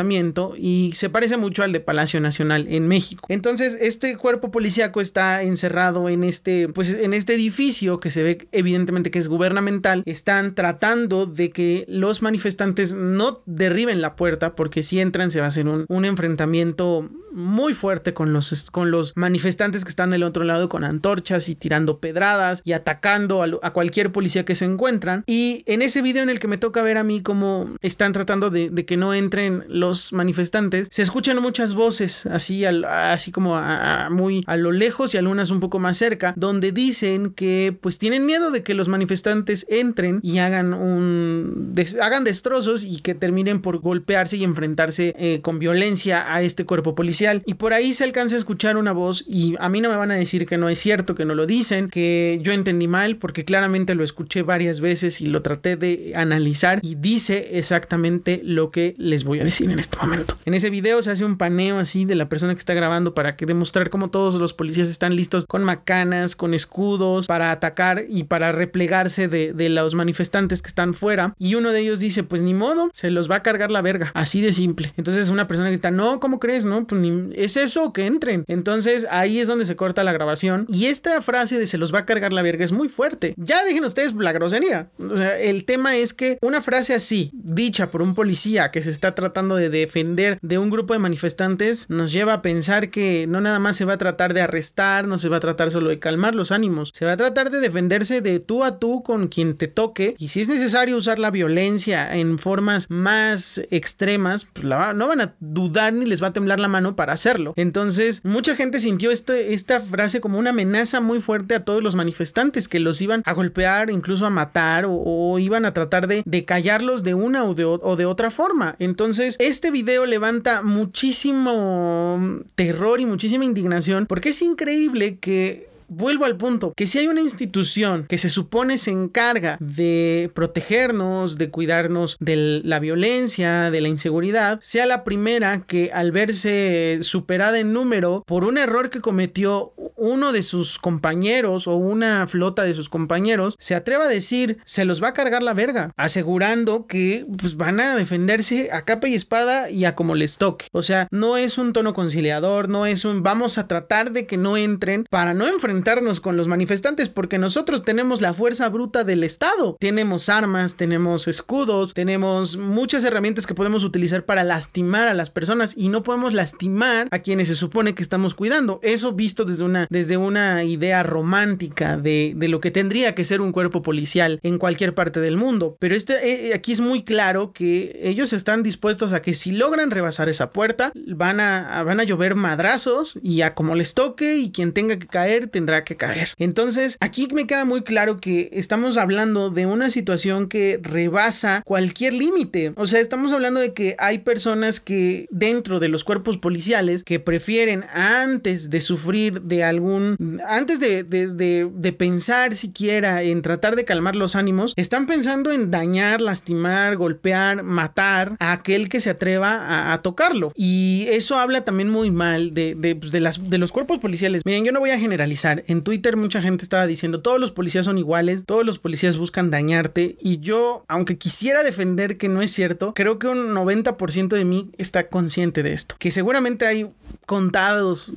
y 0.57 0.93
se 0.95 1.11
parece 1.11 1.37
mucho 1.37 1.62
al 1.62 1.73
de 1.73 1.81
Palacio 1.81 2.21
Nacional 2.21 2.67
en 2.69 2.87
México. 2.88 3.26
Entonces, 3.29 3.76
este 3.81 4.17
cuerpo 4.17 4.50
policíaco 4.50 5.00
está 5.00 5.43
encerrado 5.43 6.09
en 6.09 6.25
este, 6.25 6.69
pues, 6.69 6.91
en 6.95 7.15
este 7.15 7.35
edificio 7.35 8.00
que 8.00 8.11
se 8.11 8.23
ve 8.23 8.49
evidentemente 8.53 9.11
que 9.11 9.19
es 9.19 9.29
gubernamental. 9.29 10.03
Están 10.07 10.55
tratando 10.55 11.26
de 11.26 11.50
que 11.50 11.85
los 11.88 12.23
manifestantes 12.23 12.95
no 12.95 13.43
derriben 13.47 14.00
la 14.00 14.17
puerta 14.17 14.55
porque 14.55 14.83
si 14.83 15.00
entran 15.00 15.31
se 15.31 15.41
va 15.41 15.47
a 15.47 15.49
hacer 15.49 15.67
un, 15.67 16.05
enfrentamiento 16.05 17.09
muy 17.33 17.75
fuerte 17.75 18.15
con 18.15 18.33
los, 18.33 18.71
con 18.71 18.91
los 18.91 19.12
manifestantes 19.17 19.85
que 19.85 19.91
están 19.91 20.11
del 20.11 20.23
otro 20.23 20.45
lado 20.45 20.69
con 20.69 20.85
antorchas 20.85 21.49
y 21.49 21.55
tirando 21.55 21.99
pedradas 21.99 22.62
y 22.65 22.73
atacando 22.73 23.43
a, 23.43 23.73
cualquier 23.73 24.12
policía 24.12 24.45
que 24.45 24.55
se 24.55 24.65
encuentran. 24.65 25.25
Y 25.26 25.62
en 25.67 25.83
ese 25.83 26.00
video 26.00 26.23
en 26.23 26.31
el 26.31 26.38
que 26.38 26.49
me 26.49 26.59
toca 26.59 26.83
ver 26.83 26.97
a 26.97 27.03
mí 27.03 27.23
cómo 27.23 27.71
están 27.83 28.12
tratando 28.12 28.50
de, 28.50 28.71
que 28.87 28.97
no 28.97 29.15
entren 29.15 29.65
los 29.69 29.86
manifestantes, 30.12 30.88
se 30.90 31.02
escuchan 31.02 31.40
muchas 31.40 31.75
voces 31.75 32.26
así, 32.26 32.64
así 32.64 33.33
como 33.33 33.57
a, 33.57 34.09
muy 34.11 34.45
a 34.47 34.57
lo 34.57 34.73
lejos 34.73 35.14
y 35.14 35.19
algunas 35.19 35.50
un 35.50 35.61
poco 35.61 35.78
más 35.78 35.99
cerca, 35.99 36.35
donde 36.37 36.73
dicen 36.73 37.31
que 37.31 37.76
pues 37.81 37.99
tienen 37.99 38.26
miedo 38.26 38.50
de 38.50 38.62
que 38.62 38.75
los 38.75 38.88
manifestantes 38.88 39.66
entren 39.69 40.21
y 40.23 40.38
hagan 40.38 40.75
un 40.75 41.75
hagan 42.00 42.25
destrozos 42.25 42.85
y 42.85 43.00
que 43.00 43.14
terminen 43.14 43.61
por 43.61 43.78
golpearse 43.78 44.37
y 44.37 44.45
enfrentarse 44.45 45.14
eh, 45.19 45.40
con 45.43 45.59
violencia 45.59 46.33
a 46.33 46.43
este 46.43 46.64
cuerpo 46.64 46.95
policial. 46.95 47.43
Y 47.47 47.55
por 47.55 47.73
ahí 47.73 47.93
se 47.93 48.05
alcanza 48.05 48.37
a 48.37 48.38
escuchar 48.38 48.76
una 48.76 48.93
voz 48.93 49.25
y 49.26 49.55
a 49.59 49.69
mí 49.69 49.81
no 49.81 49.88
me 49.88 49.97
van 49.97 50.11
a 50.11 50.14
decir 50.14 50.47
que 50.47 50.59
no 50.59 50.69
es 50.69 50.78
cierto, 50.78 51.14
que 51.14 51.25
no 51.25 51.35
lo 51.35 51.47
dicen, 51.47 51.88
que 51.88 52.38
yo 52.43 52.52
entendí 52.52 52.88
mal 52.88 53.16
porque 53.16 53.45
claramente 53.45 53.95
lo 53.95 54.05
escuché 54.05 54.43
varias 54.43 54.81
veces 54.81 55.21
y 55.21 55.26
lo 55.26 55.43
traté 55.43 55.76
de 55.76 56.12
analizar 56.14 56.81
y 56.83 56.95
dice 56.95 57.59
exactamente 57.59 58.40
lo 58.43 58.71
que 58.71 58.95
les 58.99 59.25
voy 59.25 59.40
a 59.40 59.45
decir 59.45 59.69
en 59.76 59.80
este 59.80 59.97
momento. 59.99 60.38
En 60.47 60.54
ese 60.54 60.71
video 60.71 61.02
se 61.02 61.11
hace 61.11 61.25
un 61.25 61.37
paneo 61.37 61.78
así 61.78 62.06
de 62.06 62.14
la 62.14 62.28
persona 62.28 62.54
que 62.54 62.59
está 62.59 62.73
grabando 62.73 63.14
para 63.14 63.37
que 63.37 63.45
demostrar 63.45 63.90
cómo 63.90 64.09
todos 64.09 64.37
los 64.37 64.54
policías 64.54 64.88
están 64.88 65.14
listos 65.14 65.45
con 65.45 65.64
macanas, 65.64 66.35
con 66.35 66.54
escudos 66.54 67.26
para 67.26 67.50
atacar 67.50 68.06
y 68.09 68.25
para 68.25 68.52
replegarse 68.52 69.28
de, 69.28 69.52
de 69.52 69.68
los 69.68 69.95
manifestantes 69.95 70.62
que 70.62 70.68
están 70.68 70.95
fuera 70.95 71.35
y 71.38 71.56
uno 71.56 71.73
de 71.73 71.80
ellos 71.80 71.99
dice 71.99 72.23
pues 72.23 72.40
ni 72.40 72.54
modo, 72.54 72.90
se 72.95 73.11
los 73.11 73.30
va 73.30 73.37
a 73.37 73.42
cargar 73.42 73.71
la 73.71 73.83
verga, 73.83 74.12
así 74.14 74.40
de 74.40 74.54
simple. 74.54 74.95
Entonces 74.97 75.28
una 75.28 75.47
persona 75.47 75.68
grita, 75.68 75.90
no, 75.90 76.21
¿cómo 76.21 76.40
crees? 76.40 76.64
No, 76.64 76.87
pues 76.87 77.00
ni 77.00 77.30
es 77.35 77.56
eso 77.56 77.92
que 77.92 78.06
entren. 78.06 78.45
Entonces 78.49 79.06
ahí 79.11 79.40
es 79.40 79.49
donde 79.49 79.66
se 79.66 79.76
corta 79.76 80.04
la 80.04 80.12
grabación. 80.12 80.64
Y 80.71 80.87
esta 80.87 81.21
frase 81.21 81.59
de 81.59 81.66
se 81.66 81.76
los 81.76 81.95
va 81.95 82.00
a 82.00 82.06
cargar 82.06 82.33
la 82.33 82.42
verga 82.42 82.64
es 82.64 82.73
muy 82.73 82.88
fuerte. 82.88 83.35
Ya 83.37 83.64
dejen 83.64 83.85
ustedes 83.85 84.14
la 84.14 84.33
grosería. 84.33 84.88
O 84.99 85.16
sea, 85.16 85.38
el 85.38 85.64
tema 85.64 85.97
es 85.97 86.14
que 86.14 86.38
una 86.40 86.62
frase 86.62 86.95
así, 86.95 87.30
dicha 87.35 87.90
por 87.90 88.00
un 88.00 88.14
policía 88.14 88.71
que 88.71 88.80
se 88.80 88.90
está 88.90 89.14
tratando 89.14 89.56
de 89.56 89.66
defender 89.71 90.39
de 90.43 90.59
un 90.59 90.71
grupo 90.71 90.95
de 90.95 90.99
manifestantes, 90.99 91.89
nos 91.89 92.13
lleva 92.13 92.35
a 92.35 92.43
pensar 92.43 92.91
que 92.91 93.27
no 93.27 93.41
nada 93.41 93.59
más 93.59 93.77
se 93.77 93.85
va 93.85 93.95
a 93.95 93.99
tratar 93.99 94.35
de 94.35 94.43
arrestar, 94.43 95.07
no 95.07 95.19
se 95.19 95.29
va 95.29 95.39
a 95.39 95.41
tratar 95.41 95.71
solo 95.71 95.91
de 95.91 95.99
calmar 95.99 96.35
los 96.35 96.53
ánimos, 96.53 96.93
se 96.95 97.05
va 97.05 97.13
a 97.13 97.17
tratar 97.17 97.51
de 97.51 97.61
defenderse 97.61 98.21
de 98.21 98.41
tú 98.41 98.65
a 98.65 98.79
tú 98.79 99.03
con 99.03 99.29
quien 99.29 99.57
te 99.57 99.69
toque. 99.69 100.15
Y 100.19 100.29
si 100.29 100.41
es 100.41 100.49
necesario 100.49 100.97
usar 100.97 101.19
la 101.19 101.31
violencia 101.31 102.15
en 102.15 102.39
formas 102.39 102.91
más 102.91 103.61
extremas, 103.71 104.47
pues 104.53 104.65
no 104.65 105.09
van 105.09 105.21
a 105.21 105.35
dudar 105.41 105.93
ni 105.93 106.07
les 106.07 106.23
va 106.23 106.29
a 106.29 106.33
temblar 106.33 106.61
la 106.61 106.69
mano 106.69 106.97
para 106.97 107.13
hacerlo. 107.13 107.53
Entonces, 107.57 108.21
mucha 108.25 108.55
gente 108.57 108.81
sintió 108.81 109.11
este, 109.11 109.55
esta 109.55 109.81
frase 109.81 110.21
como 110.21 110.39
una 110.39 110.51
amenaza 110.51 111.01
muy 111.01 111.21
fuerte 111.21 111.55
a 111.55 111.65
todos 111.65 111.83
los 111.83 111.95
manifestantes 111.95 112.69
que 112.69 112.81
los 112.81 113.01
iban 113.01 113.23
a 113.25 113.33
golpear, 113.33 113.91
incluso 113.91 114.27
a 114.27 114.31
matar 114.31 114.87
o, 114.89 115.39
iban 115.39 115.67
a 115.67 115.73
tratar 115.73 116.07
de, 116.07 116.45
callarlos 116.45 117.03
de 117.03 117.15
una 117.15 117.45
o 117.45 117.55
de, 117.55 117.65
o 117.65 117.97
de 117.97 118.07
otra 118.07 118.31
forma. 118.31 118.77
Entonces, 118.79 119.37
este 119.57 119.71
video 119.71 120.05
levanta 120.05 120.61
muchísimo 120.61 122.43
terror 122.57 123.01
y 123.01 123.07
muchísima 123.07 123.47
indignación 123.47 124.05
porque 124.05 124.29
es 124.29 124.43
increíble 124.43 125.17
que 125.17 125.71
vuelvo 125.89 126.25
al 126.25 126.37
punto, 126.37 126.73
que 126.77 126.87
si 126.87 126.99
hay 126.99 127.07
una 127.09 127.21
institución 127.21 128.07
que 128.07 128.19
se 128.19 128.29
supone 128.29 128.77
se 128.77 128.91
encarga 128.91 129.57
de 129.61 130.31
protegernos, 130.35 131.39
de 131.39 131.51
cuidarnos 131.51 132.17
de 132.21 132.61
la 132.65 132.81
violencia, 132.81 133.71
de 133.71 133.81
la 133.81 133.89
inseguridad, 133.89 134.59
sea 134.61 134.87
la 134.87 135.05
primera 135.05 135.63
que 135.67 135.91
al 135.93 136.13
verse 136.13 136.99
superada 137.03 137.59
en 137.59 137.73
número 137.73 138.25
por 138.27 138.45
un 138.45 138.59
error 138.59 138.91
que 138.91 139.01
cometió 139.01 139.73
uno 139.97 140.33
de 140.33 140.43
sus 140.43 140.79
compañeros 140.79 141.67
o 141.67 141.75
una 141.76 142.26
flota 142.26 142.62
de 142.62 142.75
sus 142.75 142.88
compañeros, 142.88 143.57
se 143.59 143.75
atreva 143.75 144.05
a 144.05 144.09
decir, 144.09 144.59
se 144.65 144.85
los 144.85 145.03
va 145.03 145.09
a 145.09 145.15
cargar 145.15 145.43
la 145.43 145.55
verga, 145.55 145.93
asegurando 145.97 146.87
que 146.87 147.26
pues, 147.38 147.57
van 147.57 147.81
a 147.81 147.97
defenderse 147.97 148.71
a 148.73 148.85
capa 148.85 149.09
y 149.09 149.15
espada 149.15 149.71
y 149.71 149.85
a 149.85 149.95
como 149.95 150.15
les 150.15 150.37
toque. 150.37 150.67
O 150.73 150.83
sea, 150.83 151.09
no 151.11 151.37
es 151.37 151.59
un 151.59 151.73
tono 151.73 151.95
conciliador, 151.95 152.69
no 152.69 152.87
es 152.87 153.05
un 153.05 153.23
vamos 153.23 153.59
a 153.59 153.67
tratar 153.67 154.12
de 154.12 154.26
que 154.26 154.37
no 154.37 154.57
entren 154.57 155.07
para 155.11 155.35
no 155.35 155.47
enfrentar 155.47 155.97
con 156.21 156.37
los 156.37 156.47
manifestantes 156.47 157.09
porque 157.09 157.38
nosotros 157.38 157.83
tenemos 157.83 158.21
la 158.21 158.35
fuerza 158.35 158.69
bruta 158.69 159.03
del 159.03 159.25
Estado. 159.25 159.76
Tenemos 159.81 160.29
armas, 160.29 160.76
tenemos 160.76 161.26
escudos, 161.26 161.95
tenemos 161.95 162.57
muchas 162.57 163.03
herramientas 163.05 163.47
que 163.47 163.55
podemos 163.55 163.83
utilizar 163.83 164.25
para 164.25 164.45
lastimar 164.45 165.09
a 165.09 165.15
las 165.15 165.31
personas 165.31 165.73
y 165.75 165.88
no 165.88 166.03
podemos 166.03 166.35
lastimar 166.35 167.09
a 167.11 167.21
quienes 167.21 167.49
se 167.49 167.55
supone 167.55 167.95
que 167.95 168.03
estamos 168.03 168.35
cuidando. 168.35 168.79
Eso 168.83 169.12
visto 169.12 169.45
desde 169.45 169.65
una, 169.65 169.86
desde 169.90 170.16
una 170.16 170.64
idea 170.64 171.02
romántica 171.02 171.97
de, 171.97 172.33
de 172.37 172.49
lo 172.49 172.61
que 172.61 172.71
tendría 172.71 173.14
que 173.14 173.25
ser 173.25 173.40
un 173.40 173.52
cuerpo 173.52 173.83
policial 173.83 174.40
en 174.43 174.58
cualquier 174.58 174.95
parte 174.95 175.21
del 175.21 175.37
mundo. 175.37 175.76
Pero 175.78 175.95
este, 175.95 176.49
eh, 176.49 176.54
aquí 176.54 176.73
es 176.73 176.80
muy 176.80 177.04
claro 177.04 177.52
que 177.52 177.99
ellos 178.02 178.32
están 178.32 178.63
dispuestos 178.63 179.13
a 179.13 179.23
que 179.23 179.34
si 179.34 179.52
logran 179.52 179.91
rebasar 179.91 180.28
esa 180.28 180.50
puerta, 180.50 180.93
van 180.95 181.41
a, 181.41 181.82
van 181.82 182.00
a 182.00 182.04
llover 182.04 182.34
madrazos 182.34 183.19
y 183.23 183.43
a 183.43 183.54
como 183.54 183.75
les 183.75 183.95
toque 183.95 184.37
y 184.37 184.50
quien 184.50 184.73
tenga 184.73 184.99
que 184.99 185.06
caer 185.06 185.49
tendrá 185.49 185.84
que 185.84 185.97
caer. 185.97 186.30
Entonces, 186.39 186.97
aquí 187.00 187.28
me 187.32 187.47
queda 187.47 187.65
muy 187.65 187.82
claro 187.82 188.19
que 188.19 188.50
estamos 188.52 188.97
hablando 188.97 189.50
de 189.50 189.67
una 189.67 189.91
situación 189.91 190.49
que 190.49 190.80
rebasa 190.82 191.63
cualquier 191.65 192.15
límite. 192.15 192.73
O 192.76 192.87
sea, 192.87 193.00
estamos 193.00 193.32
hablando 193.32 193.61
de 193.61 193.73
que 193.73 193.97
hay 193.99 194.19
personas 194.19 194.80
que 194.80 195.26
dentro 195.30 195.80
de 195.80 195.89
los 195.89 196.04
cuerpos 196.04 196.39
policiales 196.39 197.02
que 197.04 197.21
prefieren 197.21 197.84
antes 197.93 198.71
de 198.71 198.80
sufrir 198.80 199.43
de 199.43 199.65
algún, 199.76 200.41
antes 200.47 200.80
de, 200.80 201.95
pensar 201.97 202.56
siquiera 202.56 203.23
en 203.23 203.43
tratar 203.43 203.76
de 203.76 203.84
calmar 203.84 204.17
los 204.17 204.36
ánimos, 204.36 204.73
están 204.76 205.06
pensando 205.06 205.52
en 205.52 205.71
dañar, 205.71 206.21
lastimar, 206.21 206.97
golpear, 206.97 207.62
matar 207.62 208.36
a 208.39 208.52
aquel 208.52 208.89
que 208.89 209.00
se 209.00 209.10
atreva 209.10 209.93
a, 209.93 210.02
tocarlo. 210.02 210.52
Y 210.54 211.06
eso 211.08 211.39
habla 211.39 211.65
también 211.65 211.89
muy 211.89 212.10
mal 212.10 212.52
de, 212.52 212.97
pues, 212.99 213.12
de 213.12 213.58
los 213.58 213.73
cuerpos 213.73 213.99
policiales. 213.99 214.43
Miren, 214.45 214.65
yo 214.65 214.73
no 214.73 214.80
voy 214.80 214.91
a 214.91 214.99
generalizar 214.99 215.65
en 215.67 215.82
Twitter 215.82 216.17
mucha 216.17 216.43
gente 216.43 216.65
estaba 216.65 216.86
diciendo, 216.86 217.21
todos 217.21 217.41
los 217.41 217.52
policías 217.52 217.84
son 217.84 217.99
iguales, 217.99 218.45
todos 218.45 218.65
los 218.65 218.78
policías 218.78 219.17
buscan 219.17 219.50
dañarte. 219.50 220.17
Y 220.21 220.39
yo, 220.39 220.84
aunque 220.89 221.19
quisiera 221.19 221.62
defender 221.62 222.17
que 222.17 222.28
no 222.28 222.43
es 222.43 222.52
cierto, 222.52 222.95
creo 222.95 223.19
que 223.19 223.28
un 223.28 223.54
90% 223.54 224.28
de 224.28 224.45
mí 224.45 224.71
está 224.78 225.08
consciente 225.08 225.62
de 225.62 225.73
esto. 225.73 225.97
Que 225.99 226.10
seguramente 226.10 226.67
hay 226.67 226.91
contados 227.26 228.12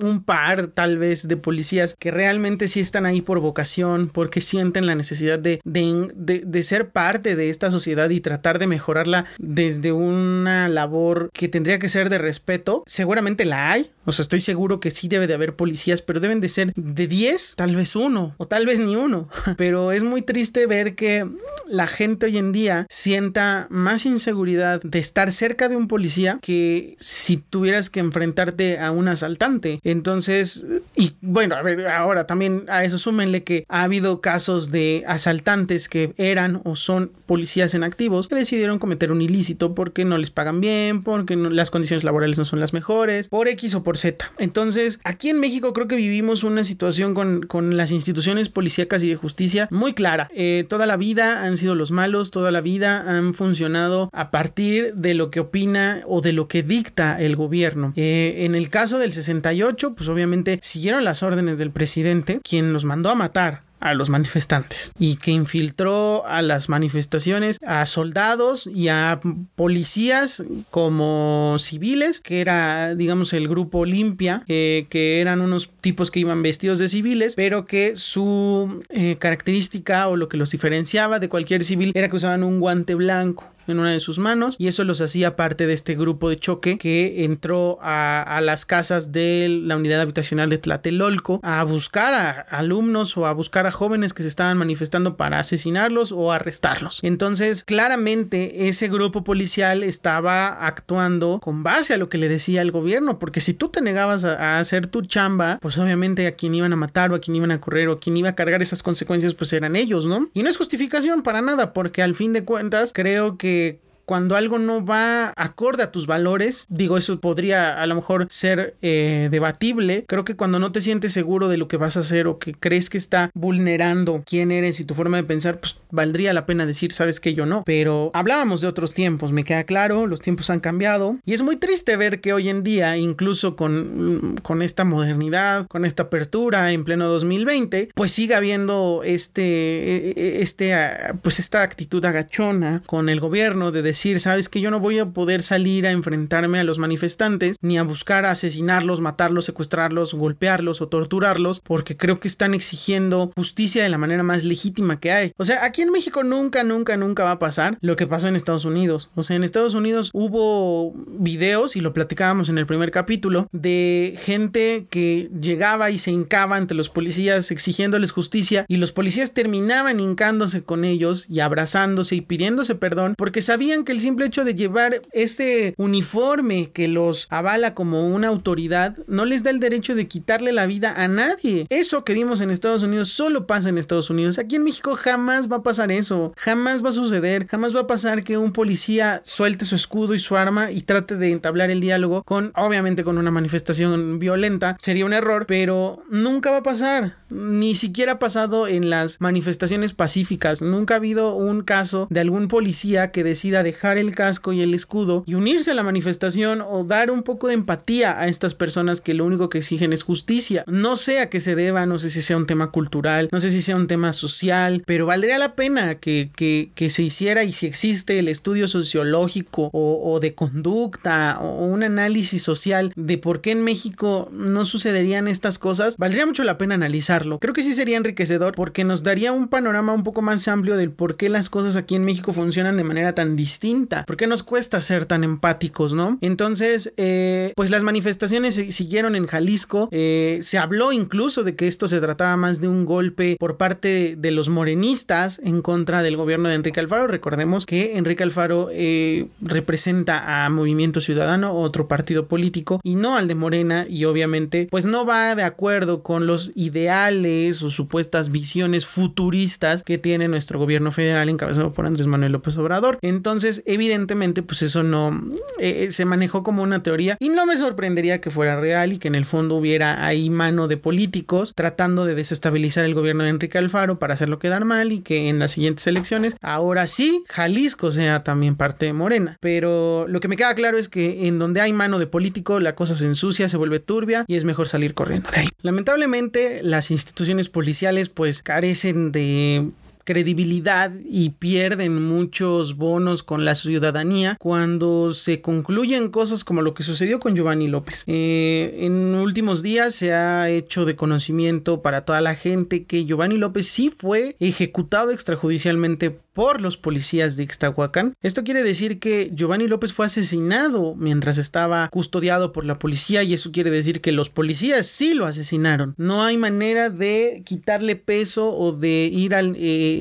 un 0.00 0.22
par 0.22 0.68
tal 0.68 0.98
vez 0.98 1.28
de 1.28 1.36
policías 1.36 1.94
que 1.98 2.10
realmente 2.10 2.68
sí 2.68 2.80
están 2.80 3.06
ahí 3.06 3.20
por 3.20 3.40
vocación, 3.40 4.08
porque 4.08 4.40
sienten 4.40 4.86
la 4.86 4.94
necesidad 4.94 5.38
de, 5.38 5.60
de, 5.64 6.62
ser 6.62 6.90
parte 6.90 7.36
de 7.36 7.50
esta 7.50 7.70
sociedad 7.70 8.10
y 8.10 8.20
tratar 8.20 8.58
de 8.58 8.66
mejorarla 8.66 9.26
desde 9.38 9.92
una 9.92 10.68
labor 10.68 11.30
que 11.32 11.48
tendría 11.48 11.78
que 11.78 11.88
ser 11.88 12.10
de 12.10 12.18
respeto. 12.18 12.82
Seguramente 12.86 13.44
la 13.44 13.72
hay, 13.72 13.90
o 14.04 14.12
sea, 14.12 14.22
estoy 14.22 14.40
seguro 14.40 14.80
que 14.80 14.90
sí 14.90 15.08
debe 15.08 15.26
de 15.26 15.34
haber 15.34 15.56
policías, 15.56 16.00
pero 16.00 16.20
deben 16.20 16.40
de 16.40 16.48
ser 16.48 16.72
de 16.74 17.06
10, 17.06 17.54
tal 17.56 17.74
vez 17.74 17.96
uno, 17.96 18.34
o 18.36 18.46
tal 18.46 18.64
vez 18.64 18.78
ni 18.78 18.96
uno. 18.96 19.28
Pero 19.56 19.92
es 19.92 20.02
muy 20.02 20.22
triste 20.22 20.66
ver 20.66 20.94
que 20.94 21.28
la 21.66 21.86
gente 21.86 22.26
hoy 22.26 22.38
en 22.38 22.52
día 22.52 22.86
sienta 22.88 23.66
más 23.70 24.06
inseguridad 24.06 24.80
de 24.82 24.98
estar 24.98 25.32
cerca 25.32 25.68
de 25.68 25.76
un 25.76 25.88
policía 25.88 26.38
que 26.40 26.96
si 27.00 27.36
tuvieras 27.36 27.90
que 27.90 28.00
enfrentarte 28.00 28.78
a 28.78 28.92
un 28.92 29.08
asaltante. 29.08 29.80
Entonces, 29.86 30.64
y 30.96 31.12
bueno, 31.20 31.54
a 31.54 31.62
ver, 31.62 31.86
ahora 31.86 32.26
también 32.26 32.64
a 32.66 32.84
eso 32.84 32.98
súmenle 32.98 33.44
que 33.44 33.64
ha 33.68 33.84
habido 33.84 34.20
casos 34.20 34.72
de 34.72 35.04
asaltantes 35.06 35.88
que 35.88 36.12
eran 36.16 36.60
o 36.64 36.74
son 36.74 37.12
policías 37.26 37.72
en 37.72 37.84
activos 37.84 38.26
que 38.26 38.34
decidieron 38.34 38.80
cometer 38.80 39.12
un 39.12 39.22
ilícito 39.22 39.76
porque 39.76 40.04
no 40.04 40.18
les 40.18 40.30
pagan 40.30 40.60
bien, 40.60 41.04
porque 41.04 41.36
las 41.36 41.70
condiciones 41.70 42.02
laborales 42.02 42.36
no 42.36 42.44
son 42.44 42.58
las 42.58 42.72
mejores, 42.72 43.28
por 43.28 43.46
X 43.46 43.76
o 43.76 43.84
por 43.84 43.96
Z. 43.96 44.32
Entonces, 44.38 44.98
aquí 45.04 45.30
en 45.30 45.38
México 45.38 45.72
creo 45.72 45.86
que 45.86 45.94
vivimos 45.94 46.42
una 46.42 46.64
situación 46.64 47.14
con, 47.14 47.46
con 47.46 47.76
las 47.76 47.92
instituciones 47.92 48.48
policíacas 48.48 49.04
y 49.04 49.08
de 49.08 49.14
justicia 49.14 49.68
muy 49.70 49.94
clara. 49.94 50.28
Eh, 50.34 50.66
toda 50.68 50.86
la 50.86 50.96
vida 50.96 51.44
han 51.44 51.56
sido 51.56 51.76
los 51.76 51.92
malos, 51.92 52.32
toda 52.32 52.50
la 52.50 52.60
vida 52.60 53.04
han 53.06 53.34
funcionado 53.34 54.10
a 54.12 54.32
partir 54.32 54.94
de 54.94 55.14
lo 55.14 55.30
que 55.30 55.38
opina 55.38 56.02
o 56.08 56.22
de 56.22 56.32
lo 56.32 56.48
que 56.48 56.64
dicta 56.64 57.20
el 57.20 57.36
gobierno. 57.36 57.92
Eh, 57.94 58.44
en 58.46 58.56
el 58.56 58.68
caso 58.68 58.98
del 58.98 59.12
68, 59.12 59.75
pues 59.94 60.08
obviamente 60.08 60.58
siguieron 60.62 61.04
las 61.04 61.22
órdenes 61.22 61.58
del 61.58 61.70
presidente, 61.70 62.40
quien 62.42 62.72
los 62.72 62.84
mandó 62.84 63.10
a 63.10 63.14
matar 63.14 63.62
a 63.80 63.94
los 63.94 64.08
manifestantes 64.08 64.90
y 64.98 65.16
que 65.16 65.30
infiltró 65.30 66.26
a 66.26 66.42
las 66.42 66.68
manifestaciones 66.68 67.58
a 67.64 67.84
soldados 67.86 68.66
y 68.66 68.88
a 68.88 69.20
policías 69.54 70.42
como 70.70 71.56
civiles, 71.58 72.20
que 72.20 72.40
era 72.40 72.94
digamos 72.94 73.32
el 73.32 73.48
grupo 73.48 73.84
limpia, 73.84 74.44
eh, 74.48 74.86
que 74.88 75.20
eran 75.20 75.40
unos 75.40 75.70
tipos 75.80 76.10
que 76.10 76.20
iban 76.20 76.42
vestidos 76.42 76.78
de 76.78 76.88
civiles, 76.88 77.34
pero 77.34 77.66
que 77.66 77.96
su 77.96 78.82
eh, 78.88 79.16
característica 79.18 80.08
o 80.08 80.16
lo 80.16 80.28
que 80.28 80.36
los 80.36 80.50
diferenciaba 80.50 81.18
de 81.18 81.28
cualquier 81.28 81.62
civil 81.64 81.92
era 81.94 82.08
que 82.08 82.16
usaban 82.16 82.42
un 82.42 82.60
guante 82.60 82.94
blanco 82.94 83.52
en 83.66 83.78
una 83.78 83.92
de 83.92 84.00
sus 84.00 84.18
manos 84.18 84.56
y 84.58 84.68
eso 84.68 84.84
los 84.84 85.00
hacía 85.00 85.36
parte 85.36 85.66
de 85.66 85.72
este 85.72 85.94
grupo 85.94 86.30
de 86.30 86.36
choque 86.36 86.78
que 86.78 87.24
entró 87.24 87.78
a, 87.82 88.40
las 88.42 88.66
casas 88.66 89.12
de 89.12 89.48
la 89.48 89.76
unidad 89.76 90.00
habitacional 90.00 90.50
de 90.50 90.58
Tlatelolco 90.58 91.40
a 91.42 91.64
buscar 91.64 92.14
a 92.14 92.30
alumnos 92.50 93.16
o 93.16 93.26
a 93.26 93.32
buscar 93.32 93.66
a 93.66 93.72
jóvenes 93.72 94.12
que 94.12 94.22
se 94.22 94.28
estaban 94.28 94.58
manifestando 94.58 95.16
para 95.16 95.38
asesinarlos 95.38 96.12
o 96.12 96.32
arrestarlos. 96.32 97.00
Entonces, 97.02 97.64
claramente 97.64 98.68
ese 98.68 98.88
grupo 98.88 99.24
policial 99.24 99.82
estaba 99.82 100.66
actuando 100.66 101.40
con 101.40 101.62
base 101.62 101.94
a 101.94 101.96
lo 101.96 102.08
que 102.08 102.18
le 102.18 102.28
decía 102.28 102.62
el 102.62 102.70
gobierno, 102.70 103.18
porque 103.18 103.40
si 103.40 103.54
tú 103.54 103.68
te 103.68 103.80
negabas 103.80 104.24
a, 104.24 104.58
hacer 104.58 104.86
tu 104.86 105.02
chamba, 105.02 105.58
pues 105.60 105.78
obviamente 105.78 106.26
a 106.26 106.36
quien 106.36 106.54
iban 106.54 106.72
a 106.72 106.76
matar 106.76 107.12
o 107.12 107.14
a 107.14 107.20
quien 107.20 107.36
iban 107.36 107.50
a 107.50 107.60
correr 107.60 107.88
o 107.88 107.92
a 107.94 108.00
quien 108.00 108.16
iba 108.16 108.30
a 108.30 108.34
cargar 108.34 108.62
esas 108.62 108.82
consecuencias, 108.82 109.34
pues 109.34 109.52
eran 109.52 109.76
ellos, 109.76 110.06
¿no? 110.06 110.28
Y 110.34 110.42
no 110.42 110.48
es 110.48 110.56
justificación 110.56 111.22
para 111.22 111.42
nada, 111.42 111.72
porque 111.72 112.02
al 112.02 112.14
fin 112.14 112.32
de 112.32 112.44
cuentas 112.44 112.92
creo 112.94 113.36
que 113.36 113.55
que 113.56 113.85
cuando 114.06 114.36
algo 114.36 114.58
no 114.58 114.84
va 114.84 115.32
acorde 115.36 115.82
a 115.82 115.90
tus 115.90 116.06
valores, 116.06 116.66
digo, 116.68 116.96
eso 116.96 117.20
podría 117.20 117.82
a 117.82 117.86
lo 117.86 117.96
mejor 117.96 118.28
ser 118.30 118.76
eh, 118.80 119.28
debatible. 119.30 120.04
Creo 120.06 120.24
que 120.24 120.36
cuando 120.36 120.60
no 120.60 120.70
te 120.70 120.80
sientes 120.80 121.12
seguro 121.12 121.48
de 121.48 121.56
lo 121.56 121.66
que 121.66 121.76
vas 121.76 121.96
a 121.96 122.00
hacer 122.00 122.28
o 122.28 122.38
que 122.38 122.54
crees 122.54 122.88
que 122.88 122.98
está 122.98 123.30
vulnerando 123.34 124.22
quién 124.24 124.52
eres 124.52 124.78
y 124.78 124.84
tu 124.84 124.94
forma 124.94 125.16
de 125.16 125.24
pensar, 125.24 125.58
pues 125.58 125.78
valdría 125.90 126.32
la 126.32 126.46
pena 126.46 126.66
decir, 126.66 126.92
sabes 126.92 127.18
que 127.18 127.34
yo 127.34 127.46
no. 127.46 127.64
Pero 127.66 128.12
hablábamos 128.14 128.60
de 128.60 128.68
otros 128.68 128.94
tiempos, 128.94 129.32
me 129.32 129.42
queda 129.42 129.64
claro, 129.64 130.06
los 130.06 130.20
tiempos 130.20 130.50
han 130.50 130.60
cambiado 130.60 131.16
y 131.24 131.34
es 131.34 131.42
muy 131.42 131.56
triste 131.56 131.96
ver 131.96 132.20
que 132.20 132.32
hoy 132.32 132.48
en 132.48 132.62
día, 132.62 132.96
incluso 132.96 133.56
con, 133.56 134.36
con 134.42 134.62
esta 134.62 134.84
modernidad, 134.84 135.66
con 135.66 135.84
esta 135.84 136.04
apertura 136.04 136.70
en 136.70 136.84
pleno 136.84 137.08
2020, 137.08 137.90
pues 137.92 138.12
siga 138.12 138.36
habiendo 138.36 139.02
este, 139.04 139.42
e, 139.42 140.10
e, 140.10 140.42
este, 140.42 140.74
ah, 140.74 141.16
pues 141.22 141.40
esta 141.40 141.62
actitud 141.62 142.04
agachona 142.04 142.82
con 142.86 143.08
el 143.08 143.18
gobierno 143.18 143.72
de 143.72 143.82
decir 143.82 143.95
decir, 143.96 144.20
sabes 144.20 144.48
que 144.48 144.60
yo 144.60 144.70
no 144.70 144.78
voy 144.78 144.98
a 144.98 145.06
poder 145.06 145.42
salir 145.42 145.86
a 145.86 145.90
enfrentarme 145.90 146.60
a 146.60 146.64
los 146.64 146.78
manifestantes, 146.78 147.56
ni 147.62 147.78
a 147.78 147.82
buscar 147.82 148.26
asesinarlos, 148.26 149.00
matarlos, 149.00 149.46
secuestrarlos, 149.46 150.14
golpearlos 150.14 150.80
o 150.80 150.88
torturarlos, 150.88 151.60
porque 151.60 151.96
creo 151.96 152.20
que 152.20 152.28
están 152.28 152.54
exigiendo 152.54 153.32
justicia 153.34 153.82
de 153.82 153.88
la 153.88 153.98
manera 153.98 154.22
más 154.22 154.44
legítima 154.44 155.00
que 155.00 155.12
hay. 155.12 155.32
O 155.38 155.44
sea, 155.44 155.64
aquí 155.64 155.82
en 155.82 155.90
México 155.90 156.22
nunca, 156.22 156.62
nunca, 156.62 156.96
nunca 156.96 157.24
va 157.24 157.32
a 157.32 157.38
pasar 157.38 157.78
lo 157.80 157.96
que 157.96 158.06
pasó 158.06 158.28
en 158.28 158.36
Estados 158.36 158.64
Unidos. 158.66 159.10
O 159.14 159.22
sea, 159.22 159.36
en 159.36 159.44
Estados 159.44 159.74
Unidos 159.74 160.10
hubo 160.12 160.92
videos, 161.08 161.74
y 161.76 161.80
lo 161.80 161.94
platicábamos 161.94 162.48
en 162.48 162.58
el 162.58 162.66
primer 162.66 162.90
capítulo, 162.90 163.48
de 163.52 164.18
gente 164.22 164.86
que 164.90 165.30
llegaba 165.40 165.90
y 165.90 165.98
se 165.98 166.10
hincaba 166.10 166.56
ante 166.56 166.74
los 166.74 166.90
policías 166.90 167.50
exigiéndoles 167.50 168.12
justicia, 168.12 168.66
y 168.68 168.76
los 168.76 168.92
policías 168.92 169.32
terminaban 169.32 170.00
hincándose 170.00 170.62
con 170.62 170.84
ellos 170.84 171.26
y 171.30 171.40
abrazándose 171.40 172.16
y 172.16 172.20
pidiéndose 172.20 172.74
perdón 172.74 173.14
porque 173.16 173.42
sabían 173.42 173.84
que 173.86 173.92
el 173.92 174.00
simple 174.00 174.26
hecho 174.26 174.44
de 174.44 174.54
llevar 174.54 175.00
este 175.12 175.72
uniforme 175.78 176.70
que 176.72 176.88
los 176.88 177.26
avala 177.30 177.72
como 177.72 178.06
una 178.08 178.28
autoridad 178.28 178.98
no 179.06 179.24
les 179.24 179.42
da 179.42 179.50
el 179.50 179.60
derecho 179.60 179.94
de 179.94 180.08
quitarle 180.08 180.52
la 180.52 180.66
vida 180.66 180.92
a 180.94 181.08
nadie. 181.08 181.66
Eso 181.70 182.04
que 182.04 182.12
vimos 182.12 182.42
en 182.42 182.50
Estados 182.50 182.82
Unidos 182.82 183.08
solo 183.08 183.46
pasa 183.46 183.70
en 183.70 183.78
Estados 183.78 184.10
Unidos. 184.10 184.38
Aquí 184.38 184.56
en 184.56 184.64
México 184.64 184.94
jamás 184.96 185.50
va 185.50 185.56
a 185.56 185.62
pasar 185.62 185.90
eso. 185.90 186.34
Jamás 186.36 186.84
va 186.84 186.90
a 186.90 186.92
suceder. 186.92 187.46
Jamás 187.46 187.74
va 187.74 187.80
a 187.80 187.86
pasar 187.86 188.24
que 188.24 188.36
un 188.36 188.52
policía 188.52 189.22
suelte 189.24 189.64
su 189.64 189.76
escudo 189.76 190.14
y 190.14 190.18
su 190.18 190.36
arma 190.36 190.70
y 190.70 190.82
trate 190.82 191.16
de 191.16 191.30
entablar 191.30 191.70
el 191.70 191.80
diálogo 191.80 192.22
con, 192.24 192.52
obviamente, 192.56 193.04
con 193.04 193.16
una 193.16 193.30
manifestación 193.30 194.18
violenta. 194.18 194.76
Sería 194.80 195.06
un 195.06 195.12
error, 195.12 195.46
pero 195.46 196.02
nunca 196.10 196.50
va 196.50 196.58
a 196.58 196.62
pasar. 196.62 197.16
Ni 197.30 197.74
siquiera 197.74 198.12
ha 198.12 198.18
pasado 198.18 198.66
en 198.68 198.90
las 198.90 199.20
manifestaciones 199.20 199.92
pacíficas. 199.92 200.60
Nunca 200.60 200.94
ha 200.94 200.96
habido 200.98 201.34
un 201.34 201.62
caso 201.62 202.08
de 202.10 202.20
algún 202.20 202.48
policía 202.48 203.12
que 203.12 203.24
decida 203.24 203.62
dejar 203.62 203.75
dejar 203.76 203.98
el 203.98 204.14
casco 204.14 204.54
y 204.54 204.62
el 204.62 204.72
escudo 204.72 205.22
y 205.26 205.34
unirse 205.34 205.70
a 205.70 205.74
la 205.74 205.82
manifestación 205.82 206.62
o 206.62 206.84
dar 206.84 207.10
un 207.10 207.22
poco 207.22 207.48
de 207.48 207.54
empatía 207.54 208.18
a 208.18 208.26
estas 208.26 208.54
personas 208.54 209.02
que 209.02 209.12
lo 209.12 209.26
único 209.26 209.50
que 209.50 209.58
exigen 209.58 209.92
es 209.92 210.02
justicia. 210.02 210.64
No 210.66 210.96
sé 210.96 211.20
a 211.20 211.28
qué 211.28 211.40
se 211.40 211.54
deba, 211.54 211.84
no 211.84 211.98
sé 211.98 212.08
si 212.08 212.22
sea 212.22 212.38
un 212.38 212.46
tema 212.46 212.70
cultural, 212.70 213.28
no 213.30 213.38
sé 213.38 213.50
si 213.50 213.60
sea 213.60 213.76
un 213.76 213.86
tema 213.86 214.14
social, 214.14 214.82
pero 214.86 215.04
valdría 215.04 215.38
la 215.38 215.54
pena 215.54 215.96
que, 215.96 216.30
que, 216.34 216.86
se 216.90 217.02
hiciera 217.02 217.44
y 217.44 217.52
si 217.52 217.66
existe 217.66 218.18
el 218.18 218.28
estudio 218.28 218.68
sociológico 218.68 219.70
o, 219.72 220.12
o 220.12 220.20
de 220.20 220.34
conducta 220.34 221.38
o 221.40 221.66
un 221.66 221.82
análisis 221.82 222.42
social 222.42 222.92
de 222.96 223.18
por 223.18 223.42
qué 223.42 223.50
en 223.50 223.62
México 223.62 224.30
no 224.32 224.64
sucederían 224.64 225.28
estas 225.28 225.58
cosas, 225.58 225.96
valdría 225.98 226.24
mucho 226.24 226.44
la 226.44 226.56
pena 226.56 226.76
analizarlo. 226.76 227.38
Creo 227.40 227.52
que 227.52 227.62
sí 227.62 227.74
sería 227.74 227.98
enriquecedor 227.98 228.54
porque 228.54 228.84
nos 228.84 229.02
daría 229.02 229.32
un 229.32 229.48
panorama 229.48 229.92
un 229.92 230.04
poco 230.04 230.22
más 230.22 230.48
amplio 230.48 230.76
del 230.76 230.92
por 230.92 231.16
qué 231.16 231.28
las 231.28 231.50
cosas 231.50 231.76
aquí 231.76 231.96
en 231.96 232.04
México 232.04 232.32
funcionan 232.32 232.76
de 232.76 232.84
manera 232.84 233.14
tan 233.14 233.36
distinta 233.36 233.65
¿Por 234.06 234.16
qué 234.16 234.26
nos 234.26 234.42
cuesta 234.42 234.80
ser 234.80 235.06
tan 235.06 235.24
empáticos, 235.24 235.92
no? 235.92 236.18
Entonces, 236.20 236.92
eh, 236.96 237.52
pues 237.56 237.70
las 237.70 237.82
manifestaciones 237.82 238.54
siguieron 238.54 239.16
en 239.16 239.26
Jalisco. 239.26 239.88
Eh, 239.90 240.38
se 240.42 240.58
habló 240.58 240.92
incluso 240.92 241.42
de 241.42 241.56
que 241.56 241.66
esto 241.66 241.88
se 241.88 242.00
trataba 242.00 242.36
más 242.36 242.60
de 242.60 242.68
un 242.68 242.84
golpe 242.84 243.36
por 243.38 243.56
parte 243.56 244.16
de 244.16 244.30
los 244.30 244.48
morenistas 244.48 245.40
en 245.42 245.62
contra 245.62 246.02
del 246.02 246.16
gobierno 246.16 246.48
de 246.48 246.54
Enrique 246.54 246.80
Alfaro. 246.80 247.06
Recordemos 247.06 247.66
que 247.66 247.96
Enrique 247.96 248.22
Alfaro 248.22 248.68
eh, 248.72 249.28
representa 249.40 250.44
a 250.44 250.50
Movimiento 250.50 251.00
Ciudadano, 251.00 251.54
otro 251.54 251.88
partido 251.88 252.26
político, 252.26 252.80
y 252.82 252.94
no 252.94 253.16
al 253.16 253.28
de 253.28 253.34
Morena, 253.34 253.86
y 253.88 254.04
obviamente, 254.04 254.68
pues 254.70 254.84
no 254.86 255.04
va 255.06 255.34
de 255.34 255.42
acuerdo 255.42 256.02
con 256.02 256.26
los 256.26 256.52
ideales 256.54 257.62
o 257.62 257.70
supuestas 257.70 258.30
visiones 258.30 258.86
futuristas 258.86 259.82
que 259.82 259.98
tiene 259.98 260.28
nuestro 260.28 260.58
gobierno 260.58 260.92
federal 260.92 261.28
encabezado 261.28 261.72
por 261.72 261.86
Andrés 261.86 262.06
Manuel 262.06 262.32
López 262.32 262.56
Obrador. 262.56 262.98
Entonces, 263.02 263.55
evidentemente, 263.66 264.42
pues 264.42 264.62
eso 264.62 264.82
no 264.82 265.22
eh, 265.58 265.86
eh, 265.86 265.92
se 265.92 266.04
manejó 266.04 266.42
como 266.42 266.62
una 266.62 266.82
teoría 266.82 267.16
y 267.20 267.28
no 267.28 267.46
me 267.46 267.56
sorprendería 267.56 268.20
que 268.20 268.30
fuera 268.30 268.60
real 268.60 268.92
y 268.92 268.98
que 268.98 269.08
en 269.08 269.14
el 269.14 269.24
fondo 269.24 269.56
hubiera 269.56 270.04
ahí 270.06 270.30
mano 270.30 270.68
de 270.68 270.76
políticos 270.76 271.52
tratando 271.54 272.04
de 272.04 272.14
desestabilizar 272.14 272.84
el 272.84 272.94
gobierno 272.94 273.24
de 273.24 273.30
Enrique 273.30 273.58
Alfaro 273.58 273.98
para 273.98 274.14
hacerlo 274.14 274.38
quedar 274.38 274.64
mal 274.64 274.92
y 274.92 275.00
que 275.00 275.28
en 275.28 275.38
las 275.38 275.52
siguientes 275.52 275.86
elecciones, 275.86 276.36
ahora 276.42 276.86
sí, 276.86 277.24
Jalisco 277.28 277.90
sea 277.90 278.22
también 278.24 278.56
parte 278.56 278.86
de 278.86 278.92
Morena. 278.92 279.38
Pero 279.40 280.06
lo 280.08 280.20
que 280.20 280.28
me 280.28 280.36
queda 280.36 280.54
claro 280.54 280.78
es 280.78 280.88
que 280.88 281.26
en 281.26 281.38
donde 281.38 281.60
hay 281.60 281.72
mano 281.72 281.98
de 281.98 282.06
político, 282.06 282.60
la 282.60 282.74
cosa 282.74 282.96
se 282.96 283.06
ensucia, 283.06 283.48
se 283.48 283.56
vuelve 283.56 283.80
turbia 283.80 284.24
y 284.26 284.36
es 284.36 284.44
mejor 284.44 284.68
salir 284.68 284.94
corriendo 284.94 285.30
de 285.30 285.40
ahí. 285.40 285.48
Lamentablemente, 285.62 286.62
las 286.62 286.90
instituciones 286.90 287.48
policiales 287.48 288.08
pues 288.08 288.42
carecen 288.42 289.12
de 289.12 289.70
credibilidad 290.06 290.92
y 291.04 291.30
pierden 291.30 292.02
muchos 292.06 292.76
bonos 292.76 293.22
con 293.22 293.44
la 293.44 293.54
ciudadanía 293.54 294.36
cuando 294.38 295.12
se 295.12 295.42
concluyen 295.42 296.08
cosas 296.08 296.44
como 296.44 296.62
lo 296.62 296.72
que 296.72 296.84
sucedió 296.84 297.18
con 297.20 297.34
Giovanni 297.34 297.68
López. 297.68 298.04
Eh, 298.06 298.78
en 298.80 299.14
últimos 299.16 299.62
días 299.62 299.94
se 299.94 300.14
ha 300.14 300.48
hecho 300.48 300.86
de 300.86 300.96
conocimiento 300.96 301.82
para 301.82 302.06
toda 302.06 302.20
la 302.20 302.36
gente 302.36 302.84
que 302.84 303.04
Giovanni 303.04 303.36
López 303.36 303.66
sí 303.66 303.90
fue 303.90 304.36
ejecutado 304.38 305.10
extrajudicialmente 305.10 306.16
por 306.36 306.60
los 306.60 306.76
policías 306.76 307.36
de 307.36 307.44
Ixtahuacán. 307.44 308.12
Esto 308.20 308.44
quiere 308.44 308.62
decir 308.62 308.98
que 308.98 309.30
Giovanni 309.34 309.68
López 309.68 309.94
fue 309.94 310.04
asesinado 310.04 310.94
mientras 310.94 311.38
estaba 311.38 311.88
custodiado 311.88 312.52
por 312.52 312.66
la 312.66 312.78
policía 312.78 313.22
y 313.22 313.32
eso 313.32 313.52
quiere 313.52 313.70
decir 313.70 314.02
que 314.02 314.12
los 314.12 314.28
policías 314.28 314.86
sí 314.86 315.14
lo 315.14 315.24
asesinaron. 315.24 315.94
No 315.96 316.24
hay 316.24 316.36
manera 316.36 316.90
de 316.90 317.42
quitarle 317.46 317.96
peso 317.96 318.54
o 318.54 318.72
de 318.72 319.08
ir 319.10 319.34
al 319.34 319.56
eh, 319.56 319.95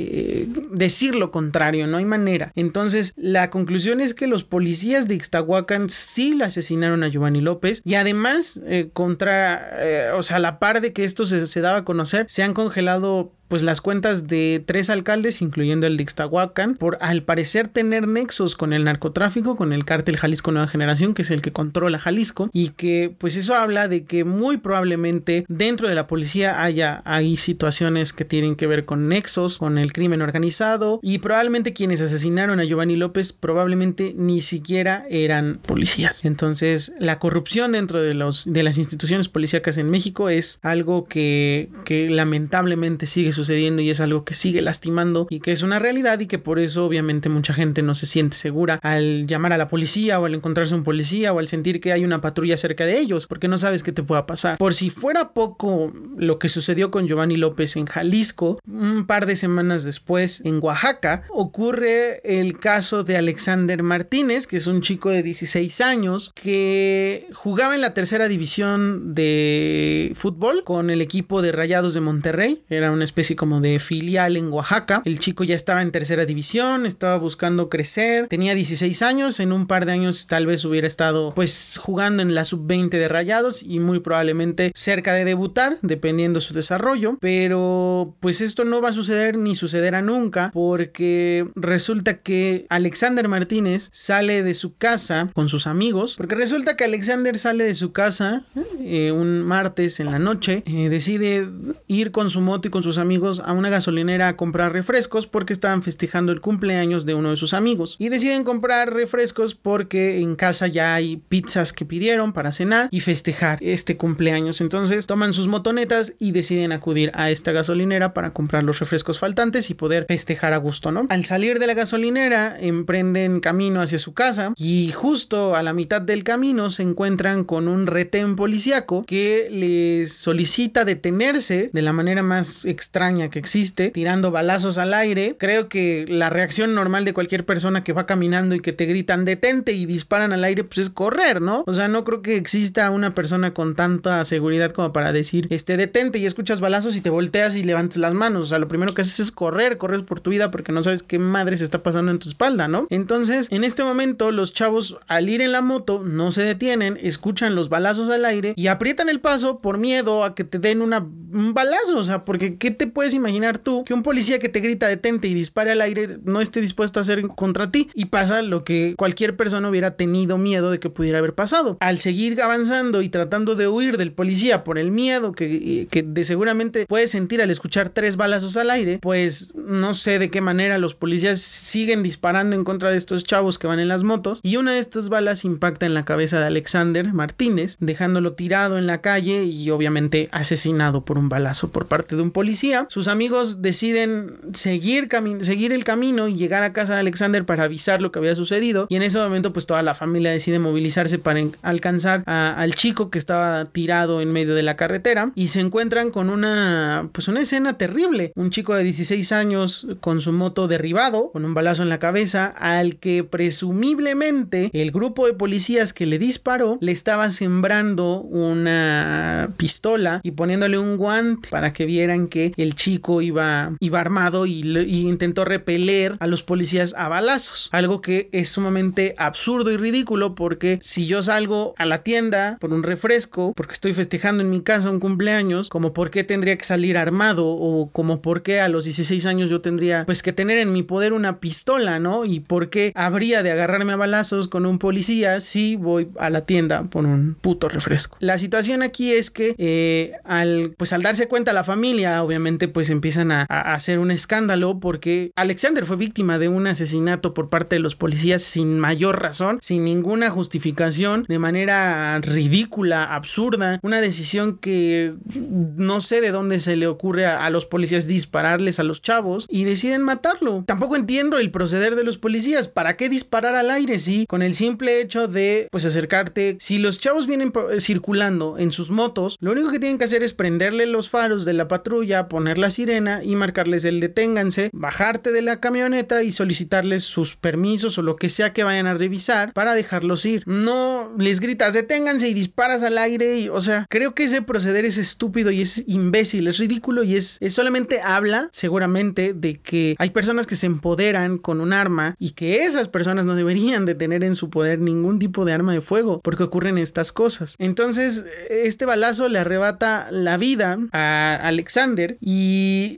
decir 0.71 1.15
lo 1.15 1.31
contrario, 1.31 1.87
no 1.87 1.97
hay 1.97 2.05
manera. 2.05 2.51
Entonces 2.55 3.13
la 3.15 3.49
conclusión 3.49 4.01
es 4.01 4.13
que 4.13 4.27
los 4.27 4.43
policías 4.43 5.07
de 5.07 5.15
Ixtahuacán 5.15 5.89
sí 5.89 6.35
le 6.35 6.45
asesinaron 6.45 7.03
a 7.03 7.09
Giovanni 7.09 7.41
López 7.41 7.81
y 7.83 7.95
además 7.95 8.59
eh, 8.65 8.89
contra, 8.93 9.69
eh, 9.79 10.11
o 10.15 10.23
sea, 10.23 10.37
a 10.37 10.39
la 10.39 10.59
par 10.59 10.81
de 10.81 10.93
que 10.93 11.05
esto 11.05 11.25
se, 11.25 11.47
se 11.47 11.61
daba 11.61 11.79
a 11.79 11.85
conocer, 11.85 12.25
se 12.29 12.43
han 12.43 12.53
congelado 12.53 13.33
pues 13.47 13.61
las 13.61 13.81
cuentas 13.81 14.27
de 14.27 14.63
tres 14.65 14.89
alcaldes, 14.89 15.41
incluyendo 15.41 15.87
el 15.87 15.97
de 15.97 16.03
Ixtahuacan, 16.03 16.75
por 16.75 16.97
al 17.01 17.23
parecer 17.23 17.67
tener 17.67 18.07
nexos 18.07 18.55
con 18.55 18.73
el 18.73 18.83
narcotráfico, 18.83 19.55
con 19.55 19.73
el 19.73 19.85
cártel 19.85 20.17
Jalisco 20.17 20.51
Nueva 20.51 20.67
Generación, 20.67 21.13
que 21.13 21.21
es 21.21 21.31
el 21.31 21.41
que 21.41 21.51
controla 21.51 21.99
Jalisco, 21.99 22.49
y 22.53 22.69
que 22.69 23.13
pues 23.17 23.35
eso 23.35 23.55
habla 23.55 23.87
de 23.87 24.03
que 24.05 24.23
muy 24.23 24.57
probablemente 24.57 25.45
dentro 25.47 25.87
de 25.87 25.95
la 25.95 26.07
policía 26.07 26.61
haya 26.61 27.03
situaciones 27.37 28.13
que 28.13 28.25
tienen 28.25 28.55
que 28.55 28.67
ver 28.67 28.85
con 28.85 29.07
nexos, 29.07 29.59
con 29.59 29.77
el 29.77 29.93
crimen 29.93 30.21
organizado, 30.21 30.99
y 31.01 31.19
probablemente 31.19 31.73
quienes 31.73 32.01
asesinaron 32.01 32.59
a 32.59 32.63
Giovanni 32.63 32.95
López 32.95 33.33
probablemente 33.33 34.13
ni 34.17 34.41
siquiera 34.41 35.05
eran 35.09 35.59
policías. 35.65 36.25
Entonces, 36.25 36.93
la 36.99 37.19
corrupción 37.19 37.73
dentro 37.73 38.01
de 38.01 38.13
los 38.13 38.45
de 38.45 38.63
las 38.63 38.77
instituciones 38.77 39.29
policíacas 39.29 39.77
en 39.77 39.89
México 39.89 40.29
es 40.29 40.59
algo 40.61 41.05
que, 41.05 41.69
que 41.83 42.09
lamentablemente 42.09 43.07
sigue 43.07 43.31
sucediendo 43.35 43.81
y 43.81 43.89
es 43.89 43.99
algo 43.99 44.23
que 44.23 44.33
sigue 44.33 44.61
lastimando 44.61 45.27
y 45.29 45.39
que 45.39 45.51
es 45.51 45.61
una 45.61 45.79
realidad 45.79 46.19
y 46.19 46.27
que 46.27 46.39
por 46.39 46.59
eso 46.59 46.85
obviamente 46.85 47.29
mucha 47.29 47.53
gente 47.53 47.81
no 47.81 47.95
se 47.95 48.05
siente 48.05 48.37
segura 48.37 48.79
al 48.81 49.27
llamar 49.27 49.53
a 49.53 49.57
la 49.57 49.67
policía 49.67 50.19
o 50.19 50.25
al 50.25 50.35
encontrarse 50.35 50.73
un 50.73 50.83
policía 50.83 51.33
o 51.33 51.39
al 51.39 51.47
sentir 51.47 51.79
que 51.79 51.91
hay 51.91 52.03
una 52.03 52.21
patrulla 52.21 52.57
cerca 52.57 52.85
de 52.85 52.97
ellos 52.97 53.27
porque 53.27 53.47
no 53.47 53.57
sabes 53.57 53.83
qué 53.83 53.91
te 53.91 54.03
pueda 54.03 54.25
pasar. 54.25 54.57
Por 54.57 54.73
si 54.73 54.89
fuera 54.89 55.33
poco 55.33 55.93
lo 56.17 56.39
que 56.39 56.49
sucedió 56.49 56.91
con 56.91 57.07
Giovanni 57.07 57.35
López 57.35 57.75
en 57.75 57.85
Jalisco, 57.85 58.59
un 58.67 59.05
par 59.05 59.25
de 59.25 59.35
semanas 59.35 59.83
después 59.83 60.41
en 60.45 60.59
Oaxaca 60.61 61.23
ocurre 61.29 62.21
el 62.23 62.59
caso 62.59 63.03
de 63.03 63.17
Alexander 63.17 63.83
Martínez, 63.83 64.47
que 64.47 64.57
es 64.57 64.67
un 64.67 64.81
chico 64.81 65.09
de 65.09 65.23
16 65.23 65.81
años 65.81 66.31
que 66.35 67.27
jugaba 67.33 67.75
en 67.75 67.81
la 67.81 67.93
tercera 67.93 68.27
división 68.27 69.13
de 69.13 70.13
fútbol 70.15 70.63
con 70.63 70.89
el 70.89 71.01
equipo 71.01 71.41
de 71.41 71.51
Rayados 71.51 71.93
de 71.93 72.01
Monterrey. 72.01 72.63
Era 72.69 72.91
una 72.91 73.03
especie 73.25 73.35
como 73.35 73.59
de 73.59 73.79
filial 73.79 74.37
en 74.37 74.51
Oaxaca. 74.51 75.01
El 75.03 75.17
chico 75.17 75.43
ya 75.43 75.55
estaba 75.55 75.81
en 75.81 75.91
tercera 75.91 76.27
división, 76.27 76.85
estaba 76.85 77.17
buscando 77.17 77.69
crecer, 77.69 78.27
tenía 78.27 78.53
16 78.53 79.01
años, 79.01 79.39
en 79.39 79.51
un 79.51 79.65
par 79.65 79.87
de 79.87 79.93
años 79.93 80.27
tal 80.27 80.45
vez 80.45 80.63
hubiera 80.63 80.87
estado 80.87 81.33
pues 81.33 81.79
jugando 81.81 82.21
en 82.21 82.35
la 82.35 82.45
sub-20 82.45 82.89
de 82.89 83.07
Rayados 83.07 83.63
y 83.63 83.79
muy 83.79 83.99
probablemente 83.99 84.71
cerca 84.75 85.13
de 85.13 85.25
debutar, 85.25 85.77
dependiendo 85.81 86.39
su 86.39 86.53
desarrollo, 86.53 87.17
pero 87.19 88.15
pues 88.19 88.41
esto 88.41 88.63
no 88.63 88.79
va 88.79 88.89
a 88.89 88.93
suceder 88.93 89.39
ni 89.39 89.55
sucederá 89.55 90.03
nunca 90.03 90.51
porque 90.53 91.47
resulta 91.55 92.19
que 92.19 92.67
Alexander 92.69 93.27
Martínez 93.27 93.89
sale 93.91 94.43
de 94.43 94.53
su 94.53 94.75
casa 94.75 95.31
con 95.33 95.49
sus 95.49 95.65
amigos, 95.65 96.13
porque 96.15 96.35
resulta 96.35 96.77
que 96.77 96.83
Alexander 96.83 97.39
sale 97.39 97.63
de 97.63 97.73
su 97.73 97.91
casa 97.91 98.43
eh, 98.81 99.11
un 99.11 99.41
martes 99.41 99.99
en 99.99 100.11
la 100.11 100.19
noche, 100.19 100.61
eh, 100.67 100.89
decide 100.89 101.49
ir 101.87 102.11
con 102.11 102.29
su 102.29 102.41
moto 102.41 102.67
y 102.67 102.71
con 102.71 102.83
sus 102.83 102.99
amigos 102.99 103.14
a 103.15 103.53
una 103.53 103.69
gasolinera 103.69 104.27
a 104.27 104.35
comprar 104.35 104.73
refrescos 104.73 105.25
porque 105.25 105.53
estaban 105.53 105.81
festejando 105.81 106.33
el 106.33 106.41
cumpleaños 106.41 107.05
de 107.05 107.13
uno 107.13 107.29
de 107.29 107.37
sus 107.37 107.53
amigos 107.53 107.95
y 107.97 108.09
deciden 108.09 108.43
comprar 108.43 108.93
refrescos 108.93 109.55
porque 109.55 110.19
en 110.19 110.35
casa 110.35 110.67
ya 110.67 110.93
hay 110.93 111.17
pizzas 111.29 111.71
que 111.71 111.85
pidieron 111.85 112.33
para 112.33 112.51
cenar 112.51 112.89
y 112.91 112.99
festejar 112.99 113.57
este 113.61 113.95
cumpleaños. 113.95 114.59
Entonces 114.59 115.07
toman 115.07 115.33
sus 115.33 115.47
motonetas 115.47 116.13
y 116.19 116.33
deciden 116.33 116.73
acudir 116.73 117.09
a 117.13 117.31
esta 117.31 117.53
gasolinera 117.53 118.13
para 118.13 118.31
comprar 118.33 118.63
los 118.63 118.79
refrescos 118.79 119.17
faltantes 119.17 119.69
y 119.69 119.75
poder 119.75 120.05
festejar 120.07 120.53
a 120.53 120.57
gusto, 120.57 120.91
¿no? 120.91 121.07
Al 121.09 121.23
salir 121.23 121.57
de 121.57 121.67
la 121.67 121.73
gasolinera 121.73 122.57
emprenden 122.59 123.39
camino 123.39 123.81
hacia 123.81 123.97
su 123.97 124.13
casa 124.13 124.53
y 124.57 124.91
justo 124.91 125.55
a 125.55 125.63
la 125.63 125.71
mitad 125.71 126.01
del 126.01 126.25
camino 126.25 126.69
se 126.69 126.83
encuentran 126.83 127.45
con 127.45 127.69
un 127.69 127.87
retén 127.87 128.35
policíaco 128.35 129.05
que 129.05 129.47
les 129.49 130.11
solicita 130.11 130.83
detenerse 130.83 131.69
de 131.71 131.81
la 131.81 131.93
manera 131.93 132.21
más 132.21 132.65
extraña 132.65 133.04
que 133.05 133.39
existe, 133.39 133.91
tirando 133.91 134.31
balazos 134.31 134.79
al 134.79 134.93
aire. 134.93 135.35
Creo 135.37 135.69
que 135.69 136.05
la 136.07 136.31
reacción 136.31 136.73
normal 136.73 137.05
de 137.05 137.13
cualquier 137.13 137.45
persona 137.45 137.83
que 137.83 137.93
va 137.93 138.07
caminando 138.07 138.55
y 138.55 138.61
que 138.61 138.73
te 138.73 138.85
gritan 138.85 139.25
detente 139.25 139.73
y 139.73 139.85
disparan 139.85 140.33
al 140.33 140.43
aire, 140.43 140.63
pues 140.63 140.79
es 140.79 140.89
correr, 140.89 141.39
¿no? 141.39 141.63
O 141.67 141.73
sea, 141.73 141.87
no 141.87 142.03
creo 142.03 142.23
que 142.23 142.35
exista 142.35 142.89
una 142.89 143.13
persona 143.13 143.53
con 143.53 143.75
tanta 143.75 144.25
seguridad 144.25 144.71
como 144.71 144.91
para 144.91 145.11
decir, 145.11 145.47
este, 145.51 145.77
detente 145.77 146.17
y 146.17 146.25
escuchas 146.25 146.61
balazos 146.61 146.95
y 146.95 147.01
te 147.01 147.11
volteas 147.11 147.55
y 147.55 147.63
levantas 147.63 147.97
las 147.97 148.15
manos. 148.15 148.47
O 148.47 148.49
sea, 148.49 148.59
lo 148.59 148.67
primero 148.67 148.93
que 148.93 149.03
haces 149.03 149.19
es 149.19 149.31
correr, 149.31 149.77
corres 149.77 150.01
por 150.01 150.19
tu 150.19 150.31
vida 150.31 150.49
porque 150.49 150.71
no 150.71 150.81
sabes 150.81 151.03
qué 151.03 151.19
madre 151.19 151.57
se 151.57 151.63
está 151.63 151.83
pasando 151.83 152.11
en 152.11 152.19
tu 152.19 152.27
espalda, 152.27 152.67
¿no? 152.67 152.87
Entonces, 152.89 153.47
en 153.51 153.63
este 153.63 153.83
momento, 153.83 154.31
los 154.31 154.51
chavos 154.51 154.97
al 155.07 155.29
ir 155.29 155.41
en 155.41 155.51
la 155.51 155.61
moto 155.61 156.01
no 156.03 156.31
se 156.31 156.43
detienen, 156.43 156.97
escuchan 157.01 157.53
los 157.53 157.69
balazos 157.69 158.09
al 158.09 158.25
aire 158.25 158.53
y 158.55 158.67
aprietan 158.67 159.09
el 159.09 159.19
paso 159.19 159.59
por 159.59 159.77
miedo 159.77 160.23
a 160.23 160.33
que 160.33 160.43
te 160.43 160.57
den 160.57 160.81
una, 160.81 160.99
un 160.99 161.53
balazo. 161.53 161.97
O 161.97 162.03
sea, 162.03 162.25
porque 162.25 162.57
¿qué 162.57 162.71
te 162.71 162.87
puedes 162.95 163.13
imaginar 163.13 163.59
tú 163.59 163.83
que 163.83 163.93
un 163.93 164.01
policía 164.01 164.39
que 164.39 164.49
te 164.49 164.61
grita 164.61 164.87
detente 164.87 165.27
y 165.27 165.35
dispare 165.35 165.71
al 165.71 165.81
aire 165.81 166.17
no 166.23 166.41
esté 166.41 166.61
dispuesto 166.61 166.99
a 166.99 167.03
hacer 167.03 167.27
contra 167.27 167.69
ti? 167.69 167.89
Y 167.93 168.05
pasa 168.05 168.41
lo 168.41 168.63
que 168.63 168.95
cualquier 168.97 169.35
persona 169.35 169.69
hubiera 169.69 169.95
tenido 169.95 170.39
miedo 170.39 170.71
de 170.71 170.79
que 170.79 170.89
pudiera 170.89 171.19
haber 171.19 171.35
pasado. 171.35 171.77
Al 171.79 171.99
seguir 171.99 172.41
avanzando 172.41 173.03
y 173.03 173.09
tratando 173.09 173.53
de 173.53 173.67
huir 173.67 173.97
del 173.97 174.11
policía 174.11 174.63
por 174.63 174.79
el 174.79 174.89
miedo 174.89 175.33
que, 175.33 175.87
que 175.91 176.01
de 176.01 176.25
seguramente 176.25 176.87
puedes 176.87 177.11
sentir 177.11 177.41
al 177.41 177.51
escuchar 177.51 177.89
tres 177.89 178.15
balazos 178.15 178.57
al 178.57 178.71
aire, 178.71 178.97
pues 179.01 179.53
no 179.55 179.93
sé 179.93 180.17
de 180.17 180.31
qué 180.31 180.41
manera 180.41 180.77
los 180.77 180.95
policías 180.95 181.41
siguen 181.41 182.01
disparando 182.01 182.55
en 182.55 182.63
contra 182.63 182.89
de 182.89 182.97
estos 182.97 183.23
chavos 183.23 183.59
que 183.59 183.67
van 183.67 183.79
en 183.79 183.89
las 183.89 184.03
motos 184.03 184.39
y 184.41 184.55
una 184.55 184.71
de 184.71 184.79
estas 184.79 185.09
balas 185.09 185.43
impacta 185.43 185.85
en 185.85 185.93
la 185.93 186.05
cabeza 186.05 186.39
de 186.39 186.45
Alexander 186.45 187.13
Martínez, 187.13 187.75
dejándolo 187.79 188.33
tirado 188.33 188.77
en 188.77 188.87
la 188.87 189.01
calle 189.01 189.43
y 189.43 189.69
obviamente 189.69 190.29
asesinado 190.31 191.03
por 191.03 191.17
un 191.17 191.29
balazo 191.29 191.69
por 191.69 191.87
parte 191.87 192.15
de 192.15 192.21
un 192.21 192.31
policía. 192.31 192.84
Sus 192.89 193.07
amigos 193.07 193.61
deciden 193.61 194.37
seguir, 194.53 195.09
seguir 195.41 195.73
el 195.73 195.83
camino 195.83 196.27
y 196.27 196.35
llegar 196.35 196.63
a 196.63 196.73
casa 196.73 196.93
de 196.93 196.99
Alexander 196.99 197.45
para 197.45 197.63
avisar 197.63 198.01
lo 198.01 198.11
que 198.11 198.19
había 198.19 198.35
sucedido. 198.35 198.87
Y 198.89 198.95
en 198.95 199.03
ese 199.03 199.19
momento 199.19 199.53
pues 199.53 199.65
toda 199.65 199.83
la 199.83 199.93
familia 199.93 200.31
decide 200.31 200.59
movilizarse 200.59 201.19
para 201.19 201.41
alcanzar 201.61 202.23
al 202.25 202.75
chico 202.75 203.09
que 203.09 203.19
estaba 203.19 203.65
tirado 203.65 204.21
en 204.21 204.31
medio 204.31 204.55
de 204.55 204.63
la 204.63 204.75
carretera. 204.75 205.31
Y 205.35 205.47
se 205.47 205.59
encuentran 205.59 206.11
con 206.11 206.29
una 206.29 207.09
pues 207.11 207.27
una 207.27 207.41
escena 207.41 207.77
terrible, 207.77 208.31
un 208.35 208.49
chico 208.49 208.75
de 208.75 208.83
16 208.83 209.31
años 209.31 209.87
con 209.99 210.21
su 210.21 210.31
moto 210.31 210.67
derribado, 210.67 211.31
con 211.31 211.45
un 211.45 211.53
balazo 211.53 211.83
en 211.83 211.89
la 211.89 211.99
cabeza, 211.99 212.47
al 212.47 212.97
que 212.97 213.23
presumiblemente 213.23 214.69
el 214.73 214.91
grupo 214.91 215.27
de 215.27 215.33
policías 215.33 215.93
que 215.93 216.05
le 216.05 216.19
disparó 216.19 216.77
le 216.81 216.91
estaba 216.91 217.29
sembrando 217.31 218.21
una 218.21 219.53
pistola 219.57 220.21
y 220.23 220.31
poniéndole 220.31 220.77
un 220.77 220.97
guante 220.97 221.49
para 221.49 221.73
que 221.73 221.85
vieran 221.85 222.27
que 222.27 222.53
el 222.57 222.74
chico 222.75 223.21
iba, 223.21 223.73
iba 223.79 223.99
armado 223.99 224.45
y, 224.45 224.61
intentó 225.05 225.45
repeler 225.45 226.15
a 226.19 226.27
los 226.27 226.43
policías 226.43 226.93
a 226.97 227.07
balazos, 227.07 227.69
algo 227.71 228.01
que 228.01 228.29
es 228.31 228.49
sumamente 228.49 229.15
absurdo 229.17 229.71
y 229.71 229.77
ridículo 229.77 230.35
porque 230.35 230.79
si 230.81 231.07
yo 231.07 231.23
salgo 231.23 231.73
a 231.77 231.85
la 231.85 232.03
tienda 232.03 232.57
por 232.59 232.73
un 232.73 232.83
refresco, 232.83 233.53
porque 233.55 233.73
estoy 233.73 233.93
festejando 233.93 234.43
en 234.43 234.49
mi 234.49 234.61
casa 234.61 234.89
un 234.89 234.99
cumpleaños, 234.99 235.69
como 235.69 235.93
por 235.93 236.11
qué 236.11 236.23
tendría 236.23 236.57
que 236.57 236.65
salir 236.65 236.97
armado 236.97 237.47
o 237.47 237.89
como 237.91 238.21
por 238.21 238.43
qué 238.43 238.61
a 238.61 238.69
los 238.69 238.85
16 238.85 239.25
años 239.25 239.49
yo 239.49 239.61
tendría 239.61 240.05
pues 240.05 240.21
que 240.21 240.33
tener 240.33 240.57
en 240.57 240.73
mi 240.73 240.83
poder 240.83 241.13
una 241.13 241.39
pistola, 241.39 241.99
¿no? 241.99 242.25
Y 242.25 242.39
por 242.39 242.69
qué 242.69 242.91
habría 242.95 243.43
de 243.43 243.51
agarrarme 243.51 243.93
a 243.93 243.95
balazos 243.95 244.47
con 244.47 244.65
un 244.65 244.79
policía 244.79 245.41
si 245.41 245.75
voy 245.75 246.09
a 246.19 246.29
la 246.29 246.45
tienda 246.45 246.83
por 246.83 247.05
un 247.05 247.35
puto 247.39 247.69
refresco. 247.69 248.17
La 248.19 248.37
situación 248.37 248.81
aquí 248.81 249.13
es 249.13 249.31
que 249.31 249.55
eh, 249.57 250.13
al 250.23 250.73
pues 250.77 250.93
al 250.93 251.01
darse 251.01 251.27
cuenta 251.27 251.53
la 251.53 251.63
familia 251.63 252.23
obviamente 252.23 252.64
pues 252.67 252.89
empiezan 252.89 253.31
a, 253.31 253.43
hacer 253.43 253.99
un 253.99 254.11
escándalo 254.11 254.79
porque 254.79 255.31
Alexander 255.35 255.85
fue 255.85 255.95
víctima 255.95 256.37
de 256.39 256.47
un 256.47 256.67
asesinato 256.67 257.33
por 257.33 257.49
parte 257.49 257.75
de 257.75 257.79
los 257.79 257.95
policías 257.95 258.41
sin 258.41 258.79
mayor 258.79 259.21
razón, 259.21 259.59
sin 259.61 259.83
ninguna 259.85 260.29
justificación, 260.29 261.25
de 261.27 261.39
manera 261.39 262.19
ridícula, 262.19 263.03
absurda, 263.03 263.79
una 263.83 264.01
decisión 264.01 264.57
que 264.57 265.13
no 265.35 266.01
sé 266.01 266.21
de 266.21 266.31
dónde 266.31 266.59
se 266.59 266.75
le 266.75 266.87
ocurre 266.87 267.25
a, 267.25 267.49
los 267.49 267.65
policías 267.65 268.07
dispararles 268.07 268.79
a 268.79 268.83
los 268.83 269.01
chavos 269.01 269.45
y 269.49 269.63
deciden 269.63 270.01
matarlo. 270.01 270.63
Tampoco 270.65 270.95
entiendo 270.95 271.37
el 271.37 271.51
proceder 271.51 271.95
de 271.95 272.03
los 272.03 272.17
policías. 272.17 272.67
¿Para 272.67 272.97
qué 272.97 273.09
disparar 273.09 273.55
al 273.55 273.71
aire 273.71 273.99
si 273.99 274.25
con 274.25 274.41
el 274.41 274.55
simple 274.55 275.01
hecho 275.01 275.27
de 275.27 275.67
pues 275.71 275.85
acercarte, 275.85 276.57
si 276.59 276.79
los 276.79 276.99
chavos 276.99 277.27
vienen 277.27 277.53
circulando 277.79 278.57
en 278.57 278.71
sus 278.71 278.89
motos, 278.89 279.37
lo 279.39 279.51
único 279.51 279.71
que 279.71 279.79
tienen 279.79 279.97
que 279.97 280.05
hacer 280.05 280.23
es 280.23 280.33
prenderle 280.33 280.85
los 280.85 281.09
faros 281.09 281.45
de 281.45 281.53
la 281.53 281.67
patrulla, 281.67 282.27
poner 282.27 282.44
la 282.53 282.69
sirena 282.69 283.23
y 283.23 283.35
marcarles 283.35 283.83
el 283.85 283.99
deténganse, 283.99 284.69
bajarte 284.73 285.31
de 285.31 285.41
la 285.41 285.59
camioneta 285.59 286.23
y 286.23 286.31
solicitarles 286.31 287.03
sus 287.03 287.35
permisos 287.35 287.97
o 287.97 288.01
lo 288.01 288.15
que 288.15 288.29
sea 288.29 288.53
que 288.53 288.63
vayan 288.63 288.87
a 288.87 288.93
revisar 288.93 289.53
para 289.53 289.75
dejarlos 289.75 290.25
ir. 290.25 290.43
No 290.45 291.11
les 291.17 291.39
gritas 291.39 291.73
deténganse 291.73 292.29
y 292.29 292.33
disparas 292.33 292.83
al 292.83 292.97
aire 292.97 293.49
o 293.51 293.61
sea, 293.61 293.85
creo 293.89 294.13
que 294.13 294.25
ese 294.25 294.41
proceder 294.41 294.85
es 294.85 294.97
estúpido 294.97 295.51
y 295.51 295.61
es 295.61 295.83
imbécil, 295.87 296.47
es 296.47 296.57
ridículo 296.57 297.03
y 297.03 297.15
es, 297.15 297.37
es 297.41 297.53
solamente 297.53 298.01
habla 298.01 298.49
seguramente 298.51 299.33
de 299.33 299.59
que 299.59 299.95
hay 299.97 300.09
personas 300.11 300.47
que 300.47 300.55
se 300.55 300.65
empoderan 300.65 301.37
con 301.37 301.61
un 301.61 301.73
arma 301.73 302.15
y 302.19 302.31
que 302.31 302.63
esas 302.65 302.87
personas 302.87 303.25
no 303.25 303.35
deberían 303.35 303.85
de 303.85 303.95
tener 303.95 304.23
en 304.23 304.35
su 304.35 304.49
poder 304.49 304.79
ningún 304.79 305.19
tipo 305.19 305.45
de 305.45 305.53
arma 305.53 305.73
de 305.73 305.81
fuego 305.81 306.21
porque 306.23 306.43
ocurren 306.43 306.77
estas 306.77 307.11
cosas. 307.11 307.55
Entonces, 307.57 308.23
este 308.49 308.85
balazo 308.85 309.29
le 309.29 309.39
arrebata 309.39 310.07
la 310.11 310.37
vida 310.37 310.77
a 310.91 311.35
Alexander 311.41 312.17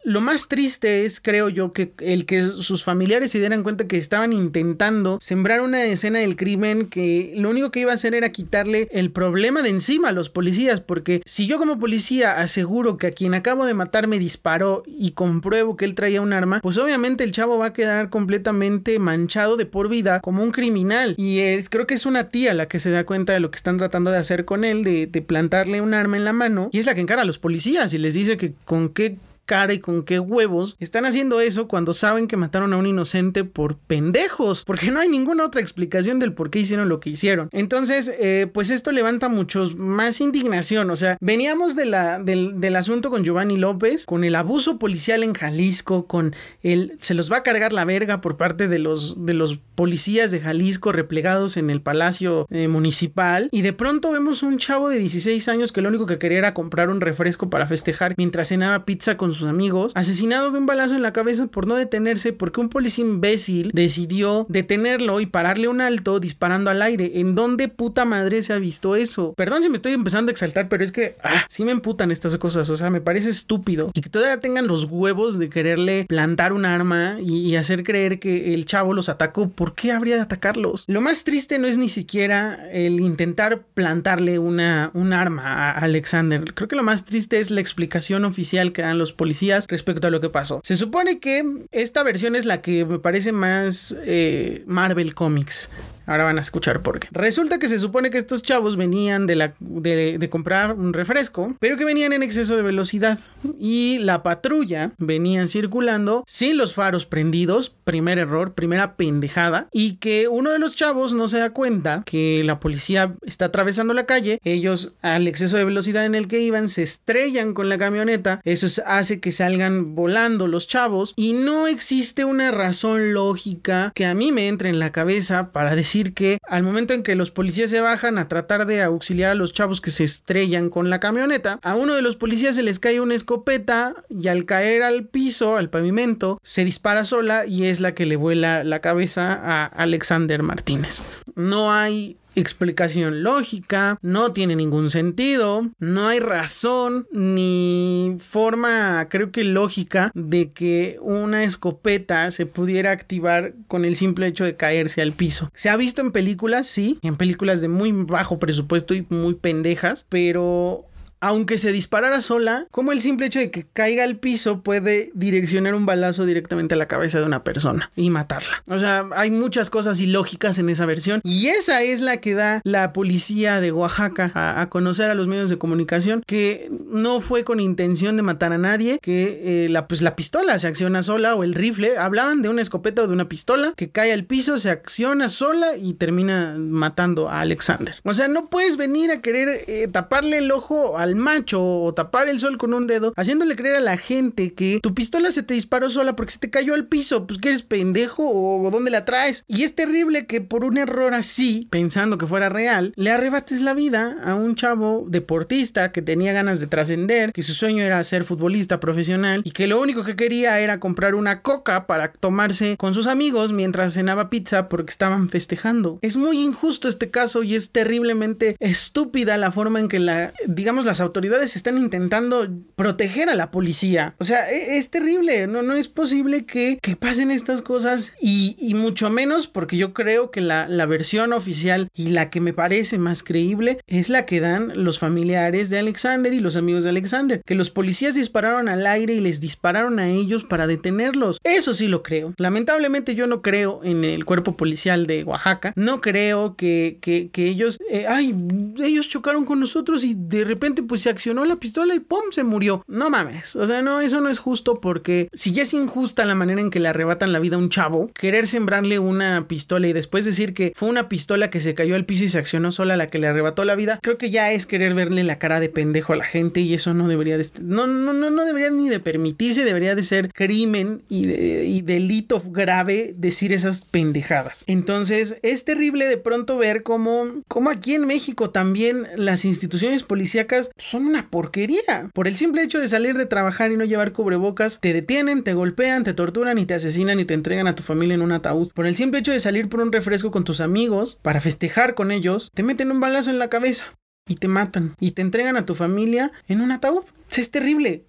lo 0.03 0.21
más 0.21 0.47
triste 0.47 1.05
es, 1.05 1.19
creo 1.19 1.49
yo, 1.49 1.73
que 1.73 1.93
el 1.99 2.25
que 2.25 2.41
sus 2.41 2.83
familiares 2.83 3.31
se 3.31 3.39
dieran 3.39 3.63
cuenta 3.63 3.87
que 3.87 3.97
estaban 3.97 4.33
intentando 4.33 5.17
sembrar 5.21 5.61
una 5.61 5.83
escena 5.85 6.19
del 6.19 6.35
crimen 6.35 6.87
que 6.87 7.33
lo 7.35 7.49
único 7.49 7.71
que 7.71 7.81
iba 7.81 7.91
a 7.91 7.95
hacer 7.95 8.13
era 8.13 8.31
quitarle 8.31 8.87
el 8.91 9.11
problema 9.11 9.61
de 9.61 9.69
encima 9.69 10.09
a 10.09 10.11
los 10.11 10.29
policías 10.29 10.81
porque 10.81 11.21
si 11.25 11.47
yo 11.47 11.57
como 11.57 11.79
policía 11.79 12.39
aseguro 12.39 12.97
que 12.97 13.07
a 13.07 13.11
quien 13.11 13.33
acabo 13.33 13.65
de 13.65 13.73
matar 13.73 14.07
me 14.07 14.19
disparó 14.19 14.83
y 14.85 15.11
compruebo 15.11 15.77
que 15.77 15.85
él 15.85 15.95
traía 15.95 16.21
un 16.21 16.33
arma, 16.33 16.59
pues 16.61 16.77
obviamente 16.77 17.23
el 17.23 17.31
chavo 17.31 17.57
va 17.57 17.67
a 17.67 17.73
quedar 17.73 18.09
completamente 18.09 18.99
manchado 18.99 19.57
de 19.57 19.65
por 19.65 19.89
vida 19.89 20.19
como 20.21 20.43
un 20.43 20.51
criminal. 20.51 21.15
Y 21.17 21.39
es, 21.39 21.69
creo 21.69 21.87
que 21.87 21.93
es 21.93 22.05
una 22.05 22.29
tía 22.29 22.53
la 22.53 22.67
que 22.67 22.79
se 22.79 22.89
da 22.89 23.05
cuenta 23.05 23.33
de 23.33 23.39
lo 23.39 23.51
que 23.51 23.57
están 23.57 23.77
tratando 23.77 24.11
de 24.11 24.17
hacer 24.17 24.45
con 24.45 24.63
él, 24.63 24.83
de, 24.83 25.07
de 25.07 25.21
plantarle 25.21 25.81
un 25.81 25.93
arma 25.93 26.17
en 26.17 26.25
la 26.25 26.33
mano, 26.33 26.69
y 26.71 26.79
es 26.79 26.85
la 26.85 26.95
que 26.95 27.01
encara 27.01 27.23
a 27.23 27.25
los 27.25 27.39
policías 27.39 27.93
y 27.93 27.97
les 27.97 28.13
dice 28.13 28.37
que 28.37 28.53
con 28.65 28.89
qué 28.89 29.17
cara 29.47 29.73
y 29.73 29.79
con 29.79 30.03
qué 30.03 30.19
huevos 30.19 30.75
están 30.79 31.05
haciendo 31.05 31.41
eso 31.41 31.67
cuando 31.67 31.93
saben 31.93 32.27
que 32.27 32.37
mataron 32.37 32.73
a 32.73 32.77
un 32.77 32.85
inocente 32.85 33.43
por 33.43 33.77
pendejos, 33.77 34.63
porque 34.65 34.91
no 34.91 34.99
hay 34.99 35.09
ninguna 35.09 35.45
otra 35.45 35.61
explicación 35.61 36.19
del 36.19 36.33
por 36.33 36.51
qué 36.51 36.59
hicieron 36.59 36.89
lo 36.89 36.99
que 36.99 37.09
hicieron. 37.09 37.49
Entonces, 37.51 38.11
eh, 38.19 38.47
pues 38.53 38.69
esto 38.69 38.91
levanta 38.91 39.29
muchos 39.29 39.75
más 39.75 40.21
indignación, 40.21 40.91
o 40.91 40.95
sea, 40.95 41.17
veníamos 41.21 41.75
de 41.75 41.85
la, 41.85 42.19
del, 42.19 42.59
del 42.59 42.75
asunto 42.75 43.09
con 43.09 43.23
Giovanni 43.23 43.57
López, 43.57 44.05
con 44.05 44.23
el 44.23 44.35
abuso 44.35 44.77
policial 44.77 45.23
en 45.23 45.33
Jalisco, 45.33 46.05
con 46.05 46.35
el 46.61 46.97
se 47.01 47.13
los 47.13 47.31
va 47.31 47.37
a 47.37 47.43
cargar 47.43 47.73
la 47.73 47.85
verga 47.85 48.21
por 48.21 48.37
parte 48.37 48.67
de 48.67 48.79
los, 48.79 49.25
de 49.25 49.33
los 49.33 49.57
policías 49.75 50.29
de 50.29 50.41
Jalisco 50.41 50.91
replegados 50.91 51.55
en 51.55 51.69
el 51.69 51.81
palacio 51.81 52.47
eh, 52.49 52.67
municipal, 52.67 53.47
y 53.51 53.61
de 53.61 53.73
pronto 53.73 54.11
vemos 54.11 54.43
un 54.43 54.57
chavo 54.57 54.89
de 54.89 54.99
16 54.99 55.47
años 55.47 55.71
que 55.71 55.81
lo 55.81 55.89
único 55.89 56.05
que 56.05 56.17
quería 56.17 56.39
era 56.39 56.53
comprar 56.53 56.89
un 56.89 56.99
refresco 56.99 57.49
para 57.49 57.67
festejar 57.67 58.13
mientras 58.17 58.49
cenaba 58.49 58.83
pizza 58.83 59.15
con 59.15 59.33
sus 59.37 59.47
amigos, 59.47 59.91
asesinado 59.95 60.51
de 60.51 60.57
un 60.57 60.65
balazo 60.65 60.95
en 60.95 61.01
la 61.01 61.13
cabeza 61.13 61.47
por 61.47 61.67
no 61.67 61.75
detenerse 61.75 62.33
porque 62.33 62.59
un 62.59 62.69
policía 62.69 63.05
imbécil 63.05 63.71
decidió 63.73 64.45
detenerlo 64.49 65.19
y 65.19 65.25
pararle 65.25 65.67
un 65.67 65.81
alto 65.81 66.19
disparando 66.19 66.69
al 66.69 66.81
aire. 66.81 67.11
¿En 67.15 67.35
dónde 67.35 67.67
puta 67.67 68.05
madre 68.05 68.43
se 68.43 68.53
ha 68.53 68.59
visto 68.59 68.95
eso? 68.95 69.33
Perdón 69.35 69.63
si 69.63 69.69
me 69.69 69.75
estoy 69.75 69.93
empezando 69.93 70.29
a 70.29 70.33
exaltar, 70.33 70.67
pero 70.69 70.83
es 70.83 70.91
que 70.91 71.15
ah, 71.23 71.45
sí 71.49 71.63
me 71.63 71.71
emputan 71.71 72.11
estas 72.11 72.37
cosas, 72.37 72.69
o 72.69 72.77
sea, 72.77 72.89
me 72.89 73.01
parece 73.01 73.29
estúpido 73.29 73.91
y 73.93 74.01
que 74.01 74.09
todavía 74.09 74.39
tengan 74.39 74.67
los 74.67 74.85
huevos 74.85 75.39
de 75.39 75.49
quererle 75.49 76.05
plantar 76.07 76.53
un 76.53 76.65
arma 76.65 77.17
y, 77.21 77.55
hacer 77.57 77.83
creer 77.83 78.19
que 78.19 78.53
el 78.53 78.65
chavo 78.65 78.93
los 78.93 79.09
atacó. 79.09 79.49
¿Por 79.49 79.73
qué 79.73 79.91
habría 79.91 80.15
de 80.17 80.21
atacarlos? 80.21 80.83
Lo 80.85 81.01
más 81.01 81.23
triste 81.23 81.57
no 81.57 81.65
es 81.65 81.77
ni 81.77 81.89
siquiera 81.89 82.69
el 82.71 82.99
intentar 82.99 83.63
plantarle 83.73 84.37
una, 84.37 84.91
un 84.93 85.11
arma 85.11 85.43
a 85.43 85.71
Alexander. 85.71 86.53
Creo 86.53 86.67
que 86.67 86.75
lo 86.75 86.83
más 86.83 87.03
triste 87.05 87.39
es 87.39 87.49
la 87.49 87.61
explicación 87.61 88.25
oficial 88.25 88.73
que 88.73 88.83
dan 88.83 88.99
los 88.99 89.13
policías 89.13 89.26
respecto 89.67 90.07
a 90.07 90.09
lo 90.09 90.19
que 90.19 90.29
pasó. 90.29 90.61
Se 90.63 90.75
supone 90.75 91.19
que 91.19 91.43
esta 91.71 92.03
versión 92.03 92.35
es 92.35 92.45
la 92.45 92.61
que 92.61 92.85
me 92.85 92.99
parece 92.99 93.31
más 93.31 93.95
eh, 94.05 94.63
Marvel 94.67 95.15
Comics. 95.15 95.69
Ahora 96.07 96.23
van 96.23 96.37
a 96.37 96.41
escuchar 96.41 96.81
por 96.81 96.99
qué. 96.99 97.09
Resulta 97.11 97.59
que 97.59 97.67
se 97.67 97.79
supone 97.79 98.09
que 98.09 98.17
estos 98.17 98.41
chavos 98.41 98.77
venían 98.77 99.27
de, 99.27 99.35
la, 99.35 99.53
de, 99.59 100.27
comprar 100.31 100.73
un 100.73 100.93
refresco, 100.93 101.55
pero 101.59 101.75
que 101.75 101.83
venían 101.83 102.13
en 102.13 102.23
exceso 102.23 102.55
de 102.55 102.61
velocidad. 102.61 103.19
Y 103.59 103.99
la 103.99 104.23
patrulla 104.23 104.93
venía 104.97 105.45
circulando 105.47 106.23
sin 106.25 106.57
los 106.57 106.73
faros 106.73 107.05
prendidos. 107.05 107.75
Primer 107.83 108.19
error, 108.19 108.53
primera 108.53 108.95
pendejada. 108.95 109.67
Y 109.73 109.97
que 109.97 110.29
uno 110.29 110.51
de 110.51 110.59
los 110.59 110.77
chavos 110.77 111.11
no 111.11 111.27
se 111.27 111.39
da 111.39 111.49
cuenta 111.49 112.03
que 112.05 112.41
la 112.45 112.61
policía 112.61 113.13
está 113.25 113.45
atravesando 113.45 113.93
la 113.93 114.05
calle. 114.05 114.39
Ellos, 114.45 114.93
al 115.01 115.27
exceso 115.27 115.57
de 115.57 115.65
velocidad 115.65 116.05
en 116.05 116.15
el 116.15 116.29
que 116.29 116.39
iban, 116.39 116.69
se 116.69 116.83
estrellan 116.83 117.53
con 117.53 117.67
la 117.67 117.77
camioneta. 117.77 118.39
Eso 118.45 118.67
hace 118.85 119.19
que 119.19 119.33
salgan 119.33 119.93
volando 119.93 120.47
los 120.47 120.69
chavos. 120.69 121.13
Y 121.17 121.33
no 121.33 121.67
existe 121.67 122.23
una 122.23 122.51
razón 122.51 123.13
lógica 123.13 123.91
que 123.93 124.05
a 124.05 124.13
mí 124.13 124.31
me 124.31 124.47
entre 124.47 124.69
en 124.69 124.79
la 124.79 124.93
cabeza 124.93 125.51
para 125.51 125.75
decir 125.75 125.96
que 126.13 126.37
al 126.47 126.63
momento 126.63 126.93
en 126.93 127.03
que 127.03 127.15
los 127.15 127.31
policías 127.31 127.69
se 127.69 127.81
bajan 127.81 128.17
a 128.17 128.27
tratar 128.27 128.65
de 128.65 128.81
auxiliar 128.81 129.31
a 129.31 129.35
los 129.35 129.53
chavos 129.53 129.81
que 129.81 129.91
se 129.91 130.03
estrellan 130.03 130.69
con 130.69 130.89
la 130.89 130.99
camioneta, 130.99 131.59
a 131.61 131.75
uno 131.75 131.95
de 131.95 132.01
los 132.01 132.15
policías 132.15 132.55
se 132.55 132.63
les 132.63 132.79
cae 132.79 133.01
una 133.01 133.15
escopeta 133.15 133.95
y 134.09 134.27
al 134.27 134.45
caer 134.45 134.83
al 134.83 135.05
piso, 135.05 135.57
al 135.57 135.69
pavimento, 135.69 136.39
se 136.43 136.65
dispara 136.65 137.05
sola 137.05 137.45
y 137.45 137.65
es 137.65 137.79
la 137.79 137.93
que 137.93 138.05
le 138.05 138.15
vuela 138.15 138.63
la 138.63 138.79
cabeza 138.79 139.33
a 139.33 139.65
Alexander 139.65 140.43
Martínez. 140.43 141.01
No 141.35 141.71
hay 141.71 142.17
explicación 142.39 143.23
lógica, 143.23 143.97
no 144.01 144.31
tiene 144.31 144.55
ningún 144.55 144.89
sentido, 144.89 145.69
no 145.79 146.07
hay 146.07 146.19
razón 146.19 147.07
ni 147.11 148.17
forma, 148.19 149.07
creo 149.09 149.31
que 149.31 149.43
lógica, 149.43 150.11
de 150.13 150.51
que 150.51 150.97
una 151.01 151.43
escopeta 151.43 152.31
se 152.31 152.45
pudiera 152.45 152.91
activar 152.91 153.53
con 153.67 153.85
el 153.85 153.95
simple 153.95 154.27
hecho 154.27 154.45
de 154.45 154.55
caerse 154.55 155.01
al 155.01 155.13
piso. 155.13 155.49
Se 155.53 155.69
ha 155.69 155.77
visto 155.77 156.01
en 156.01 156.11
películas, 156.11 156.67
sí, 156.67 156.99
en 157.01 157.15
películas 157.15 157.61
de 157.61 157.67
muy 157.67 157.91
bajo 157.91 158.39
presupuesto 158.39 158.93
y 158.93 159.05
muy 159.09 159.35
pendejas, 159.35 160.05
pero 160.09 160.86
aunque 161.19 161.57
se 161.57 161.71
disparara 161.71 162.21
sola, 162.21 162.67
como 162.71 162.91
el 162.91 163.01
simple 163.01 163.27
hecho 163.27 163.39
de 163.39 163.51
que 163.51 163.65
caiga 163.73 164.03
al 164.03 164.17
piso 164.17 164.61
puede 164.61 165.11
direccionar 165.13 165.75
un 165.75 165.85
balazo 165.85 166.25
directamente 166.25 166.75
a 166.75 166.77
la 166.77 166.87
cabeza 166.87 167.19
de 167.19 167.25
una 167.25 167.43
persona 167.43 167.91
y 167.95 168.09
matarla. 168.09 168.63
O 168.67 168.79
sea, 168.79 169.07
hay 169.15 169.31
muchas 169.31 169.69
cosas 169.69 169.99
ilógicas 169.99 170.59
en 170.59 170.69
esa 170.69 170.85
versión 170.85 171.21
y 171.23 171.47
esa 171.47 171.81
es 171.81 172.01
la 172.01 172.17
que 172.17 172.33
da 172.33 172.61
la 172.63 172.93
policía 172.93 173.61
de 173.61 173.71
Oaxaca 173.71 174.31
a, 174.33 174.67
conocer 174.69 175.09
a 175.09 175.15
los 175.15 175.27
medios 175.27 175.49
de 175.49 175.57
comunicación 175.57 176.23
que 176.25 176.69
no 176.87 177.19
fue 177.21 177.43
con 177.43 177.59
intención 177.59 178.17
de 178.17 178.21
matar 178.21 178.53
a 178.53 178.57
nadie, 178.57 178.99
que 179.01 179.65
eh, 179.65 179.69
la, 179.69 179.87
pues, 179.87 180.01
la 180.01 180.15
pistola 180.15 180.59
se 180.59 180.67
acciona 180.67 181.03
sola 181.03 181.35
o 181.35 181.43
el 181.43 181.53
rifle, 181.53 181.97
hablaban 181.97 182.41
de 182.41 182.49
una 182.49 182.61
escopeta 182.61 183.03
o 183.03 183.07
de 183.07 183.13
una 183.13 183.29
pistola 183.29 183.73
que 183.75 183.89
cae 183.89 184.11
al 184.13 184.25
piso, 184.25 184.57
se 184.57 184.69
acciona 184.69 185.29
sola 185.29 185.77
y 185.77 185.93
termina 185.93 186.55
matando 186.57 187.29
a 187.29 187.41
Alexander. 187.41 187.95
O 188.03 188.13
sea, 188.13 188.27
no 188.27 188.49
puedes 188.49 188.77
venir 188.77 189.11
a 189.11 189.21
querer 189.21 189.63
eh, 189.67 189.87
taparle 189.91 190.39
el 190.39 190.51
ojo 190.51 190.97
a 190.97 191.06
al 191.07 191.15
macho 191.15 191.63
o 191.63 191.93
tapar 191.93 192.29
el 192.29 192.39
sol 192.39 192.57
con 192.57 192.73
un 192.73 192.87
dedo, 192.87 193.13
haciéndole 193.15 193.55
creer 193.55 193.77
a 193.77 193.81
la 193.81 193.97
gente 193.97 194.53
que 194.53 194.79
tu 194.81 194.93
pistola 194.93 195.31
se 195.31 195.43
te 195.43 195.53
disparó 195.53 195.89
sola 195.89 196.15
porque 196.15 196.33
se 196.33 196.39
te 196.39 196.49
cayó 196.49 196.73
al 196.73 196.85
piso, 196.85 197.25
pues 197.25 197.39
que 197.39 197.49
eres 197.49 197.63
pendejo 197.63 198.23
o 198.29 198.69
dónde 198.69 198.91
la 198.91 199.05
traes. 199.05 199.43
Y 199.47 199.63
es 199.63 199.75
terrible 199.75 200.25
que 200.25 200.41
por 200.41 200.63
un 200.63 200.77
error 200.77 201.13
así, 201.13 201.67
pensando 201.71 202.17
que 202.17 202.27
fuera 202.27 202.49
real, 202.49 202.93
le 202.95 203.11
arrebates 203.11 203.61
la 203.61 203.73
vida 203.73 204.17
a 204.23 204.35
un 204.35 204.55
chavo 204.55 205.05
deportista 205.07 205.91
que 205.91 206.01
tenía 206.01 206.33
ganas 206.33 206.59
de 206.59 206.67
trascender, 206.67 207.31
que 207.31 207.41
su 207.41 207.53
sueño 207.53 207.83
era 207.83 208.03
ser 208.03 208.23
futbolista 208.23 208.79
profesional 208.79 209.41
y 209.43 209.51
que 209.51 209.67
lo 209.67 209.81
único 209.81 210.03
que 210.03 210.15
quería 210.15 210.59
era 210.59 210.79
comprar 210.79 211.15
una 211.15 211.41
coca 211.41 211.87
para 211.87 212.11
tomarse 212.11 212.77
con 212.77 212.93
sus 212.93 213.07
amigos 213.07 213.53
mientras 213.53 213.93
cenaba 213.93 214.29
pizza 214.29 214.69
porque 214.69 214.91
estaban 214.91 215.29
festejando. 215.29 215.99
Es 216.01 216.17
muy 216.17 216.39
injusto 216.39 216.87
este 216.87 217.09
caso 217.09 217.43
y 217.43 217.55
es 217.55 217.71
terriblemente 217.71 218.55
estúpida 218.59 219.37
la 219.37 219.51
forma 219.51 219.79
en 219.79 219.87
que 219.87 219.99
la, 219.99 220.33
digamos, 220.47 220.85
la 220.85 220.95
autoridades 221.01 221.55
están 221.55 221.77
intentando 221.77 222.47
proteger 222.75 223.29
a 223.29 223.35
la 223.35 223.51
policía. 223.51 224.15
O 224.19 224.23
sea, 224.23 224.51
e, 224.51 224.77
es, 224.77 224.89
terrible, 224.89 225.47
no, 225.47 225.61
no 225.61 225.73
es 225.73 225.87
posible 225.87 226.45
que, 226.45 226.79
pasen 226.99 227.31
estas 227.31 227.61
cosas 227.61 228.13
y, 228.21 228.55
mucho 228.77 229.09
menos 229.09 229.47
porque 229.47 229.75
yo 229.75 229.93
creo 229.93 230.29
que 230.29 230.39
la, 230.39 230.67
la 230.67 230.85
versión 230.85 231.33
oficial 231.33 231.89
y 231.95 232.09
la 232.09 232.29
que 232.29 232.41
me 232.41 232.53
parece 232.53 232.97
más 232.97 233.23
creíble 233.23 233.79
es 233.87 234.09
la 234.09 234.25
que 234.25 234.39
dan 234.39 234.71
los 234.75 234.99
familiares 234.99 235.69
de 235.69 235.79
Alexander 235.79 236.31
y 236.33 236.39
los 236.39 236.55
amigos 236.55 236.83
de 236.83 236.91
Alexander, 236.91 237.41
que 237.45 237.55
los 237.55 237.69
policías 237.69 238.13
dispararon 238.13 238.69
al 238.69 238.85
aire 238.85 239.13
y 239.13 239.19
les 239.19 239.41
dispararon 239.41 239.99
a 239.99 240.09
ellos 240.09 240.43
para 240.43 240.67
detenerlos. 240.67 241.39
Eso 241.43 241.73
sí 241.73 241.87
lo 241.87 242.03
creo. 242.03 242.33
Lamentablemente 242.37 243.15
yo 243.15 243.27
no 243.27 243.41
creo 243.41 243.81
en 243.83 244.03
el 244.03 244.25
cuerpo 244.25 244.57
policial 244.57 245.07
de 245.07 245.23
Oaxaca, 245.23 245.73
no 245.75 246.01
creo 246.01 246.55
que, 246.55 246.99
que, 247.01 247.29
ellos, 247.47 247.79
eh, 247.89 248.05
ay, 248.07 248.35
ellos 248.83 249.07
chocaron 249.07 249.45
con 249.45 249.59
nosotros 249.59 250.03
y 250.03 250.15
de 250.17 250.43
repente 250.43 250.83
pues 250.87 251.01
se 251.01 251.09
accionó 251.09 251.45
la 251.45 251.57
pistola 251.57 251.93
y 251.95 251.99
¡pum! 251.99 252.31
se 252.31 252.43
murió. 252.43 252.83
No 252.87 253.09
mames. 253.09 253.55
O 253.55 253.67
sea, 253.67 253.81
no, 253.81 254.01
eso 254.01 254.21
no 254.21 254.29
es 254.29 254.39
justo 254.39 254.81
porque 254.81 255.29
si 255.33 255.51
ya 255.51 255.63
es 255.63 255.73
injusta 255.73 256.25
la 256.25 256.35
manera 256.35 256.61
en 256.61 256.69
que 256.69 256.79
le 256.79 256.87
arrebatan 256.87 257.33
la 257.33 257.39
vida 257.39 257.55
a 257.55 257.59
un 257.59 257.69
chavo, 257.69 258.09
querer 258.13 258.47
sembrarle 258.47 258.99
una 258.99 259.47
pistola 259.47 259.87
y 259.87 259.93
después 259.93 260.25
decir 260.25 260.53
que 260.53 260.73
fue 260.75 260.89
una 260.89 261.09
pistola 261.09 261.49
que 261.49 261.61
se 261.61 261.73
cayó 261.73 261.95
al 261.95 262.05
piso 262.05 262.23
y 262.23 262.29
se 262.29 262.37
accionó 262.37 262.71
sola 262.71 262.97
la 262.97 263.07
que 263.07 263.19
le 263.19 263.27
arrebató 263.27 263.65
la 263.65 263.75
vida, 263.75 263.99
creo 264.01 264.17
que 264.17 264.29
ya 264.29 264.51
es 264.51 264.65
querer 264.65 264.93
verle 264.93 265.23
la 265.23 265.39
cara 265.39 265.59
de 265.59 265.69
pendejo 265.69 266.13
a 266.13 266.17
la 266.17 266.25
gente 266.25 266.61
y 266.61 266.73
eso 266.73 266.93
no 266.93 267.07
debería 267.07 267.37
de 267.37 267.47
no 267.61 267.87
no 267.87 268.13
no 268.13 268.29
no 268.29 268.45
debería 268.45 268.69
ni 268.69 268.89
de 268.89 268.99
permitirse, 268.99 269.65
debería 269.65 269.95
de 269.95 270.03
ser 270.03 270.31
crimen 270.33 271.01
y, 271.09 271.29
y 271.29 271.81
delito 271.81 272.41
grave 272.49 273.13
decir 273.17 273.53
esas 273.53 273.85
pendejadas. 273.85 274.63
Entonces, 274.67 275.37
es 275.43 275.65
terrible 275.65 276.07
de 276.07 276.17
pronto 276.17 276.57
ver 276.57 276.83
cómo 276.83 277.25
cómo 277.47 277.69
aquí 277.69 277.95
en 277.95 278.05
México 278.05 278.49
también 278.49 279.07
las 279.15 279.45
instituciones 279.45 280.03
policíacas 280.03 280.69
son 280.77 281.05
una 281.05 281.29
porquería. 281.29 282.09
Por 282.13 282.27
el 282.27 282.37
simple 282.37 282.63
hecho 282.63 282.79
de 282.79 282.87
salir 282.87 283.17
de 283.17 283.25
trabajar 283.25 283.71
y 283.71 283.77
no 283.77 283.85
llevar 283.85 284.11
cubrebocas, 284.11 284.79
te 284.79 284.93
detienen, 284.93 285.43
te 285.43 285.53
golpean, 285.53 286.03
te 286.03 286.13
torturan 286.13 286.57
y 286.57 286.65
te 286.65 286.73
asesinan 286.73 287.19
y 287.19 287.25
te 287.25 287.33
entregan 287.33 287.67
a 287.67 287.75
tu 287.75 287.83
familia 287.83 288.15
en 288.15 288.21
un 288.21 288.31
ataúd. 288.31 288.71
Por 288.73 288.87
el 288.87 288.95
simple 288.95 289.19
hecho 289.19 289.31
de 289.31 289.39
salir 289.39 289.69
por 289.69 289.81
un 289.81 289.91
refresco 289.91 290.31
con 290.31 290.43
tus 290.43 290.61
amigos 290.61 291.19
para 291.21 291.41
festejar 291.41 291.95
con 291.95 292.11
ellos, 292.11 292.51
te 292.53 292.63
meten 292.63 292.91
un 292.91 292.99
balazo 292.99 293.29
en 293.29 293.39
la 293.39 293.49
cabeza 293.49 293.93
y 294.27 294.35
te 294.35 294.47
matan 294.47 294.95
y 294.99 295.11
te 295.11 295.21
entregan 295.21 295.57
a 295.57 295.65
tu 295.65 295.75
familia 295.75 296.31
en 296.47 296.61
un 296.61 296.71
ataúd. 296.71 297.05
Es 297.35 297.51
terrible. 297.51 298.05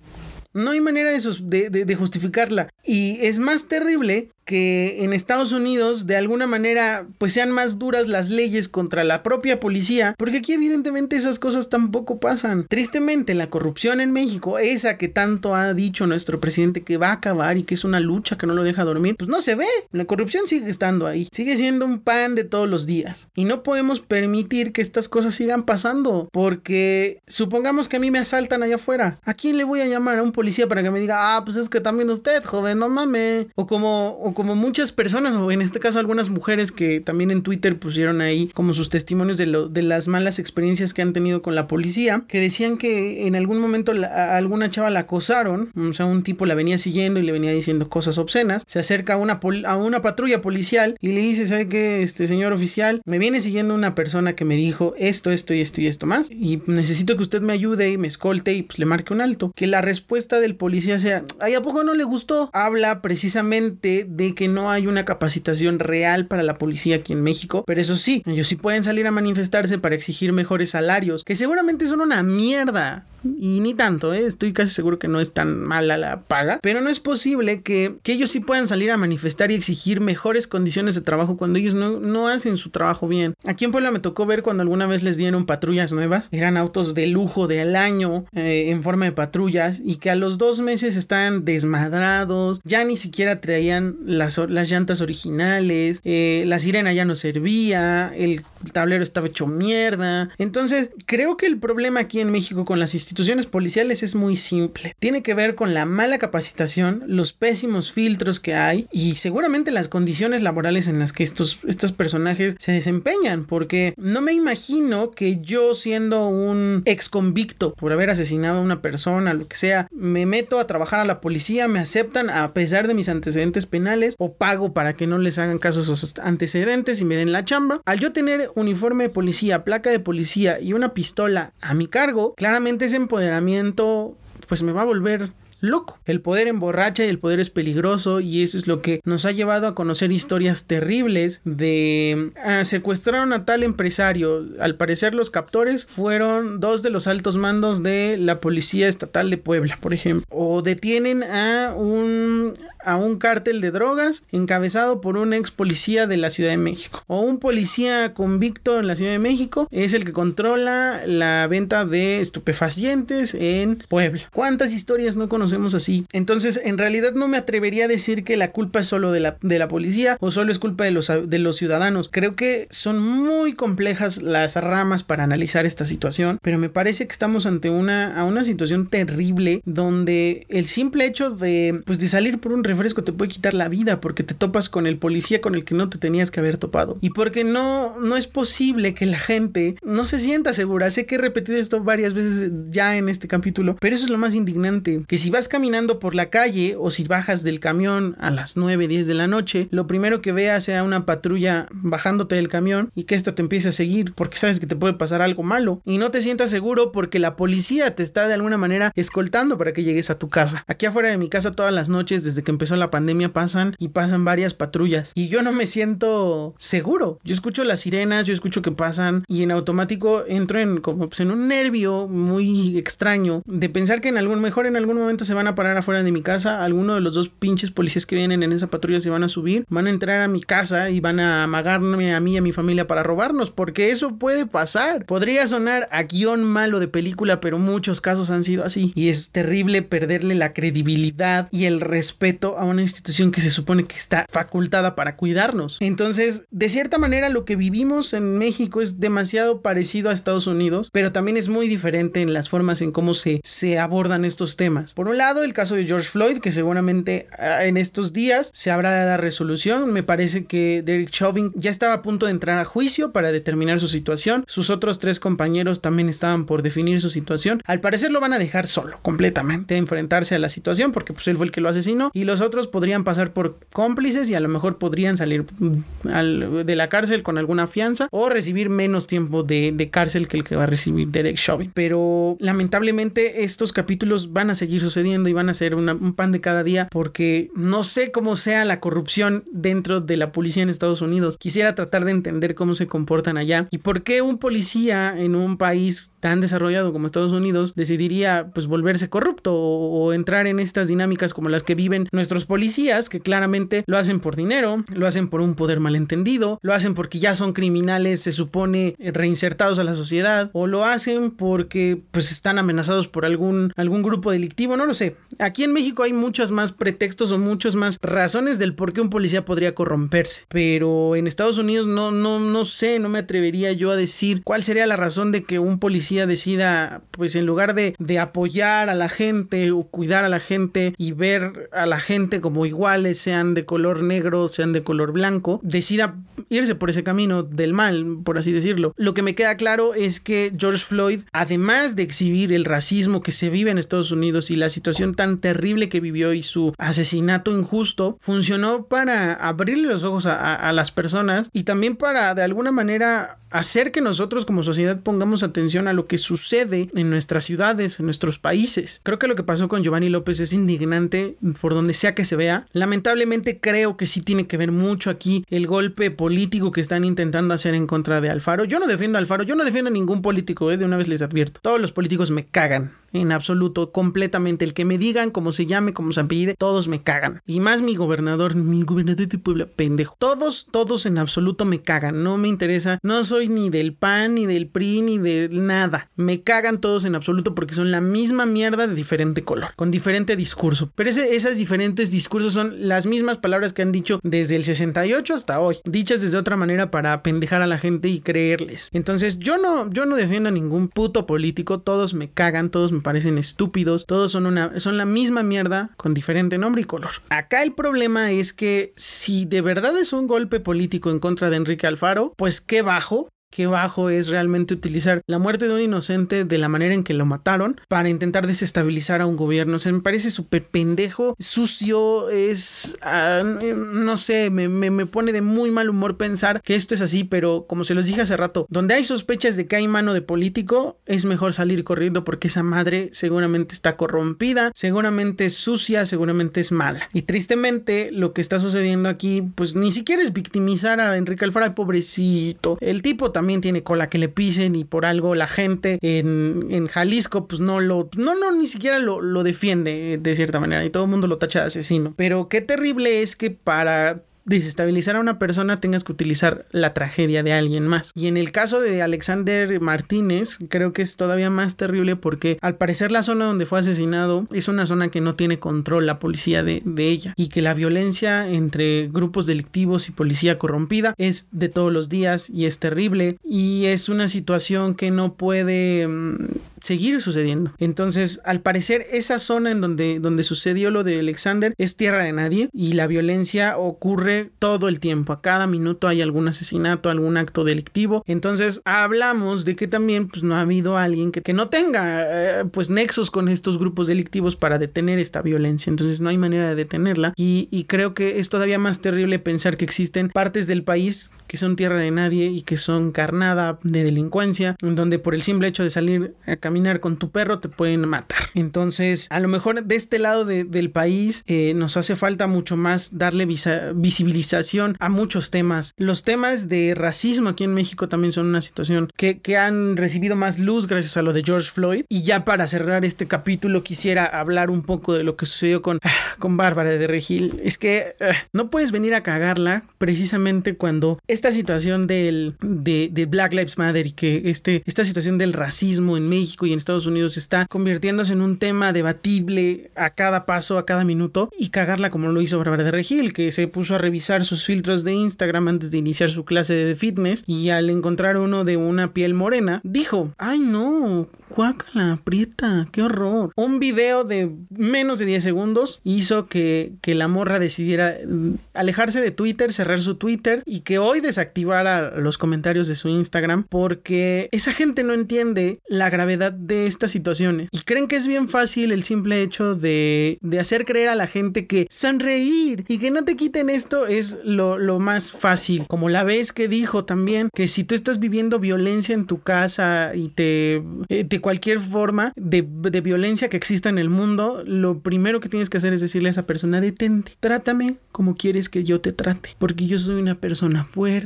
No 0.54 0.70
hay 0.70 0.80
manera 0.80 1.12
de, 1.12 1.96
justificarla. 1.96 2.70
Y 2.82 3.18
es 3.20 3.38
más 3.38 3.68
terrible 3.68 4.30
que 4.48 5.04
en 5.04 5.12
Estados 5.12 5.52
Unidos 5.52 6.06
de 6.06 6.16
alguna 6.16 6.46
manera 6.46 7.06
pues 7.18 7.34
sean 7.34 7.50
más 7.52 7.78
duras 7.78 8.08
las 8.08 8.30
leyes 8.30 8.66
contra 8.66 9.04
la 9.04 9.22
propia 9.22 9.60
policía, 9.60 10.14
porque 10.16 10.38
aquí 10.38 10.54
evidentemente 10.54 11.16
esas 11.16 11.38
cosas 11.38 11.68
tampoco 11.68 12.18
pasan. 12.18 12.66
Tristemente 12.66 13.34
la 13.34 13.50
corrupción 13.50 14.00
en 14.00 14.10
México, 14.10 14.58
esa 14.58 14.96
que 14.96 15.08
tanto 15.08 15.54
ha 15.54 15.74
dicho 15.74 16.06
nuestro 16.06 16.40
presidente 16.40 16.82
que 16.82 16.96
va 16.96 17.08
a 17.10 17.12
acabar 17.12 17.58
y 17.58 17.64
que 17.64 17.74
es 17.74 17.84
una 17.84 18.00
lucha 18.00 18.38
que 18.38 18.46
no 18.46 18.54
lo 18.54 18.64
deja 18.64 18.84
dormir, 18.84 19.16
pues 19.18 19.28
no 19.28 19.42
se 19.42 19.54
ve. 19.54 19.66
La 19.92 20.06
corrupción 20.06 20.46
sigue 20.46 20.70
estando 20.70 21.06
ahí, 21.06 21.28
sigue 21.30 21.54
siendo 21.58 21.84
un 21.84 21.98
pan 21.98 22.34
de 22.34 22.44
todos 22.44 22.66
los 22.66 22.86
días 22.86 23.28
y 23.34 23.44
no 23.44 23.62
podemos 23.62 24.00
permitir 24.00 24.72
que 24.72 24.80
estas 24.80 25.10
cosas 25.10 25.34
sigan 25.34 25.64
pasando, 25.64 26.30
porque 26.32 27.20
supongamos 27.26 27.90
que 27.90 27.98
a 27.98 28.00
mí 28.00 28.10
me 28.10 28.18
asaltan 28.18 28.62
allá 28.62 28.76
afuera, 28.76 29.20
¿a 29.24 29.34
quién 29.34 29.58
le 29.58 29.64
voy 29.64 29.82
a 29.82 29.86
llamar 29.86 30.16
a 30.16 30.22
un 30.22 30.32
policía 30.32 30.66
para 30.66 30.82
que 30.82 30.90
me 30.90 31.00
diga, 31.00 31.36
ah, 31.36 31.44
pues 31.44 31.58
es 31.58 31.68
que 31.68 31.80
también 31.80 32.08
usted, 32.08 32.42
joven, 32.42 32.78
no 32.78 32.88
mames? 32.88 33.48
O 33.54 33.66
como, 33.66 34.32
como 34.38 34.54
muchas 34.54 34.92
personas, 34.92 35.34
o 35.34 35.50
en 35.50 35.62
este 35.62 35.80
caso 35.80 35.98
algunas 35.98 36.28
mujeres 36.28 36.70
que 36.70 37.00
también 37.00 37.32
en 37.32 37.42
Twitter 37.42 37.76
pusieron 37.76 38.20
ahí 38.20 38.52
como 38.54 38.72
sus 38.72 38.88
testimonios 38.88 39.36
de, 39.36 39.46
lo, 39.46 39.68
de 39.68 39.82
las 39.82 40.06
malas 40.06 40.38
experiencias 40.38 40.94
que 40.94 41.02
han 41.02 41.12
tenido 41.12 41.42
con 41.42 41.56
la 41.56 41.66
policía, 41.66 42.22
que 42.28 42.38
decían 42.38 42.76
que 42.76 43.26
en 43.26 43.34
algún 43.34 43.58
momento 43.58 43.90
a 43.90 44.36
alguna 44.36 44.70
chava 44.70 44.90
la 44.90 45.00
acosaron, 45.00 45.72
o 45.76 45.92
sea, 45.92 46.06
un 46.06 46.22
tipo 46.22 46.46
la 46.46 46.54
venía 46.54 46.78
siguiendo 46.78 47.18
y 47.18 47.24
le 47.24 47.32
venía 47.32 47.50
diciendo 47.50 47.88
cosas 47.88 48.16
obscenas, 48.16 48.62
se 48.68 48.78
acerca 48.78 49.14
a 49.14 49.16
una, 49.16 49.40
a 49.64 49.76
una 49.76 50.02
patrulla 50.02 50.40
policial 50.40 50.96
y 51.00 51.08
le 51.08 51.20
dice, 51.20 51.48
¿sabe 51.48 51.68
qué, 51.68 52.02
este 52.02 52.28
señor 52.28 52.52
oficial? 52.52 53.02
Me 53.04 53.18
viene 53.18 53.40
siguiendo 53.40 53.74
una 53.74 53.96
persona 53.96 54.34
que 54.34 54.44
me 54.44 54.54
dijo 54.54 54.94
esto, 54.98 55.32
esto 55.32 55.52
y 55.52 55.62
esto 55.62 55.80
y 55.80 55.88
esto 55.88 56.06
más, 56.06 56.30
y 56.30 56.62
necesito 56.68 57.16
que 57.16 57.22
usted 57.22 57.40
me 57.40 57.54
ayude 57.54 57.90
y 57.90 57.98
me 57.98 58.06
escolte 58.06 58.52
y 58.52 58.62
pues 58.62 58.78
le 58.78 58.86
marque 58.86 59.12
un 59.12 59.20
alto. 59.20 59.50
Que 59.56 59.66
la 59.66 59.82
respuesta 59.82 60.38
del 60.38 60.54
policía 60.54 61.00
sea, 61.00 61.24
ay, 61.40 61.54
¿a 61.54 61.60
poco 61.60 61.82
no 61.82 61.94
le 61.94 62.04
gustó? 62.04 62.50
Habla 62.52 63.02
precisamente 63.02 64.06
de 64.08 64.27
que 64.34 64.48
no 64.48 64.70
hay 64.70 64.86
una 64.86 65.04
capacitación 65.04 65.78
real 65.78 66.26
para 66.26 66.42
la 66.42 66.54
policía 66.54 66.96
aquí 66.96 67.12
en 67.12 67.22
México, 67.22 67.64
pero 67.66 67.80
eso 67.80 67.96
sí, 67.96 68.22
ellos 68.26 68.46
sí 68.46 68.56
pueden 68.56 68.84
salir 68.84 69.06
a 69.06 69.10
manifestarse 69.10 69.78
para 69.78 69.94
exigir 69.94 70.32
mejores 70.32 70.70
salarios, 70.70 71.24
que 71.24 71.36
seguramente 71.36 71.86
son 71.86 72.00
una 72.00 72.22
mierda. 72.22 73.04
Y 73.24 73.60
ni 73.60 73.74
tanto, 73.74 74.14
¿eh? 74.14 74.26
estoy 74.26 74.52
casi 74.52 74.72
seguro 74.72 74.98
que 74.98 75.08
no 75.08 75.20
es 75.20 75.32
tan 75.32 75.60
mala 75.60 75.98
la 75.98 76.22
paga. 76.22 76.60
Pero 76.62 76.80
no 76.80 76.88
es 76.88 77.00
posible 77.00 77.62
que, 77.62 77.96
que 78.02 78.12
ellos 78.12 78.30
sí 78.30 78.40
puedan 78.40 78.68
salir 78.68 78.90
a 78.90 78.96
manifestar 78.96 79.50
y 79.50 79.54
exigir 79.54 80.00
mejores 80.00 80.46
condiciones 80.46 80.94
de 80.94 81.00
trabajo 81.00 81.36
cuando 81.36 81.58
ellos 81.58 81.74
no, 81.74 82.00
no 82.00 82.28
hacen 82.28 82.56
su 82.56 82.70
trabajo 82.70 83.08
bien. 83.08 83.34
Aquí 83.44 83.64
en 83.64 83.72
Puebla 83.72 83.90
me 83.90 83.98
tocó 83.98 84.26
ver 84.26 84.42
cuando 84.42 84.62
alguna 84.62 84.86
vez 84.86 85.02
les 85.02 85.16
dieron 85.16 85.46
patrullas 85.46 85.92
nuevas. 85.92 86.28
Eran 86.30 86.56
autos 86.56 86.94
de 86.94 87.06
lujo 87.06 87.46
del 87.46 87.76
año 87.76 88.24
eh, 88.32 88.70
en 88.70 88.82
forma 88.82 89.06
de 89.06 89.12
patrullas 89.12 89.80
y 89.84 89.96
que 89.96 90.10
a 90.10 90.16
los 90.16 90.38
dos 90.38 90.60
meses 90.60 90.96
estaban 90.96 91.44
desmadrados. 91.44 92.60
Ya 92.64 92.84
ni 92.84 92.96
siquiera 92.96 93.40
traían 93.40 93.96
las, 94.04 94.38
las 94.38 94.70
llantas 94.70 95.00
originales. 95.00 96.00
Eh, 96.04 96.44
la 96.46 96.58
sirena 96.58 96.92
ya 96.92 97.04
no 97.04 97.14
servía. 97.14 98.12
El 98.14 98.42
tablero 98.72 99.02
estaba 99.02 99.26
hecho 99.26 99.46
mierda. 99.46 100.30
Entonces 100.38 100.90
creo 101.06 101.36
que 101.36 101.46
el 101.46 101.58
problema 101.58 102.00
aquí 102.00 102.20
en 102.20 102.30
México 102.30 102.64
con 102.64 102.78
las 102.78 102.94
instituciones 102.94 103.07
policiales 103.46 104.02
es 104.02 104.14
muy 104.14 104.36
simple. 104.36 104.94
Tiene 104.98 105.22
que 105.22 105.34
ver 105.34 105.54
con 105.54 105.74
la 105.74 105.84
mala 105.84 106.18
capacitación, 106.18 107.04
los 107.06 107.32
pésimos 107.32 107.92
filtros 107.92 108.40
que 108.40 108.54
hay 108.54 108.88
y 108.92 109.16
seguramente 109.16 109.70
las 109.70 109.88
condiciones 109.88 110.42
laborales 110.42 110.88
en 110.88 110.98
las 110.98 111.12
que 111.12 111.24
estos, 111.24 111.58
estos 111.66 111.92
personajes 111.92 112.56
se 112.58 112.72
desempeñan. 112.72 113.44
Porque 113.44 113.94
no 113.96 114.20
me 114.20 114.32
imagino 114.32 115.10
que 115.10 115.40
yo 115.40 115.74
siendo 115.74 116.28
un 116.28 116.82
ex 116.84 117.08
convicto 117.08 117.74
por 117.74 117.92
haber 117.92 118.10
asesinado 118.10 118.58
a 118.58 118.62
una 118.62 118.82
persona, 118.82 119.34
lo 119.34 119.48
que 119.48 119.56
sea, 119.56 119.88
me 119.90 120.26
meto 120.26 120.58
a 120.58 120.66
trabajar 120.66 121.00
a 121.00 121.04
la 121.04 121.20
policía, 121.20 121.68
me 121.68 121.80
aceptan 121.80 122.30
a 122.30 122.52
pesar 122.52 122.88
de 122.88 122.94
mis 122.94 123.08
antecedentes 123.08 123.66
penales 123.66 124.14
o 124.18 124.34
pago 124.34 124.72
para 124.72 124.94
que 124.94 125.06
no 125.06 125.18
les 125.18 125.38
hagan 125.38 125.58
caso 125.58 125.80
esos 125.80 126.14
antecedentes 126.22 127.00
y 127.00 127.04
me 127.04 127.16
den 127.16 127.32
la 127.32 127.44
chamba. 127.44 127.80
Al 127.84 128.00
yo 128.00 128.12
tener 128.12 128.50
uniforme 128.54 129.04
de 129.04 129.10
policía, 129.10 129.64
placa 129.64 129.90
de 129.90 130.00
policía 130.00 130.60
y 130.60 130.72
una 130.72 130.94
pistola 130.94 131.52
a 131.60 131.74
mi 131.74 131.86
cargo, 131.86 132.34
claramente 132.36 132.84
ese 132.84 132.97
empoderamiento 132.98 134.16
pues 134.46 134.62
me 134.62 134.72
va 134.72 134.82
a 134.82 134.86
volver 134.86 135.30
loco. 135.60 136.00
El 136.04 136.20
poder 136.20 136.48
emborracha 136.48 137.04
y 137.04 137.08
el 137.08 137.18
poder 137.18 137.40
es 137.40 137.50
peligroso 137.50 138.20
y 138.20 138.42
eso 138.42 138.58
es 138.58 138.66
lo 138.66 138.82
que 138.82 139.00
nos 139.04 139.24
ha 139.24 139.32
llevado 139.32 139.66
a 139.66 139.74
conocer 139.74 140.12
historias 140.12 140.64
terribles 140.64 141.40
de 141.44 142.30
ah, 142.44 142.64
secuestraron 142.64 143.32
a 143.32 143.44
tal 143.44 143.62
empresario. 143.62 144.46
Al 144.60 144.76
parecer 144.76 145.14
los 145.14 145.30
captores 145.30 145.86
fueron 145.86 146.60
dos 146.60 146.82
de 146.82 146.90
los 146.90 147.06
altos 147.06 147.36
mandos 147.36 147.82
de 147.82 148.16
la 148.18 148.40
Policía 148.40 148.88
Estatal 148.88 149.30
de 149.30 149.38
Puebla, 149.38 149.78
por 149.80 149.92
ejemplo. 149.92 150.26
O 150.30 150.62
detienen 150.62 151.22
a 151.22 151.74
un 151.76 152.54
a 152.84 152.96
un 152.96 153.18
cártel 153.18 153.60
de 153.60 153.72
drogas 153.72 154.22
encabezado 154.30 155.00
por 155.00 155.16
un 155.16 155.34
ex 155.34 155.50
policía 155.50 156.06
de 156.06 156.16
la 156.16 156.30
Ciudad 156.30 156.50
de 156.50 156.56
México 156.56 157.02
o 157.08 157.20
un 157.20 157.38
policía 157.38 158.14
convicto 158.14 158.78
en 158.78 158.86
la 158.86 158.94
Ciudad 158.94 159.10
de 159.10 159.18
México 159.18 159.66
es 159.72 159.92
el 159.94 160.04
que 160.04 160.12
controla 160.12 161.02
la 161.04 161.46
venta 161.48 161.84
de 161.84 162.20
estupefacientes 162.20 163.34
en 163.34 163.82
Puebla. 163.88 164.22
¿Cuántas 164.32 164.72
historias 164.72 165.16
no 165.16 165.28
conocemos 165.28 165.47
así? 165.74 166.06
Entonces, 166.12 166.60
en 166.64 166.78
realidad 166.78 167.12
no 167.12 167.28
me 167.28 167.36
atrevería 167.36 167.84
a 167.84 167.88
decir 167.88 168.24
que 168.24 168.36
la 168.36 168.52
culpa 168.52 168.80
es 168.80 168.86
solo 168.86 169.12
de 169.12 169.20
la, 169.20 169.36
de 169.42 169.58
la 169.58 169.68
policía 169.68 170.16
o 170.20 170.30
solo 170.30 170.52
es 170.52 170.58
culpa 170.58 170.84
de 170.84 170.90
los, 170.90 171.08
de 171.08 171.38
los 171.38 171.56
ciudadanos. 171.56 172.08
Creo 172.10 172.34
que 172.36 172.66
son 172.70 173.00
muy 173.00 173.54
complejas 173.54 174.22
las 174.22 174.56
ramas 174.56 175.02
para 175.02 175.24
analizar 175.24 175.66
esta 175.66 175.86
situación, 175.86 176.38
pero 176.42 176.58
me 176.58 176.68
parece 176.68 177.06
que 177.06 177.12
estamos 177.12 177.46
ante 177.46 177.70
una, 177.70 178.18
a 178.18 178.24
una 178.24 178.44
situación 178.44 178.88
terrible 178.88 179.62
donde 179.64 180.46
el 180.48 180.66
simple 180.66 181.06
hecho 181.06 181.30
de, 181.30 181.82
pues, 181.84 181.98
de 181.98 182.08
salir 182.08 182.38
por 182.38 182.52
un 182.52 182.64
refresco 182.64 183.04
te 183.04 183.12
puede 183.12 183.30
quitar 183.30 183.54
la 183.54 183.68
vida 183.68 184.00
porque 184.00 184.22
te 184.22 184.34
topas 184.34 184.68
con 184.68 184.86
el 184.86 184.98
policía 184.98 185.40
con 185.40 185.54
el 185.54 185.64
que 185.64 185.74
no 185.74 185.88
te 185.88 185.98
tenías 185.98 186.30
que 186.30 186.40
haber 186.40 186.58
topado. 186.58 186.98
Y 187.00 187.10
porque 187.10 187.44
no, 187.44 187.98
no 188.00 188.16
es 188.16 188.26
posible 188.26 188.94
que 188.94 189.06
la 189.06 189.18
gente 189.18 189.76
no 189.82 190.06
se 190.06 190.18
sienta 190.18 190.54
segura. 190.54 190.90
Sé 190.90 191.06
que 191.06 191.16
he 191.16 191.18
repetido 191.18 191.58
esto 191.58 191.82
varias 191.82 192.14
veces 192.14 192.50
ya 192.70 192.96
en 192.96 193.08
este 193.08 193.28
capítulo, 193.28 193.76
pero 193.80 193.96
eso 193.96 194.04
es 194.04 194.10
lo 194.10 194.18
más 194.18 194.34
indignante. 194.34 195.02
Que 195.06 195.18
si 195.18 195.30
vas 195.38 195.46
caminando 195.46 196.00
por 196.00 196.16
la 196.16 196.30
calle 196.30 196.74
o 196.76 196.90
si 196.90 197.04
bajas 197.04 197.44
del 197.44 197.60
camión 197.60 198.16
a 198.18 198.32
las 198.32 198.56
9, 198.56 198.88
10 198.88 199.06
de 199.06 199.14
la 199.14 199.28
noche, 199.28 199.68
lo 199.70 199.86
primero 199.86 200.20
que 200.20 200.32
veas 200.32 200.64
sea 200.64 200.82
una 200.82 201.06
patrulla 201.06 201.68
bajándote 201.70 202.34
del 202.34 202.48
camión 202.48 202.90
y 202.96 203.04
que 203.04 203.14
esta 203.14 203.36
te 203.36 203.42
empiece 203.42 203.68
a 203.68 203.72
seguir 203.72 204.14
porque 204.14 204.36
sabes 204.36 204.58
que 204.58 204.66
te 204.66 204.74
puede 204.74 204.94
pasar 204.94 205.22
algo 205.22 205.44
malo. 205.44 205.80
Y 205.84 205.98
no 205.98 206.10
te 206.10 206.22
sientas 206.22 206.50
seguro 206.50 206.90
porque 206.90 207.20
la 207.20 207.36
policía 207.36 207.94
te 207.94 208.02
está 208.02 208.26
de 208.26 208.34
alguna 208.34 208.56
manera 208.56 208.90
escoltando 208.96 209.56
para 209.58 209.72
que 209.72 209.84
llegues 209.84 210.10
a 210.10 210.18
tu 210.18 210.28
casa. 210.28 210.64
Aquí 210.66 210.86
afuera 210.86 211.08
de 211.08 211.18
mi 211.18 211.28
casa 211.28 211.52
todas 211.52 211.72
las 211.72 211.88
noches 211.88 212.24
desde 212.24 212.42
que 212.42 212.50
empezó 212.50 212.74
la 212.74 212.90
pandemia 212.90 213.32
pasan 213.32 213.76
y 213.78 213.88
pasan 213.88 214.24
varias 214.24 214.54
patrullas 214.54 215.12
y 215.14 215.28
yo 215.28 215.42
no 215.42 215.52
me 215.52 215.68
siento 215.68 216.56
seguro. 216.58 217.20
Yo 217.22 217.32
escucho 217.32 217.62
las 217.62 217.78
sirenas, 217.78 218.26
yo 218.26 218.34
escucho 218.34 218.60
que 218.60 218.72
pasan 218.72 219.22
y 219.28 219.44
en 219.44 219.52
automático 219.52 220.24
entro 220.26 220.58
en 220.58 220.80
como 220.80 221.08
pues, 221.08 221.20
en 221.20 221.30
un 221.30 221.46
nervio 221.46 222.08
muy 222.08 222.76
extraño 222.76 223.42
de 223.46 223.68
pensar 223.68 224.00
que 224.00 224.08
en 224.08 224.18
algún 224.18 224.40
mejor 224.40 224.66
en 224.66 224.74
algún 224.74 224.96
momento 224.96 225.24
se 225.28 225.34
van 225.34 225.46
a 225.46 225.54
parar 225.54 225.76
afuera 225.76 226.02
de 226.02 226.10
mi 226.10 226.22
casa, 226.22 226.64
alguno 226.64 226.94
de 226.94 227.00
los 227.00 227.14
dos 227.14 227.28
pinches 227.28 227.70
policías 227.70 228.06
que 228.06 228.16
vienen 228.16 228.42
en 228.42 228.52
esa 228.52 228.66
patrulla 228.66 229.00
se 229.00 229.10
van 229.10 229.22
a 229.22 229.28
subir, 229.28 229.64
van 229.68 229.86
a 229.86 229.90
entrar 229.90 230.22
a 230.22 230.28
mi 230.28 230.40
casa 230.40 230.90
y 230.90 230.98
van 230.98 231.20
a 231.20 231.44
amagarme 231.44 232.14
a 232.14 232.20
mí 232.20 232.34
y 232.34 232.36
a 232.38 232.42
mi 232.42 232.52
familia 232.52 232.86
para 232.86 233.02
robarnos, 233.02 233.50
porque 233.50 233.90
eso 233.90 234.16
puede 234.16 234.46
pasar. 234.46 235.04
Podría 235.04 235.46
sonar 235.46 235.88
a 235.92 236.02
guion 236.04 236.42
malo 236.42 236.80
de 236.80 236.88
película, 236.88 237.40
pero 237.40 237.58
muchos 237.58 238.00
casos 238.00 238.30
han 238.30 238.42
sido 238.42 238.64
así 238.64 238.92
y 238.94 239.10
es 239.10 239.30
terrible 239.30 239.82
perderle 239.82 240.34
la 240.34 240.52
credibilidad 240.52 241.48
y 241.50 241.66
el 241.66 241.80
respeto 241.80 242.58
a 242.58 242.64
una 242.64 242.82
institución 242.82 243.30
que 243.30 243.40
se 243.40 243.50
supone 243.50 243.84
que 243.84 243.96
está 243.96 244.26
facultada 244.30 244.96
para 244.96 245.16
cuidarnos. 245.16 245.76
Entonces, 245.80 246.44
de 246.50 246.68
cierta 246.68 246.98
manera, 246.98 247.28
lo 247.28 247.44
que 247.44 247.56
vivimos 247.56 248.14
en 248.14 248.38
México 248.38 248.80
es 248.80 248.98
demasiado 248.98 249.60
parecido 249.60 250.08
a 250.10 250.14
Estados 250.14 250.46
Unidos, 250.46 250.88
pero 250.92 251.12
también 251.12 251.36
es 251.36 251.48
muy 251.48 251.68
diferente 251.68 252.22
en 252.22 252.32
las 252.32 252.48
formas 252.48 252.80
en 252.80 252.92
cómo 252.92 253.12
se, 253.12 253.40
se 253.44 253.78
abordan 253.78 254.24
estos 254.24 254.56
temas. 254.56 254.94
Por 254.94 255.08
un 255.08 255.17
lado, 255.18 255.42
el 255.42 255.52
caso 255.52 255.74
de 255.74 255.86
George 255.86 256.08
Floyd, 256.08 256.38
que 256.38 256.52
seguramente 256.52 257.26
ah, 257.38 257.64
en 257.64 257.76
estos 257.76 258.12
días 258.12 258.50
se 258.52 258.70
habrá 258.70 258.92
de 258.92 259.04
dar 259.04 259.20
resolución. 259.20 259.92
Me 259.92 260.02
parece 260.02 260.44
que 260.44 260.82
Derek 260.84 261.10
Chauvin 261.10 261.52
ya 261.54 261.70
estaba 261.70 261.94
a 261.94 262.02
punto 262.02 262.26
de 262.26 262.32
entrar 262.32 262.58
a 262.58 262.64
juicio 262.64 263.12
para 263.12 263.32
determinar 263.32 263.80
su 263.80 263.88
situación. 263.88 264.44
Sus 264.46 264.70
otros 264.70 264.98
tres 264.98 265.20
compañeros 265.20 265.82
también 265.82 266.08
estaban 266.08 266.46
por 266.46 266.62
definir 266.62 267.00
su 267.00 267.10
situación. 267.10 267.60
Al 267.64 267.80
parecer 267.80 268.10
lo 268.10 268.20
van 268.20 268.32
a 268.32 268.38
dejar 268.38 268.66
solo, 268.66 268.98
completamente, 269.02 269.76
enfrentarse 269.76 270.34
a 270.34 270.38
la 270.38 270.48
situación, 270.48 270.92
porque 270.92 271.12
pues 271.12 271.28
él 271.28 271.36
fue 271.36 271.46
el 271.46 271.52
que 271.52 271.60
lo 271.60 271.68
asesinó 271.68 272.10
y 272.14 272.24
los 272.24 272.40
otros 272.40 272.68
podrían 272.68 273.04
pasar 273.04 273.32
por 273.32 273.58
cómplices 273.72 274.30
y 274.30 274.34
a 274.34 274.40
lo 274.40 274.48
mejor 274.48 274.78
podrían 274.78 275.16
salir 275.16 275.44
mm, 275.58 276.64
de 276.64 276.76
la 276.76 276.88
cárcel 276.88 277.22
con 277.22 277.38
alguna 277.38 277.66
fianza 277.66 278.08
o 278.10 278.28
recibir 278.28 278.68
menos 278.68 279.06
tiempo 279.06 279.42
de, 279.42 279.88
cárcel 279.90 280.28
que 280.28 280.36
el 280.36 280.44
que 280.44 280.56
va 280.56 280.64
a 280.64 280.66
recibir 280.66 281.08
Derek 281.08 281.36
Chauvin. 281.36 281.70
Pero 281.74 282.36
lamentablemente 282.40 283.44
estos 283.44 283.72
capítulos 283.72 284.32
van 284.32 284.50
a 284.50 284.54
seguir 284.54 284.80
sucediendo 284.80 285.07
y 285.08 285.32
van 285.32 285.48
a 285.48 285.54
ser 285.54 285.74
un 285.74 286.14
pan 286.14 286.32
de 286.32 286.40
cada 286.40 286.62
día 286.62 286.88
porque 286.90 287.50
no 287.54 287.84
sé 287.84 288.10
cómo 288.12 288.36
sea 288.36 288.64
la 288.64 288.80
corrupción 288.80 289.44
dentro 289.50 290.00
de 290.00 290.16
la 290.16 290.32
policía 290.32 290.62
en 290.62 290.68
Estados 290.68 291.02
Unidos. 291.02 291.36
Quisiera 291.38 291.74
tratar 291.74 292.04
de 292.04 292.12
entender 292.12 292.54
cómo 292.54 292.74
se 292.74 292.86
comportan 292.86 293.36
allá 293.36 293.68
y 293.70 293.78
por 293.78 294.02
qué 294.02 294.22
un 294.22 294.38
policía 294.38 295.14
en 295.16 295.34
un 295.34 295.56
país 295.56 296.12
tan 296.20 296.40
desarrollado 296.40 296.92
como 296.92 297.06
Estados 297.06 297.32
Unidos 297.32 297.72
decidiría 297.74 298.50
pues 298.52 298.66
volverse 298.66 299.08
corrupto 299.08 299.54
o, 299.54 300.12
entrar 300.12 300.46
en 300.46 300.58
estas 300.58 300.88
dinámicas 300.88 301.34
como 301.34 301.48
las 301.48 301.62
que 301.62 301.74
viven 301.74 302.08
nuestros 302.12 302.44
policías, 302.44 303.08
que 303.08 303.20
claramente 303.20 303.84
lo 303.86 303.98
hacen 303.98 304.20
por 304.20 304.36
dinero, 304.36 304.84
lo 304.88 305.06
hacen 305.06 305.28
por 305.28 305.40
un 305.40 305.54
poder 305.54 305.80
malentendido, 305.80 306.58
lo 306.62 306.72
hacen 306.72 306.94
porque 306.94 307.18
ya 307.18 307.34
son 307.34 307.52
criminales, 307.52 308.22
se 308.22 308.32
supone, 308.32 308.96
reinsertados 308.98 309.78
a 309.78 309.84
la 309.84 309.94
sociedad, 309.94 310.50
o 310.52 310.66
lo 310.66 310.84
hacen 310.84 311.30
porque 311.30 312.00
pues 312.10 312.32
están 312.32 312.58
amenazados 312.58 313.08
por 313.08 313.24
algún, 313.24 313.72
algún 313.76 314.02
grupo 314.02 314.30
delictivo, 314.30 314.76
no 314.76 314.86
lo 314.86 314.94
Aquí 315.38 315.64
en 315.64 315.72
México 315.72 316.02
hay 316.02 316.12
muchos 316.12 316.50
más 316.50 316.72
pretextos 316.72 317.30
o 317.32 317.38
muchas 317.38 317.74
más 317.74 317.98
razones 318.02 318.58
del 318.58 318.74
por 318.74 318.92
qué 318.92 319.00
un 319.00 319.10
policía 319.10 319.44
podría 319.44 319.74
corromperse, 319.74 320.44
pero 320.48 321.14
en 321.14 321.26
Estados 321.26 321.58
Unidos 321.58 321.86
no, 321.86 322.10
no, 322.10 322.40
no 322.40 322.64
sé, 322.64 322.98
no 322.98 323.08
me 323.08 323.20
atrevería 323.20 323.72
yo 323.72 323.90
a 323.90 323.96
decir 323.96 324.42
cuál 324.42 324.64
sería 324.64 324.86
la 324.86 324.96
razón 324.96 325.30
de 325.30 325.44
que 325.44 325.58
un 325.58 325.78
policía 325.78 326.26
decida, 326.26 327.02
pues 327.12 327.36
en 327.36 327.46
lugar 327.46 327.74
de, 327.74 327.94
de 327.98 328.18
apoyar 328.18 328.88
a 328.88 328.94
la 328.94 329.08
gente 329.08 329.70
o 329.70 329.84
cuidar 329.84 330.24
a 330.24 330.28
la 330.28 330.40
gente 330.40 330.94
y 330.98 331.12
ver 331.12 331.70
a 331.72 331.86
la 331.86 332.00
gente 332.00 332.40
como 332.40 332.66
iguales, 332.66 333.18
sean 333.18 333.54
de 333.54 333.64
color 333.64 334.02
negro, 334.02 334.48
sean 334.48 334.72
de 334.72 334.82
color 334.82 335.12
blanco, 335.12 335.60
decida 335.62 336.16
irse 336.48 336.74
por 336.74 336.90
ese 336.90 337.04
camino 337.04 337.42
del 337.42 337.72
mal, 337.72 338.18
por 338.24 338.38
así 338.38 338.52
decirlo. 338.52 338.92
Lo 338.96 339.14
que 339.14 339.22
me 339.22 339.34
queda 339.34 339.56
claro 339.56 339.94
es 339.94 340.20
que 340.20 340.52
George 340.56 340.84
Floyd, 340.84 341.20
además 341.32 341.94
de 341.96 342.02
exhibir 342.02 342.52
el 342.52 342.64
racismo 342.64 343.22
que 343.22 343.32
se 343.32 343.50
vive 343.50 343.70
en 343.70 343.78
Estados 343.78 344.10
Unidos 344.10 344.50
y 344.50 344.56
la 344.56 344.70
situación 344.70 344.87
tan 345.14 345.38
terrible 345.38 345.88
que 345.88 346.00
vivió 346.00 346.32
y 346.32 346.42
su 346.42 346.74
asesinato 346.78 347.50
injusto, 347.50 348.16
funcionó 348.20 348.84
para 348.84 349.34
abrirle 349.34 349.88
los 349.88 350.04
ojos 350.04 350.26
a, 350.26 350.54
a 350.54 350.72
las 350.72 350.90
personas 350.90 351.48
y 351.52 351.64
también 351.64 351.96
para 351.96 352.34
de 352.34 352.42
alguna 352.42 352.72
manera 352.72 353.38
hacer 353.50 353.92
que 353.92 354.00
nosotros 354.00 354.44
como 354.44 354.62
sociedad 354.62 355.00
pongamos 355.00 355.42
atención 355.42 355.88
a 355.88 355.92
lo 355.92 356.06
que 356.06 356.18
sucede 356.18 356.90
en 356.94 357.10
nuestras 357.10 357.44
ciudades, 357.44 357.98
en 357.98 358.06
nuestros 358.06 358.38
países. 358.38 359.00
Creo 359.02 359.18
que 359.18 359.26
lo 359.26 359.36
que 359.36 359.42
pasó 359.42 359.68
con 359.68 359.82
Giovanni 359.82 360.08
López 360.08 360.40
es 360.40 360.52
indignante 360.52 361.36
por 361.60 361.74
donde 361.74 361.94
sea 361.94 362.14
que 362.14 362.24
se 362.24 362.36
vea. 362.36 362.66
Lamentablemente 362.72 363.58
creo 363.60 363.96
que 363.96 364.06
sí 364.06 364.20
tiene 364.20 364.46
que 364.46 364.56
ver 364.56 364.72
mucho 364.72 365.10
aquí 365.10 365.44
el 365.50 365.66
golpe 365.66 366.10
político 366.10 366.72
que 366.72 366.80
están 366.80 367.04
intentando 367.04 367.54
hacer 367.54 367.74
en 367.74 367.86
contra 367.86 368.20
de 368.20 368.30
Alfaro. 368.30 368.64
Yo 368.64 368.78
no 368.78 368.86
defiendo 368.86 369.18
a 369.18 369.20
Alfaro, 369.20 369.44
yo 369.44 369.54
no 369.54 369.64
defiendo 369.64 369.88
a 369.90 369.92
ningún 369.92 370.22
político, 370.22 370.70
¿eh? 370.70 370.76
de 370.76 370.84
una 370.84 370.96
vez 370.96 371.08
les 371.08 371.22
advierto. 371.22 371.60
Todos 371.62 371.80
los 371.80 371.92
políticos 371.92 372.30
me 372.30 372.46
cagan 372.46 372.92
en 373.12 373.32
absoluto, 373.32 373.92
completamente. 373.92 374.64
El 374.64 374.74
que 374.74 374.84
me 374.84 374.98
digan 374.98 375.30
cómo 375.30 375.52
se 375.52 375.66
llame, 375.66 375.92
cómo 375.92 376.12
se 376.12 376.20
apellide, 376.20 376.54
todos 376.54 376.88
me 376.88 377.02
cagan. 377.02 377.40
Y 377.46 377.60
más 377.60 377.82
mi 377.82 377.96
gobernador, 377.96 378.54
mi 378.56 378.82
gobernador 378.82 379.28
de 379.28 379.38
Puebla, 379.38 379.66
pendejo. 379.66 380.16
Todos, 380.18 380.68
todos 380.70 381.06
en 381.06 381.18
absoluto 381.18 381.64
me 381.64 381.80
cagan. 381.80 382.22
No 382.22 382.36
me 382.36 382.48
interesa, 382.48 382.98
no 383.02 383.24
soy 383.24 383.48
ni 383.48 383.70
del 383.70 383.94
PAN, 383.94 384.34
ni 384.34 384.46
del 384.46 384.68
PRI, 384.68 385.02
ni 385.02 385.18
de 385.18 385.48
nada. 385.50 386.10
Me 386.16 386.42
cagan 386.42 386.80
todos 386.80 387.04
en 387.04 387.14
absoluto 387.14 387.54
porque 387.54 387.74
son 387.74 387.90
la 387.90 388.00
misma 388.00 388.46
mierda 388.46 388.86
de 388.86 388.94
diferente 388.94 389.42
color, 389.42 389.70
con 389.76 389.90
diferente 389.90 390.36
discurso. 390.36 390.90
Pero 390.94 391.10
ese, 391.10 391.34
esos 391.36 391.56
diferentes 391.56 392.10
discursos 392.10 392.52
son 392.52 392.88
las 392.88 393.06
mismas 393.06 393.38
palabras 393.38 393.72
que 393.72 393.82
han 393.82 393.92
dicho 393.92 394.20
desde 394.22 394.56
el 394.56 394.64
68 394.64 395.34
hasta 395.34 395.60
hoy, 395.60 395.78
dichas 395.84 396.20
desde 396.20 396.38
otra 396.38 396.56
manera 396.56 396.90
para 396.90 397.22
pendejar 397.22 397.62
a 397.62 397.66
la 397.66 397.78
gente 397.78 398.08
y 398.08 398.20
creerles. 398.20 398.88
Entonces, 398.92 399.38
yo 399.38 399.58
no, 399.58 399.90
yo 399.90 400.06
no 400.06 400.16
defiendo 400.16 400.48
a 400.48 400.52
ningún 400.52 400.88
puto 400.88 401.26
político, 401.26 401.80
todos 401.80 402.14
me 402.14 402.30
cagan, 402.30 402.70
todos 402.70 402.92
me 402.92 402.97
parecen 403.02 403.38
estúpidos. 403.38 404.06
Todos 404.06 404.32
son 404.32 404.46
una 404.46 404.78
son 404.80 404.96
la 404.96 405.04
misma 405.04 405.42
mierda 405.42 405.90
con 405.96 406.14
diferente 406.14 406.58
nombre 406.58 406.82
y 406.82 406.84
color. 406.84 407.10
Acá 407.30 407.62
el 407.62 407.72
problema 407.72 408.30
es 408.30 408.52
que 408.52 408.92
si 408.96 409.44
de 409.44 409.60
verdad 409.60 409.96
es 409.98 410.12
un 410.12 410.26
golpe 410.26 410.60
político 410.60 411.10
en 411.10 411.18
contra 411.18 411.50
de 411.50 411.56
Enrique 411.56 411.86
Alfaro, 411.86 412.32
pues 412.36 412.60
qué 412.60 412.82
bajo 412.82 413.28
qué 413.50 413.66
bajo 413.66 414.10
es 414.10 414.28
realmente 414.28 414.74
utilizar 414.74 415.22
la 415.26 415.38
muerte 415.38 415.68
de 415.68 415.74
un 415.74 415.80
inocente 415.80 416.44
de 416.44 416.58
la 416.58 416.68
manera 416.68 416.94
en 416.94 417.04
que 417.04 417.14
lo 417.14 417.26
mataron 417.26 417.80
para 417.88 418.08
intentar 418.08 418.46
desestabilizar 418.46 419.20
a 419.20 419.26
un 419.26 419.36
gobierno. 419.36 419.76
O 419.76 419.78
sea, 419.78 419.92
me 419.92 420.00
parece 420.00 420.30
súper 420.30 420.64
pendejo, 420.64 421.34
sucio, 421.38 422.30
es... 422.30 422.96
Ah, 423.02 423.42
no 423.44 424.16
sé, 424.16 424.50
me, 424.50 424.68
me, 424.68 425.06
pone 425.06 425.32
de 425.32 425.40
muy 425.40 425.70
mal 425.70 425.90
humor 425.90 426.16
pensar 426.16 426.60
que 426.62 426.74
esto 426.74 426.94
es 426.94 427.00
así, 427.00 427.24
pero 427.24 427.66
como 427.68 427.84
se 427.84 427.94
los 427.94 428.06
dije 428.06 428.20
hace 428.20 428.36
rato, 428.36 428.66
donde 428.68 428.94
hay 428.94 429.04
sospechas 429.04 429.56
de 429.56 429.66
que 429.66 429.76
hay 429.76 429.88
mano 429.88 430.14
de 430.14 430.22
político, 430.22 430.98
es 431.06 431.24
mejor 431.24 431.54
salir 431.54 431.84
corriendo 431.84 432.24
porque 432.24 432.48
esa 432.48 432.62
madre 432.62 433.08
seguramente 433.12 433.74
está 433.74 433.96
corrompida, 433.96 434.72
seguramente 434.74 435.46
es 435.46 435.54
sucia, 435.54 436.06
seguramente 436.06 436.60
es 436.60 436.72
mala. 436.72 437.08
Y 437.12 437.22
tristemente 437.22 438.10
lo 438.12 438.32
que 438.32 438.40
está 438.40 438.60
sucediendo 438.60 439.08
aquí, 439.08 439.42
pues 439.54 439.74
ni 439.74 439.92
siquiera 439.92 440.22
es 440.22 440.32
victimizar 440.32 441.00
a 441.00 441.16
Enrique 441.16 441.44
Alfaro, 441.44 441.74
pobrecito. 441.74 442.78
El 442.80 443.02
tipo 443.02 443.30
también 443.38 443.60
tiene 443.60 443.84
cola 443.84 444.08
que 444.08 444.18
le 444.18 444.28
pisen 444.28 444.74
y 444.74 444.82
por 444.82 445.06
algo 445.06 445.36
la 445.36 445.46
gente 445.46 446.00
en, 446.02 446.66
en 446.70 446.88
Jalisco 446.88 447.46
pues 447.46 447.60
no 447.60 447.78
lo, 447.78 448.10
no, 448.16 448.34
no, 448.34 448.50
ni 448.50 448.66
siquiera 448.66 448.98
lo, 448.98 449.20
lo 449.20 449.44
defiende 449.44 450.18
de 450.20 450.34
cierta 450.34 450.58
manera 450.58 450.84
y 450.84 450.90
todo 450.90 451.04
el 451.04 451.10
mundo 451.10 451.28
lo 451.28 451.38
tacha 451.38 451.60
de 451.60 451.66
asesino. 451.66 452.14
Pero 452.16 452.48
qué 452.48 452.62
terrible 452.62 453.22
es 453.22 453.36
que 453.36 453.52
para 453.52 454.24
desestabilizar 454.48 455.16
a 455.16 455.20
una 455.20 455.38
persona 455.38 455.80
tengas 455.80 456.04
que 456.04 456.12
utilizar 456.12 456.64
la 456.70 456.94
tragedia 456.94 457.42
de 457.42 457.52
alguien 457.52 457.86
más. 457.86 458.12
Y 458.14 458.26
en 458.26 458.36
el 458.36 458.52
caso 458.52 458.80
de 458.80 459.02
Alexander 459.02 459.80
Martínez, 459.80 460.58
creo 460.68 460.92
que 460.92 461.02
es 461.02 461.16
todavía 461.16 461.50
más 461.50 461.76
terrible 461.76 462.16
porque 462.16 462.58
al 462.60 462.76
parecer 462.76 463.12
la 463.12 463.22
zona 463.22 463.46
donde 463.46 463.66
fue 463.66 463.80
asesinado 463.80 464.46
es 464.52 464.68
una 464.68 464.86
zona 464.86 465.10
que 465.10 465.20
no 465.20 465.34
tiene 465.34 465.58
control 465.58 466.06
la 466.06 466.18
policía 466.18 466.62
de, 466.62 466.82
ella 466.98 467.32
y 467.36 467.48
que 467.48 467.62
la 467.62 467.74
violencia 467.74 468.48
entre 468.48 469.08
grupos 469.08 469.46
delictivos 469.46 470.08
y 470.08 470.12
policía 470.12 470.58
corrompida 470.58 471.14
es 471.16 471.46
de 471.52 471.68
todos 471.68 471.92
los 471.92 472.08
días 472.08 472.50
y 472.50 472.66
es 472.66 472.80
terrible 472.80 473.38
y 473.44 473.86
es 473.86 474.08
una 474.08 474.28
situación 474.28 474.94
que 474.94 475.10
no 475.10 475.34
puede 475.34 476.08
mm, 476.08 476.48
seguir 476.82 477.20
sucediendo. 477.20 477.72
Entonces, 477.78 478.40
al 478.44 478.60
parecer, 478.60 479.06
esa 479.12 479.38
zona 479.38 479.70
en 479.70 479.80
donde, 479.80 480.20
donde 480.20 480.42
sucedió 480.42 480.90
lo 480.90 481.04
de 481.04 481.18
Alexander 481.20 481.74
es 481.78 481.96
tierra 481.96 482.24
de 482.24 482.32
nadie 482.32 482.68
y 482.72 482.92
la 482.94 483.06
violencia 483.06 483.78
ocurre 483.78 484.50
todo 484.58 484.88
el 484.88 485.00
tiempo. 485.00 485.32
A 485.32 485.40
cada 485.40 485.66
minuto 485.66 486.08
hay 486.08 486.22
algún 486.22 486.48
asesinato, 486.48 487.10
algún 487.10 487.36
acto 487.36 487.64
delictivo. 487.64 488.22
Entonces, 488.26 488.80
hablamos 488.84 489.64
de 489.64 489.76
que 489.76 489.88
también 489.88 490.28
pues, 490.28 490.42
no 490.42 490.56
ha 490.56 490.60
habido 490.60 490.96
alguien 490.96 491.32
que, 491.32 491.42
que 491.42 491.52
no 491.52 491.68
tenga 491.68 492.60
eh, 492.60 492.64
pues 492.64 492.90
nexos 492.90 493.30
con 493.30 493.48
estos 493.48 493.78
grupos 493.78 494.06
delictivos 494.06 494.56
para 494.56 494.78
detener 494.78 495.18
esta 495.18 495.42
violencia. 495.42 495.90
Entonces, 495.90 496.20
no 496.20 496.28
hay 496.28 496.38
manera 496.38 496.68
de 496.68 496.74
detenerla. 496.74 497.32
Y, 497.36 497.68
y 497.70 497.84
creo 497.84 498.14
que 498.14 498.38
es 498.38 498.48
todavía 498.48 498.78
más 498.78 499.00
terrible 499.00 499.38
pensar 499.38 499.76
que 499.76 499.84
existen 499.84 500.28
partes 500.30 500.66
del 500.66 500.84
país 500.84 501.30
que 501.48 501.56
son 501.56 501.74
tierra 501.74 501.98
de 501.98 502.10
nadie 502.10 502.46
y 502.46 502.62
que 502.62 502.76
son 502.76 503.10
carnada 503.10 503.78
de 503.82 504.04
delincuencia, 504.04 504.76
en 504.82 504.94
donde 504.94 505.18
por 505.18 505.34
el 505.34 505.42
simple 505.42 505.68
hecho 505.68 505.82
de 505.82 505.90
salir 505.90 506.34
a 506.46 506.56
caminar 506.56 507.00
con 507.00 507.16
tu 507.16 507.30
perro 507.30 507.58
te 507.58 507.68
pueden 507.68 508.06
matar. 508.08 508.38
Entonces, 508.54 509.26
a 509.30 509.40
lo 509.40 509.48
mejor 509.48 509.82
de 509.82 509.96
este 509.96 510.18
lado 510.18 510.44
del 510.44 510.90
país 510.90 511.42
eh, 511.46 511.72
nos 511.74 511.96
hace 511.96 512.16
falta 512.16 512.46
mucho 512.46 512.76
más 512.76 513.18
darle 513.18 513.46
visibilización 513.46 514.96
a 515.00 515.08
muchos 515.08 515.50
temas. 515.50 515.94
Los 515.96 516.22
temas 516.22 516.68
de 516.68 516.94
racismo 516.94 517.50
aquí 517.50 517.64
en 517.64 517.74
México 517.74 518.08
también 518.08 518.32
son 518.32 518.46
una 518.46 518.62
situación 518.62 519.10
que, 519.16 519.38
que 519.38 519.56
han 519.56 519.96
recibido 519.96 520.36
más 520.36 520.58
luz 520.58 520.86
gracias 520.86 521.16
a 521.16 521.22
lo 521.22 521.32
de 521.32 521.42
George 521.44 521.70
Floyd. 521.70 522.04
Y 522.08 522.22
ya 522.22 522.44
para 522.44 522.66
cerrar 522.66 523.04
este 523.04 523.26
capítulo 523.26 523.82
quisiera 523.82 524.26
hablar 524.26 524.70
un 524.70 524.82
poco 524.82 525.14
de 525.14 525.22
lo 525.22 525.36
que 525.36 525.46
sucedió 525.46 525.82
con, 525.82 526.00
con 526.38 526.56
Bárbara 526.56 526.90
de 526.90 527.06
Regil. 527.06 527.60
Es 527.64 527.78
que 527.78 528.16
eh, 528.20 528.32
no 528.52 528.70
puedes 528.70 528.92
venir 528.92 529.14
a 529.14 529.22
cagarla 529.22 529.84
precisamente 529.98 530.76
cuando 530.76 531.18
esta 531.38 531.52
situación 531.52 532.08
del, 532.08 532.56
de, 532.60 533.26
Black 533.26 533.54
Lives 533.54 533.78
Matter 533.78 534.08
y 534.08 534.10
que 534.10 534.42
este, 534.46 534.82
esta 534.86 535.04
situación 535.04 535.38
del 535.38 535.52
racismo 535.52 536.16
en 536.16 536.28
México 536.28 536.66
y 536.66 536.72
en 536.72 536.78
Estados 536.80 537.06
Unidos 537.06 537.36
está 537.36 537.66
convirtiéndose 537.66 538.32
en 538.32 538.40
un 538.40 538.58
tema 538.58 538.92
debatible 538.92 539.92
a 539.94 540.10
cada 540.10 540.46
paso, 540.46 540.78
a 540.78 540.84
cada 540.84 541.04
minuto 541.04 541.48
y 541.56 541.68
cagarla 541.68 542.10
como 542.10 542.28
lo 542.32 542.42
hizo 542.42 542.58
Bárbara 542.58 542.82
de 542.82 542.90
Regil, 542.90 543.32
que 543.32 543.52
se 543.52 543.68
puso 543.68 543.94
a 543.94 543.98
revisar 543.98 544.44
sus 544.44 544.64
filtros 544.64 545.04
de 545.04 545.14
Instagram 545.14 545.68
antes 545.68 545.92
de 545.92 545.98
iniciar 545.98 546.28
su 546.28 546.44
clase 546.44 546.74
de 546.74 546.96
fitness 546.96 547.44
y 547.46 547.70
al 547.70 547.88
encontrar 547.88 548.36
uno 548.36 548.64
de 548.64 548.76
una 548.76 549.12
piel 549.12 549.34
morena, 549.34 549.80
dijo, 549.84 550.32
ay 550.38 550.58
no, 550.58 551.28
guácala, 551.54 552.14
aprieta, 552.14 552.88
qué 552.90 553.02
horror. 553.02 553.52
Un 553.54 553.78
video 553.78 554.24
de 554.24 554.50
menos 554.70 555.20
de 555.20 555.26
10 555.26 555.44
segundos 555.44 556.00
hizo 556.02 556.46
que, 556.46 556.94
que 557.00 557.14
la 557.14 557.28
morra 557.28 557.60
decidiera 557.60 558.16
mm, 558.26 558.54
alejarse 558.74 559.20
de 559.20 559.30
Twitter, 559.30 559.72
cerrar 559.72 560.00
su 560.00 560.16
Twitter 560.16 560.64
y 560.66 560.80
que 560.80 560.98
hoy 560.98 561.20
desactivara 561.28 562.18
los 562.18 562.38
comentarios 562.38 562.88
de 562.88 562.96
su 562.96 563.08
Instagram 563.08 563.64
porque 563.68 564.48
esa 564.52 564.72
gente 564.72 565.04
no 565.04 565.12
entiende 565.12 565.80
la 565.88 566.10
gravedad 566.10 566.52
de 566.52 566.86
estas 566.86 567.10
situaciones 567.10 567.68
y 567.72 567.80
creen 567.80 568.08
que 568.08 568.16
es 568.16 568.26
bien 568.26 568.48
fácil 568.48 568.92
el 568.92 569.04
simple 569.04 569.42
hecho 569.42 569.74
de, 569.74 570.38
de 570.40 570.60
hacer 570.60 570.84
creer 570.84 571.08
a 571.08 571.14
la 571.14 571.26
gente 571.26 571.66
que 571.66 571.86
sonreír 571.90 572.84
y 572.88 572.98
que 572.98 573.10
no 573.10 573.24
te 573.24 573.36
quiten 573.36 573.70
esto 573.70 574.06
es 574.06 574.36
lo, 574.44 574.78
lo 574.78 574.98
más 574.98 575.32
fácil. 575.32 575.86
Como 575.86 576.08
la 576.08 576.24
vez 576.24 576.52
que 576.52 576.68
dijo 576.68 577.04
también 577.04 577.50
que 577.54 577.68
si 577.68 577.84
tú 577.84 577.94
estás 577.94 578.18
viviendo 578.18 578.58
violencia 578.58 579.14
en 579.14 579.26
tu 579.26 579.40
casa 579.40 580.12
y 580.14 580.28
te, 580.28 580.82
eh, 581.08 581.24
te 581.24 581.40
cualquier 581.40 581.80
forma 581.80 582.32
de, 582.36 582.62
violencia 583.00 583.48
que 583.48 583.56
exista 583.56 583.88
en 583.88 583.98
el 583.98 584.10
mundo, 584.10 584.62
lo 584.66 585.00
primero 585.00 585.40
que 585.40 585.48
tienes 585.48 585.70
que 585.70 585.78
hacer 585.78 585.92
es 585.92 586.00
decirle 586.00 586.28
a 586.28 586.32
esa 586.32 586.46
persona, 586.46 586.80
detente, 586.80 587.32
trátame 587.40 587.96
como 588.12 588.36
quieres 588.36 588.68
que 588.68 588.82
yo 588.82 589.00
te 589.00 589.12
trate, 589.12 589.50
porque 589.58 589.86
yo 589.86 589.98
soy 589.98 590.20
una 590.20 590.34
persona 590.34 590.84
fuerte, 590.84 591.17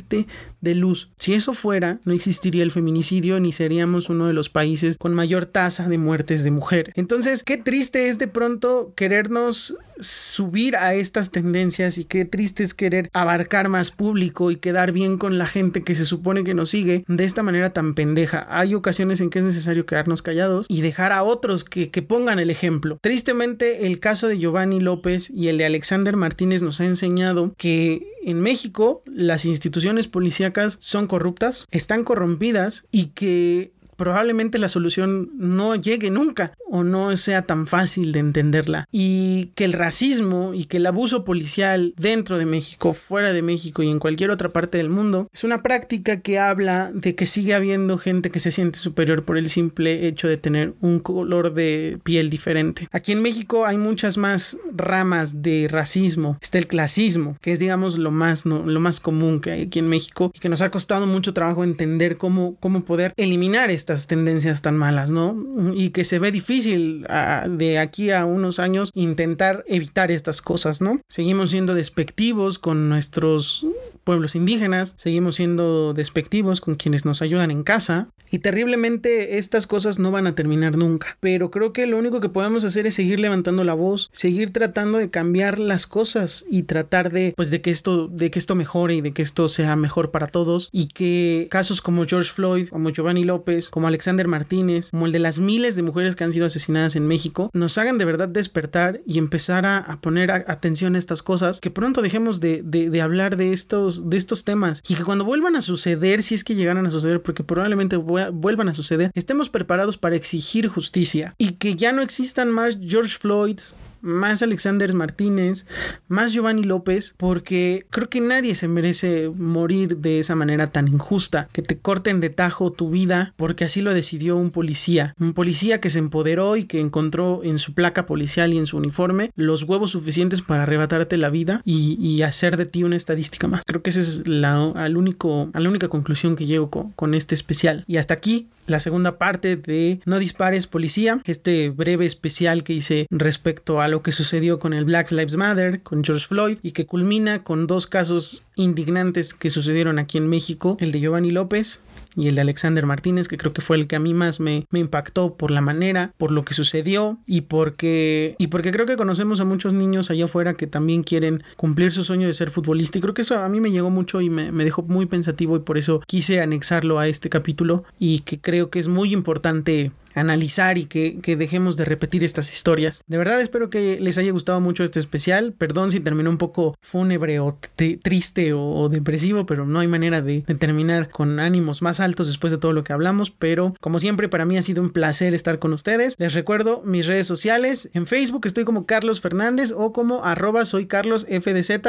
de 0.61 0.75
luz. 0.75 1.09
Si 1.17 1.33
eso 1.33 1.53
fuera, 1.53 1.99
no 2.05 2.13
existiría 2.13 2.63
el 2.63 2.71
feminicidio 2.71 3.39
ni 3.39 3.51
seríamos 3.51 4.09
uno 4.09 4.27
de 4.27 4.33
los 4.33 4.49
países 4.49 4.97
con 4.97 5.13
mayor 5.13 5.45
tasa 5.45 5.87
de 5.87 5.97
muertes 5.97 6.43
de 6.43 6.51
mujeres. 6.51 6.93
Entonces, 6.95 7.43
qué 7.43 7.57
triste 7.57 8.09
es 8.09 8.17
de 8.17 8.27
pronto 8.27 8.93
querernos 8.95 9.75
subir 10.03 10.75
a 10.75 10.93
estas 10.93 11.31
tendencias 11.31 11.97
y 11.97 12.05
qué 12.05 12.25
triste 12.25 12.63
es 12.63 12.73
querer 12.73 13.09
abarcar 13.13 13.69
más 13.69 13.91
público 13.91 14.51
y 14.51 14.57
quedar 14.57 14.91
bien 14.91 15.17
con 15.17 15.37
la 15.37 15.47
gente 15.47 15.83
que 15.83 15.95
se 15.95 16.05
supone 16.05 16.43
que 16.43 16.53
nos 16.53 16.69
sigue 16.69 17.05
de 17.07 17.23
esta 17.23 17.43
manera 17.43 17.71
tan 17.71 17.93
pendeja. 17.95 18.45
Hay 18.49 18.75
ocasiones 18.75 19.21
en 19.21 19.29
que 19.29 19.39
es 19.39 19.45
necesario 19.45 19.85
quedarnos 19.85 20.21
callados 20.21 20.65
y 20.69 20.81
dejar 20.81 21.11
a 21.11 21.23
otros 21.23 21.63
que, 21.63 21.89
que 21.89 22.01
pongan 22.01 22.39
el 22.39 22.49
ejemplo. 22.49 22.99
Tristemente, 23.01 23.87
el 23.87 23.99
caso 23.99 24.27
de 24.27 24.37
Giovanni 24.37 24.79
López 24.79 25.29
y 25.29 25.47
el 25.47 25.57
de 25.57 25.65
Alexander 25.65 26.15
Martínez 26.15 26.61
nos 26.61 26.81
ha 26.81 26.85
enseñado 26.85 27.53
que 27.57 28.07
en 28.23 28.39
México 28.39 29.01
las 29.05 29.45
instituciones 29.45 30.07
policíacas 30.07 30.77
son 30.79 31.07
corruptas, 31.07 31.67
están 31.71 32.03
corrompidas 32.03 32.85
y 32.91 33.07
que 33.07 33.73
probablemente 34.03 34.59
la 34.59 34.67
solución 34.67 35.29
no 35.37 35.77
llegue 35.77 36.09
nunca 36.09 36.51
o 36.69 36.83
no 36.83 37.15
sea 37.15 37.43
tan 37.43 37.67
fácil 37.67 38.11
de 38.11 38.19
entenderla. 38.19 38.85
Y 38.91 39.51
que 39.55 39.63
el 39.63 39.71
racismo 39.71 40.53
y 40.53 40.65
que 40.65 40.75
el 40.75 40.87
abuso 40.87 41.23
policial 41.23 41.93
dentro 41.95 42.37
de 42.37 42.45
México, 42.45 42.93
fuera 42.93 43.31
de 43.31 43.41
México 43.41 43.81
y 43.81 43.89
en 43.89 43.99
cualquier 43.99 44.29
otra 44.29 44.49
parte 44.49 44.77
del 44.77 44.89
mundo 44.89 45.29
es 45.31 45.45
una 45.45 45.63
práctica 45.63 46.19
que 46.19 46.37
habla 46.37 46.91
de 46.93 47.15
que 47.15 47.27
sigue 47.27 47.53
habiendo 47.53 47.97
gente 47.97 48.29
que 48.29 48.41
se 48.41 48.51
siente 48.51 48.77
superior 48.77 49.23
por 49.23 49.37
el 49.37 49.49
simple 49.49 50.05
hecho 50.05 50.27
de 50.27 50.35
tener 50.35 50.73
un 50.81 50.99
color 50.99 51.53
de 51.53 51.97
piel 52.03 52.29
diferente. 52.29 52.89
Aquí 52.91 53.13
en 53.13 53.21
México 53.21 53.65
hay 53.65 53.77
muchas 53.77 54.17
más 54.17 54.57
ramas 54.75 55.41
de 55.43 55.69
racismo. 55.71 56.37
Está 56.41 56.57
el 56.57 56.67
clasismo, 56.67 57.37
que 57.39 57.53
es 57.53 57.59
digamos 57.59 57.97
lo 57.97 58.11
más, 58.11 58.45
lo 58.45 58.79
más 58.81 58.99
común 58.99 59.39
que 59.39 59.51
hay 59.51 59.61
aquí 59.61 59.79
en 59.79 59.87
México 59.87 60.29
y 60.33 60.39
que 60.39 60.49
nos 60.49 60.61
ha 60.61 60.71
costado 60.71 61.07
mucho 61.07 61.33
trabajo 61.33 61.63
entender 61.63 62.17
cómo, 62.17 62.57
cómo 62.59 62.83
poder 62.83 63.13
eliminar 63.15 63.71
tendencias 64.07 64.61
tan 64.61 64.77
malas, 64.77 65.09
¿no? 65.09 65.35
Y 65.73 65.89
que 65.89 66.05
se 66.05 66.19
ve 66.19 66.31
difícil 66.31 67.05
ah, 67.09 67.47
de 67.49 67.79
aquí 67.79 68.11
a 68.11 68.25
unos 68.25 68.59
años 68.59 68.91
intentar 68.93 69.63
evitar 69.67 70.11
estas 70.11 70.41
cosas, 70.41 70.81
¿no? 70.81 71.01
Seguimos 71.09 71.51
siendo 71.51 71.75
despectivos 71.75 72.59
con 72.59 72.89
nuestros 72.89 73.65
pueblos 74.03 74.35
indígenas, 74.35 74.93
seguimos 74.97 75.35
siendo 75.35 75.93
despectivos 75.93 76.61
con 76.61 76.75
quienes 76.75 77.05
nos 77.05 77.21
ayudan 77.21 77.51
en 77.51 77.63
casa 77.63 78.09
y 78.33 78.39
terriblemente 78.39 79.37
estas 79.37 79.67
cosas 79.67 79.99
no 79.99 80.09
van 80.09 80.25
a 80.25 80.33
terminar 80.33 80.75
nunca. 80.75 81.17
Pero 81.19 81.51
creo 81.51 81.71
que 81.71 81.85
lo 81.85 81.99
único 81.99 82.19
que 82.19 82.29
podemos 82.29 82.63
hacer 82.63 82.87
es 82.87 82.95
seguir 82.95 83.19
levantando 83.19 83.63
la 83.63 83.75
voz, 83.75 84.09
seguir 84.11 84.51
tratando 84.51 84.97
de 84.97 85.11
cambiar 85.11 85.59
las 85.59 85.85
cosas 85.85 86.43
y 86.49 86.63
tratar 86.63 87.11
de 87.11 87.33
pues 87.37 87.51
de 87.51 87.61
que 87.61 87.69
esto 87.69 88.07
de 88.07 88.31
que 88.31 88.39
esto 88.39 88.55
mejore 88.55 88.95
y 88.95 89.01
de 89.01 89.13
que 89.13 89.21
esto 89.21 89.47
sea 89.49 89.75
mejor 89.75 90.09
para 90.09 90.25
todos 90.25 90.69
y 90.71 90.87
que 90.87 91.47
casos 91.51 91.81
como 91.81 92.05
George 92.05 92.31
Floyd, 92.31 92.69
como 92.69 92.89
Giovanni 92.89 93.23
López, 93.23 93.69
como 93.69 93.87
Alexander 93.87 94.27
Martínez, 94.27 94.89
como 94.89 95.05
el 95.05 95.11
de 95.11 95.19
las 95.19 95.37
miles 95.37 95.75
de 95.75 95.83
mujeres 95.83 96.15
que 96.15 96.23
han 96.23 96.33
sido 96.33 96.47
asesinadas 96.47 96.95
en 96.95 97.07
México, 97.07 97.51
nos 97.53 97.77
hagan 97.77 97.99
de 97.99 98.05
verdad 98.05 98.29
despertar 98.29 99.01
y 99.05 99.19
empezar 99.19 99.67
a, 99.67 99.99
poner 100.01 100.31
atención 100.31 100.95
a 100.95 100.99
estas 100.99 101.21
cosas, 101.21 101.59
que 101.59 101.69
pronto 101.69 102.01
dejemos 102.01 102.39
de, 102.39 102.63
de 102.63 103.01
hablar 103.01 103.37
de 103.37 103.53
estos 103.53 103.92
de 104.01 104.17
estos 104.17 104.43
temas. 104.43 104.81
Y 104.87 104.95
que 104.95 105.03
cuando 105.03 105.25
vuelvan 105.25 105.55
a 105.55 105.61
suceder, 105.61 106.23
si 106.23 106.35
es 106.35 106.43
que 106.43 106.55
llegaran 106.55 106.85
a 106.85 106.91
suceder, 106.91 107.21
porque 107.21 107.43
probablemente 107.43 107.97
vuelvan 107.97 108.69
a 108.69 108.73
suceder, 108.73 109.11
estemos 109.13 109.49
preparados 109.49 109.97
para 109.97 110.15
exigir 110.15 110.67
justicia. 110.67 111.35
Y 111.37 111.53
que 111.53 111.75
ya 111.75 111.91
no 111.91 112.01
existan 112.01 112.51
más 112.51 112.77
George 112.81 113.17
Floyd, 113.17 113.59
más 114.03 114.43
Alexander 114.43 114.93
Martínez, 114.93 115.65
más 116.07 116.33
Giovanni 116.33 116.63
López, 116.63 117.15
porque 117.17 117.87
creo 117.89 118.09
que 118.09 118.21
nadie 118.21 118.53
se 118.53 118.67
merece 118.67 119.29
morir 119.29 119.97
de 119.97 120.19
esa 120.19 120.35
manera 120.35 120.67
tan 120.67 120.87
injusta, 120.87 121.49
que 121.51 121.61
te 121.61 121.79
corten 121.79 122.19
de 122.19 122.29
tajo 122.29 122.71
tu 122.71 122.91
vida, 122.91 123.33
porque 123.37 123.65
así 123.65 123.81
lo 123.81 123.93
decidió 123.93 124.35
un 124.35 124.51
policía, 124.51 125.15
un 125.19 125.33
policía 125.33 125.81
que 125.81 125.89
se 125.89 125.99
empoderó 125.99 126.57
y 126.57 126.65
que 126.65 126.79
encontró 126.79 127.41
en 127.43 127.57
su 127.57 127.73
placa 127.73 128.05
policial 128.05 128.53
y 128.53 128.57
en 128.57 128.65
su 128.65 128.77
uniforme 128.77 129.31
los 129.35 129.63
huevos 129.63 129.91
suficientes 129.91 130.41
para 130.41 130.63
arrebatarte 130.63 131.17
la 131.17 131.29
vida 131.29 131.61
y, 131.65 132.21
hacer 132.23 132.55
de 132.55 132.65
ti 132.65 132.83
una 132.83 132.95
estadística 132.95 133.47
más. 133.47 133.63
Creo 133.65 133.81
que 133.81 133.89
esa 133.89 133.99
es 133.99 134.27
la, 134.27 134.71
al 134.75 134.95
único, 134.95 135.49
a 135.51 135.59
la 135.59 135.67
única 135.67 135.89
conclusión 135.89 136.37
que 136.37 136.45
llego 136.45 136.69
con, 136.69 136.91
con 136.91 137.15
este 137.15 137.35
especial. 137.35 137.83
Y 137.85 137.97
hasta 137.97 138.13
aquí 138.13 138.47
la 138.67 138.79
segunda 138.79 139.17
parte 139.17 139.55
de 139.55 139.99
No 140.05 140.19
dispares 140.19 140.67
policía, 140.67 141.21
este 141.25 141.69
breve 141.69 142.05
especial 142.05 142.63
que 142.63 142.73
hice 142.73 143.07
respecto 143.09 143.81
a 143.81 143.87
lo 143.87 144.01
que 144.01 144.11
sucedió 144.11 144.59
con 144.59 144.73
el 144.73 144.85
Black 144.85 145.11
Lives 145.11 145.35
Matter, 145.35 145.81
con 145.81 146.03
George 146.03 146.27
Floyd 146.27 146.57
y 146.61 146.71
que 146.71 146.85
culmina 146.85 147.43
con 147.43 147.67
dos 147.67 147.87
casos 147.87 148.43
indignantes 148.55 149.33
que 149.33 149.49
sucedieron 149.49 149.99
aquí 149.99 150.17
en 150.17 150.27
México, 150.27 150.77
el 150.79 150.91
de 150.91 150.99
Giovanni 150.99 151.31
López 151.31 151.81
y 152.15 152.27
el 152.27 152.35
de 152.35 152.41
Alexander 152.41 152.85
Martínez, 152.85 153.27
que 153.27 153.37
creo 153.37 153.53
que 153.53 153.61
fue 153.61 153.77
el 153.77 153.87
que 153.87 153.95
a 153.95 153.99
mí 153.99 154.13
más 154.13 154.39
me, 154.39 154.65
impactó 154.71 155.35
por 155.35 155.51
la 155.51 155.61
manera, 155.61 156.13
por 156.17 156.31
lo 156.31 156.43
que 156.43 156.53
sucedió 156.53 157.17
y 157.25 157.41
porque, 157.41 158.35
y 158.37 158.47
porque 158.47 158.71
creo 158.71 158.85
que 158.85 158.97
conocemos 158.97 159.39
a 159.39 159.45
muchos 159.45 159.73
niños 159.73 160.11
allá 160.11 160.25
afuera 160.25 160.53
que 160.53 160.67
también 160.67 161.03
quieren 161.03 161.43
cumplir 161.57 161.91
su 161.91 162.03
sueño 162.03 162.27
de 162.27 162.33
ser 162.33 162.49
futbolista. 162.49 162.97
Y 162.97 163.01
creo 163.01 163.13
que 163.13 163.23
eso 163.23 163.37
a 163.37 163.49
mí 163.49 163.59
me 163.59 163.71
llegó 163.71 163.89
mucho 163.89 164.21
y 164.21 164.29
me 164.29 164.63
dejó 164.63 164.83
muy 164.83 165.05
pensativo 165.05 165.55
y 165.55 165.59
por 165.59 165.77
eso 165.77 166.01
quise 166.07 166.41
anexarlo 166.41 166.99
a 166.99 167.07
este 167.07 167.29
capítulo 167.29 167.83
y 167.99 168.19
que 168.19 168.39
creo 168.39 168.69
que 168.69 168.79
es 168.79 168.87
muy 168.87 169.13
importante 169.13 169.91
analizar 170.13 170.77
y 170.77 170.85
que, 170.85 171.19
dejemos 171.35 171.77
de 171.77 171.85
repetir 171.85 172.23
estas 172.23 172.53
historias. 172.53 173.03
De 173.07 173.17
verdad 173.17 173.41
espero 173.41 173.69
que 173.69 173.99
les 173.99 174.17
haya 174.17 174.31
gustado 174.31 174.59
mucho 174.61 174.83
este 174.83 174.99
especial. 174.99 175.53
Perdón 175.53 175.91
si 175.91 175.99
terminó 175.99 176.29
un 176.29 176.37
poco 176.37 176.75
fúnebre 176.81 177.39
o 177.39 177.57
triste 177.75 178.53
o, 178.53 178.89
depresivo, 178.89 179.45
pero 179.45 179.65
no 179.65 179.79
hay 179.79 179.87
manera 179.87 180.21
de, 180.21 180.41
terminar 180.41 181.09
con 181.09 181.39
ánimos 181.39 181.81
más 181.81 181.99
altos 181.99 182.27
después 182.27 182.51
de 182.51 182.57
todo 182.57 182.73
lo 182.73 182.83
que 182.83 182.93
hablamos. 182.93 183.31
Pero 183.31 183.73
como 183.79 183.99
siempre 183.99 184.29
para 184.29 184.45
mí 184.45 184.57
ha 184.57 184.63
sido 184.63 184.81
un 184.81 184.91
placer 184.91 185.33
estar 185.33 185.59
con 185.59 185.73
ustedes. 185.73 186.15
Les 186.19 186.33
recuerdo 186.33 186.81
mis 186.85 187.07
redes 187.07 187.27
sociales. 187.27 187.89
En 187.93 188.05
Facebook 188.05 188.45
estoy 188.45 188.63
como 188.63 188.85
Carlos 188.85 189.21
Fernández 189.21 189.73
o 189.75 189.91
como 189.91 190.23
arroba 190.23 190.65
soy 190.65 190.85
Carlos 190.85 191.25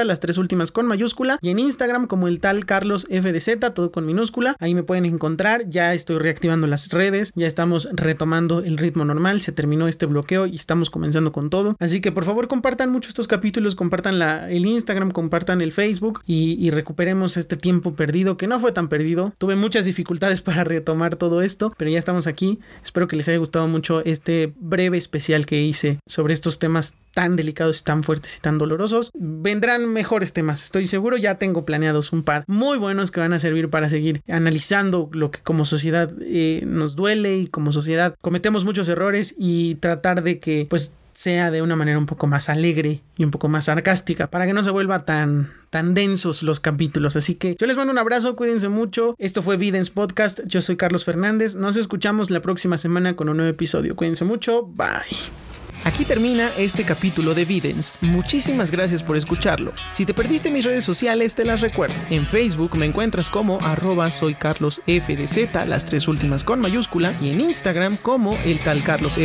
las 0.05 0.20
tres 0.20 0.39
últimas 0.39 0.72
con 0.72 0.87
mayúscula. 0.87 1.39
Y 1.41 1.51
en 1.51 1.59
Instagram 1.59 2.07
como 2.07 2.29
el 2.29 2.41
tal 2.41 2.66
Carlos 2.66 3.07
FDZ, 3.11 3.75
todo 3.75 3.93
con 3.93 4.07
minúscula. 4.07 4.57
Ahí 4.59 4.75
me 4.75 4.83
pueden 4.83 5.05
encontrar. 5.05 5.68
Ya 5.68 5.95
estoy 5.95 6.18
reactivando 6.18 6.66
las 6.66 6.89
redes. 6.91 7.33
Ya 7.35 7.47
estamos 7.47 7.89
tomando 8.15 8.61
el 8.61 8.79
ritmo 8.79 9.05
normal, 9.05 9.41
se 9.41 9.53
terminó 9.53 9.89
este 9.89 10.07
bloqueo 10.07 10.47
y 10.47 10.57
estamos 10.57 10.91
comenzando 10.91 11.33
con 11.33 11.51
todo. 11.51 11.77
Así 11.79 12.01
que 12.01 12.12
por 12.12 12.25
favor 12.25 12.49
compartan 12.49 12.91
mucho 12.91 13.09
estos 13.09 13.29
capítulos, 13.29 13.75
compartan 13.75 14.19
la, 14.19 14.51
el 14.51 14.67
Instagram, 14.67 15.11
compartan 15.11 15.61
el 15.61 15.73
Facebook 15.73 16.23
y, 16.27 16.71
recuperemos 16.75 17.37
este 17.37 17.57
tiempo 17.57 17.95
perdido, 17.95 18.37
que 18.37 18.49
no 18.49 18.59
fue 18.59 18.73
tan 18.73 18.89
perdido. 18.89 19.33
Tuve 19.39 19.55
muchas 19.55 19.85
dificultades 19.85 20.43
para 20.43 20.65
retomar 20.65 21.17
todo 21.17 21.41
esto, 21.41 21.73
pero 21.77 21.91
ya 21.91 21.99
estamos 21.99 22.27
aquí. 22.27 22.59
Espero 22.83 23.07
que 23.07 23.17
les 23.17 23.29
haya 23.29 23.39
gustado 23.39 23.69
mucho 23.69 24.05
este 24.05 24.53
breve 24.59 24.99
especial 24.99 25.47
que 25.47 25.62
hice 25.62 25.99
sobre 26.07 26.35
estos 26.35 26.59
temas 26.59 26.95
tan 27.15 27.37
delicados 27.37 27.85
tan 27.85 28.03
fuertes 28.03 28.37
y 28.37 28.41
tan 28.41 28.59
dolorosos. 28.59 29.11
Vendrán 29.15 29.89
mejores 29.89 30.33
temas, 30.33 30.62
estoy 30.62 30.87
seguro. 30.87 31.17
Ya 31.17 31.37
tengo 31.37 31.65
planeados 31.65 32.12
un 32.12 32.25
par 32.25 32.45
muy 32.47 32.77
buenos 32.77 33.11
que 33.11 33.21
van 33.21 33.33
a 33.33 33.41
servir 33.41 33.71
para 33.71 33.89
seguir 33.89 34.23
analizando 34.29 35.09
lo 35.12 35.31
que 35.31 35.41
como 35.41 35.65
sociedad 35.65 36.12
eh, 36.21 36.62
nos 36.67 36.97
duele 36.97 37.39
y 37.39 37.47
como 37.47 37.73
sociedad 37.73 38.03
cometemos 38.11 38.64
muchos 38.64 38.88
errores 38.88 39.34
y 39.38 39.76
tratar 39.76 40.22
de 40.22 40.38
que 40.40 40.66
pues 40.68 40.92
sea 41.14 41.50
de 41.50 41.62
una 41.62 41.76
manera 41.76 41.96
un 41.96 42.07
poco 42.07 42.26
más 42.26 42.48
alegre 42.48 43.00
y 43.16 43.24
un 43.24 43.30
poco 43.30 43.48
más 43.48 43.66
sarcástica 43.66 44.26
para 44.26 44.46
que 44.46 44.52
no 44.52 44.64
se 44.64 44.70
vuelva 44.70 45.05
tan 45.05 45.52
tan 45.70 45.94
densos 45.94 46.42
los 46.42 46.61
capítulos. 46.61 47.16
Así 47.16 47.34
que 47.34 47.57
yo 47.59 47.66
les 47.66 47.76
mando 47.76 47.92
un 47.92 47.98
abrazo, 47.98 48.36
cuídense 48.36 48.68
mucho. 48.68 49.14
Esto 49.18 49.42
fue 49.42 49.57
Videns 49.57 49.90
Podcast. 49.90 50.40
Yo 50.46 50.61
soy 50.61 50.76
Carlos 50.76 51.05
Fernández. 51.05 51.55
Nos 51.55 51.76
escuchamos 51.76 52.30
la 52.30 52.40
próxima 52.40 52.78
semana 52.78 53.16
con 53.16 53.28
un 53.28 53.36
nuevo 53.36 53.50
episodio. 53.50 53.96
Cuídense 53.96 54.24
mucho. 54.24 54.62
Bye. 54.62 55.53
Aquí 55.85 56.07
termina 56.07 56.49
este 56.57 56.85
capítulo 56.85 57.35
de 57.35 57.45
Videns. 57.45 57.99
Muchísimas 58.01 58.70
gracias 58.70 59.03
por 59.03 59.18
escucharlo. 59.18 59.72
Si 59.93 60.07
te 60.07 60.14
perdiste 60.14 60.51
mis 60.51 60.64
redes 60.64 60.82
sociales, 60.82 61.35
te 61.35 61.45
las 61.45 61.61
recuerdo. 61.61 61.95
En 62.09 62.26
Facebook 62.26 62.74
me 62.74 62.87
encuentras 62.87 63.28
como 63.28 63.61
arroba 63.61 64.11
soy 64.11 64.35
Carlos 64.35 64.80
las 65.66 65.85
tres 65.85 66.09
últimas 66.09 66.43
con 66.43 66.61
mayúscula, 66.61 67.12
y 67.20 67.30
en 67.30 67.41
Instagram 67.41 67.99
como 67.99 68.39
el 68.45 68.61
tal 68.61 68.82
Carlos 68.82 69.18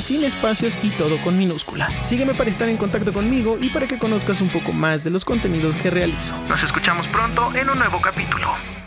sin 0.00 0.22
espacios 0.22 0.78
y 0.84 0.90
todo 0.90 1.18
con 1.18 1.36
minúscula. 1.36 1.90
Sígueme 2.02 2.34
para 2.34 2.50
estar 2.50 2.68
en 2.68 2.76
contacto 2.76 3.12
conmigo 3.12 3.58
y 3.60 3.70
para 3.70 3.88
que 3.88 3.98
conozcas 3.98 4.40
un 4.40 4.48
poco 4.48 4.72
más 4.72 5.02
de 5.02 5.10
los 5.10 5.24
contenidos 5.24 5.74
que 5.74 5.90
realizo. 5.90 6.36
Nos 6.48 6.62
escuchamos 6.62 7.08
pronto 7.08 7.52
en 7.56 7.68
un 7.70 7.78
nuevo 7.78 8.00
capítulo. 8.00 8.77